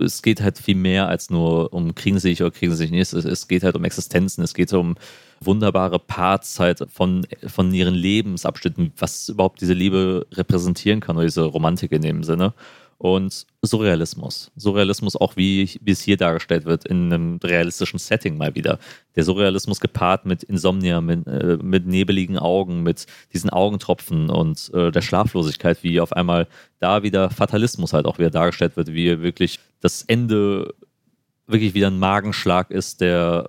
es 0.00 0.22
geht 0.22 0.40
halt 0.40 0.56
viel 0.56 0.76
mehr 0.76 1.08
als 1.08 1.28
nur 1.28 1.74
um 1.74 1.94
kriegen 1.94 2.18
sie 2.18 2.30
sich 2.30 2.40
oder 2.40 2.52
kriegen 2.52 2.72
sie 2.72 2.78
sich 2.78 2.90
nicht. 2.90 3.12
Es, 3.12 3.12
es 3.12 3.48
geht 3.48 3.64
halt 3.64 3.76
um 3.76 3.84
Existenzen, 3.84 4.42
es 4.42 4.54
geht 4.54 4.72
um 4.72 4.94
wunderbare 5.40 5.98
Parts 5.98 6.58
halt 6.58 6.84
von, 6.90 7.26
von 7.46 7.72
ihren 7.72 7.94
Lebensabschnitten, 7.94 8.92
was 8.96 9.28
überhaupt 9.28 9.60
diese 9.60 9.74
Liebe 9.74 10.26
repräsentieren 10.32 11.00
kann 11.00 11.16
oder 11.16 11.26
diese 11.26 11.42
Romantik 11.42 11.92
in 11.92 12.02
dem 12.02 12.24
Sinne. 12.24 12.54
Und 12.98 13.46
Surrealismus. 13.62 14.50
Surrealismus 14.56 15.14
auch, 15.14 15.36
wie, 15.36 15.70
wie 15.82 15.92
es 15.92 16.02
hier 16.02 16.16
dargestellt 16.16 16.64
wird, 16.64 16.84
in 16.84 17.12
einem 17.12 17.38
realistischen 17.44 18.00
Setting 18.00 18.36
mal 18.36 18.56
wieder. 18.56 18.80
Der 19.14 19.22
Surrealismus 19.22 19.78
gepaart 19.78 20.26
mit 20.26 20.42
Insomnia, 20.42 21.00
mit, 21.00 21.24
äh, 21.28 21.58
mit 21.62 21.86
nebeligen 21.86 22.38
Augen, 22.38 22.82
mit 22.82 23.06
diesen 23.32 23.50
Augentropfen 23.50 24.30
und 24.30 24.72
äh, 24.74 24.90
der 24.90 25.02
Schlaflosigkeit, 25.02 25.84
wie 25.84 26.00
auf 26.00 26.12
einmal 26.12 26.48
da 26.80 27.04
wieder 27.04 27.30
Fatalismus 27.30 27.92
halt 27.92 28.06
auch 28.06 28.18
wieder 28.18 28.30
dargestellt 28.30 28.76
wird, 28.76 28.92
wie 28.92 29.20
wirklich 29.20 29.60
das 29.80 30.02
Ende 30.02 30.74
wirklich 31.46 31.74
wieder 31.74 31.86
ein 31.86 32.00
Magenschlag 32.00 32.72
ist, 32.72 33.00
der 33.00 33.48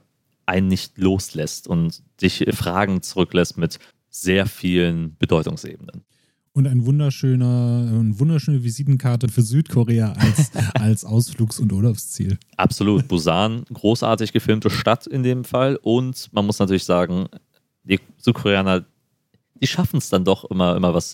einen 0.49 0.67
nicht 0.67 0.97
loslässt 0.97 1.67
und 1.67 2.03
dich 2.21 2.45
Fragen 2.51 3.01
zurücklässt 3.01 3.57
mit 3.57 3.79
sehr 4.09 4.45
vielen 4.45 5.15
Bedeutungsebenen. 5.17 6.03
Und 6.51 6.67
ein 6.67 6.85
wunderschöner, 6.85 7.87
eine 7.89 8.19
wunderschöne 8.19 8.63
Visitenkarte 8.63 9.29
für 9.29 9.43
Südkorea 9.43 10.13
als, 10.13 10.51
als 10.73 11.05
Ausflugs- 11.05 11.59
und 11.59 11.71
Urlaubsziel. 11.71 12.37
Absolut. 12.57 13.07
Busan, 13.07 13.63
großartig 13.71 14.33
gefilmte 14.33 14.69
Stadt 14.69 15.07
in 15.07 15.23
dem 15.23 15.45
Fall. 15.45 15.77
Und 15.81 16.27
man 16.33 16.45
muss 16.45 16.59
natürlich 16.59 16.83
sagen, 16.83 17.27
die 17.83 17.99
Südkoreaner, 18.17 18.83
die 19.61 19.67
schaffen 19.67 19.97
es 19.97 20.09
dann 20.09 20.25
doch 20.25 20.43
immer, 20.49 20.75
immer 20.75 20.93
was 20.93 21.13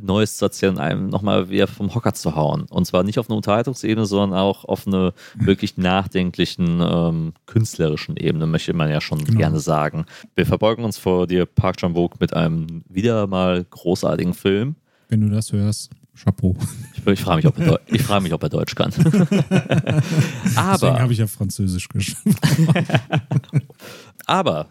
Neues 0.00 0.36
zu 0.36 0.44
erzählen, 0.46 0.78
einem 0.78 1.08
nochmal 1.08 1.50
wieder 1.50 1.66
vom 1.66 1.94
Hocker 1.94 2.14
zu 2.14 2.34
hauen. 2.36 2.66
Und 2.70 2.86
zwar 2.86 3.02
nicht 3.02 3.18
auf 3.18 3.28
einer 3.28 3.36
Unterhaltungsebene, 3.36 4.06
sondern 4.06 4.38
auch 4.38 4.64
auf 4.64 4.86
einer 4.86 5.12
wirklich 5.34 5.76
nachdenklichen, 5.76 6.80
ähm, 6.80 7.32
künstlerischen 7.46 8.16
Ebene, 8.16 8.46
möchte 8.46 8.72
man 8.74 8.90
ja 8.90 9.00
schon 9.00 9.24
Genau. 9.24 9.38
gerne 9.38 9.60
sagen. 9.60 10.06
Wir 10.34 10.46
verbeugen 10.46 10.84
uns 10.84 10.98
vor 10.98 11.26
dir, 11.26 11.46
Park 11.46 11.78
Chan-wook, 11.78 12.20
mit 12.20 12.34
einem 12.34 12.82
wieder 12.88 13.26
mal 13.26 13.64
großartigen 13.68 14.34
Film. 14.34 14.76
Wenn 15.08 15.20
du 15.22 15.28
das 15.30 15.52
hörst, 15.52 15.90
Chapeau. 16.22 16.56
Ich, 16.94 17.06
ich 17.06 17.20
frage 17.20 17.36
mich, 17.36 17.46
ob 17.46 17.58
er 17.58 17.72
Deu- 17.74 17.78
ich 17.86 18.02
frage 18.02 18.22
mich, 18.24 18.32
ob 18.32 18.42
er 18.42 18.48
Deutsch 18.48 18.74
kann. 18.74 18.90
Deswegen 18.96 20.56
aber, 20.56 20.98
habe 21.00 21.12
ich 21.12 21.18
ja 21.20 21.26
Französisch 21.26 21.88
geschrieben. 21.88 22.34
aber, 24.26 24.68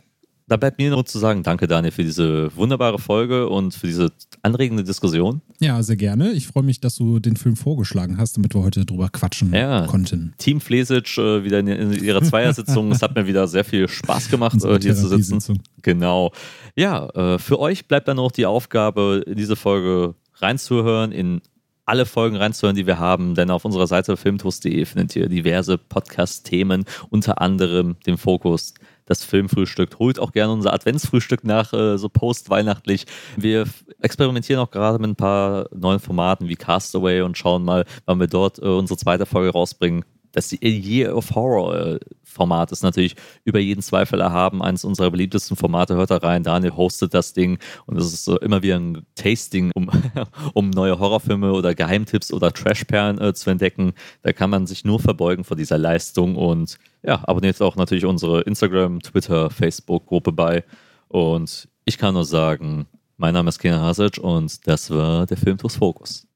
da 0.48 0.56
bleibt 0.58 0.78
mir 0.80 0.90
nur 0.90 1.06
zu 1.06 1.20
sagen, 1.20 1.44
danke 1.44 1.68
Daniel 1.68 1.92
für 1.92 2.04
diese 2.04 2.56
wunderbare 2.56 3.00
Folge 3.00 3.50
und 3.50 3.74
für 3.74 3.88
diese 3.88 4.12
anregende 4.44 4.84
Diskussion. 4.84 5.42
Ja, 5.60 5.84
sehr 5.84 5.98
gerne. 5.98 6.32
Ich 6.32 6.48
freue 6.48 6.64
mich, 6.64 6.80
dass 6.80 6.96
du 6.96 7.20
den 7.20 7.36
Film 7.36 7.56
vorgeschlagen 7.58 8.18
hast, 8.18 8.38
damit 8.38 8.56
wir 8.56 8.64
heute 8.64 8.86
drüber 8.86 9.10
quatschen 9.10 9.54
Ja. 9.54 9.86
konnten. 9.88 10.34
Team 10.38 10.62
Flesic 10.62 11.18
äh, 11.18 11.44
wieder 11.44 11.60
in, 11.60 11.68
in 11.68 12.04
ihrer 12.04 12.22
Zweiersitzung. 12.22 12.92
es 12.92 13.02
hat 13.02 13.16
mir 13.16 13.28
wieder 13.28 13.48
sehr 13.48 13.66
viel 13.66 13.88
Spaß 13.90 14.30
gemacht, 14.30 14.64
äh, 14.64 14.80
hier 14.82 14.96
zu 14.96 15.08
sitzen. 15.10 15.60
Genau. 15.82 16.32
Ja, 16.76 17.08
äh, 17.10 17.40
für 17.40 17.60
euch 17.60 17.88
bleibt 17.88 18.08
dann 18.08 18.18
noch 18.18 18.32
die 18.32 18.46
Aufgabe, 18.46 19.24
in 19.28 19.36
diese 19.36 19.56
Folge 19.56 20.16
reinzuhören, 20.36 21.12
in 21.12 21.42
alle 21.86 22.06
Folgen 22.06 22.36
reinzuhören, 22.36 22.76
die 22.76 22.86
wir 22.86 23.00
haben, 23.00 23.34
denn 23.36 23.50
auf 23.50 23.64
unserer 23.66 23.88
Seite 23.88 24.18
filmtoast.de 24.18 24.86
findet 24.86 25.16
ihr 25.16 25.30
diverse 25.30 25.78
Podcast-Themen, 25.78 26.86
unter 27.10 27.42
anderem 27.42 27.96
den 28.06 28.18
Fokus 28.18 28.74
das 29.08 29.24
Filmfrühstück. 29.24 29.98
Holt 30.00 30.20
auch 30.20 30.32
gerne 30.32 30.54
unser 30.54 30.74
Adventsfrühstück 30.74 31.44
nach, 31.44 31.74
äh, 31.74 31.98
so 31.98 32.10
postweihnachtlich. 32.10 33.06
Wir 33.36 33.66
experimentieren 34.02 34.62
auch 34.62 34.72
gerade 34.72 35.00
mit 35.00 35.10
ein 35.10 35.16
paar 35.16 35.68
neuen 35.74 36.00
Formaten 36.00 36.48
wie 36.48 36.56
Castaway 36.56 37.22
und 37.22 37.38
schauen 37.38 37.64
mal, 37.64 37.86
wann 38.06 38.20
wir 38.20 38.28
dort 38.28 38.60
äh, 38.60 38.66
unsere 38.66 38.98
zweite 38.98 39.26
Folge 39.26 39.52
rausbringen. 39.52 40.06
Das 40.38 40.56
Year 40.62 41.18
of 41.18 41.34
Horror 41.34 41.98
Format 42.22 42.72
ist 42.72 42.84
natürlich 42.84 43.16
über 43.44 43.58
jeden 43.58 43.82
Zweifel 43.82 44.22
erhaben. 44.22 44.62
Eines 44.62 44.86
unserer 44.86 45.10
beliebtesten 45.10 45.58
Formate 45.58 45.96
hört 45.96 46.12
da 46.12 46.18
rein. 46.18 46.44
Daniel 46.44 46.76
hostet 46.76 47.16
das 47.16 47.34
Ding 47.34 47.58
und 47.88 47.98
es 47.98 48.14
ist 48.14 48.24
so 48.24 48.40
immer 48.40 48.62
wieder 48.62 48.76
ein 48.80 49.04
Tasting, 49.16 49.72
um, 49.74 49.90
um 50.54 50.70
neue 50.70 51.00
Horrorfilme 51.00 51.52
oder 51.54 51.74
Geheimtipps 51.74 52.32
oder 52.32 52.54
Trashperlen 52.54 53.20
äh, 53.20 53.34
zu 53.34 53.50
entdecken. 53.50 53.94
Da 54.22 54.32
kann 54.32 54.52
man 54.52 54.68
sich 54.68 54.86
nur 54.86 55.00
verbeugen 55.00 55.44
vor 55.44 55.58
dieser 55.58 55.80
Leistung 55.80 56.36
und 56.36 56.78
ja, 57.02 57.24
abonniert 57.24 57.60
auch 57.64 57.76
natürlich 57.76 58.06
unsere 58.06 58.42
Instagram, 58.42 59.00
Twitter, 59.00 59.50
Facebook-Gruppe 59.50 60.34
bei. 60.34 60.64
Und 61.08 61.68
ich 61.84 61.98
kann 61.98 62.14
nur 62.14 62.26
sagen, 62.26 62.86
mein 63.16 63.34
Name 63.34 63.50
ist 63.50 63.58
Kenan 63.58 63.82
Hasic 63.82 64.20
und 64.20 64.68
das 64.68 64.92
war 64.92 65.26
der 65.26 65.38
Filmtus 65.38 65.78
Fokus. 65.78 66.28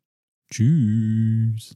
Tschüss. 0.50 1.76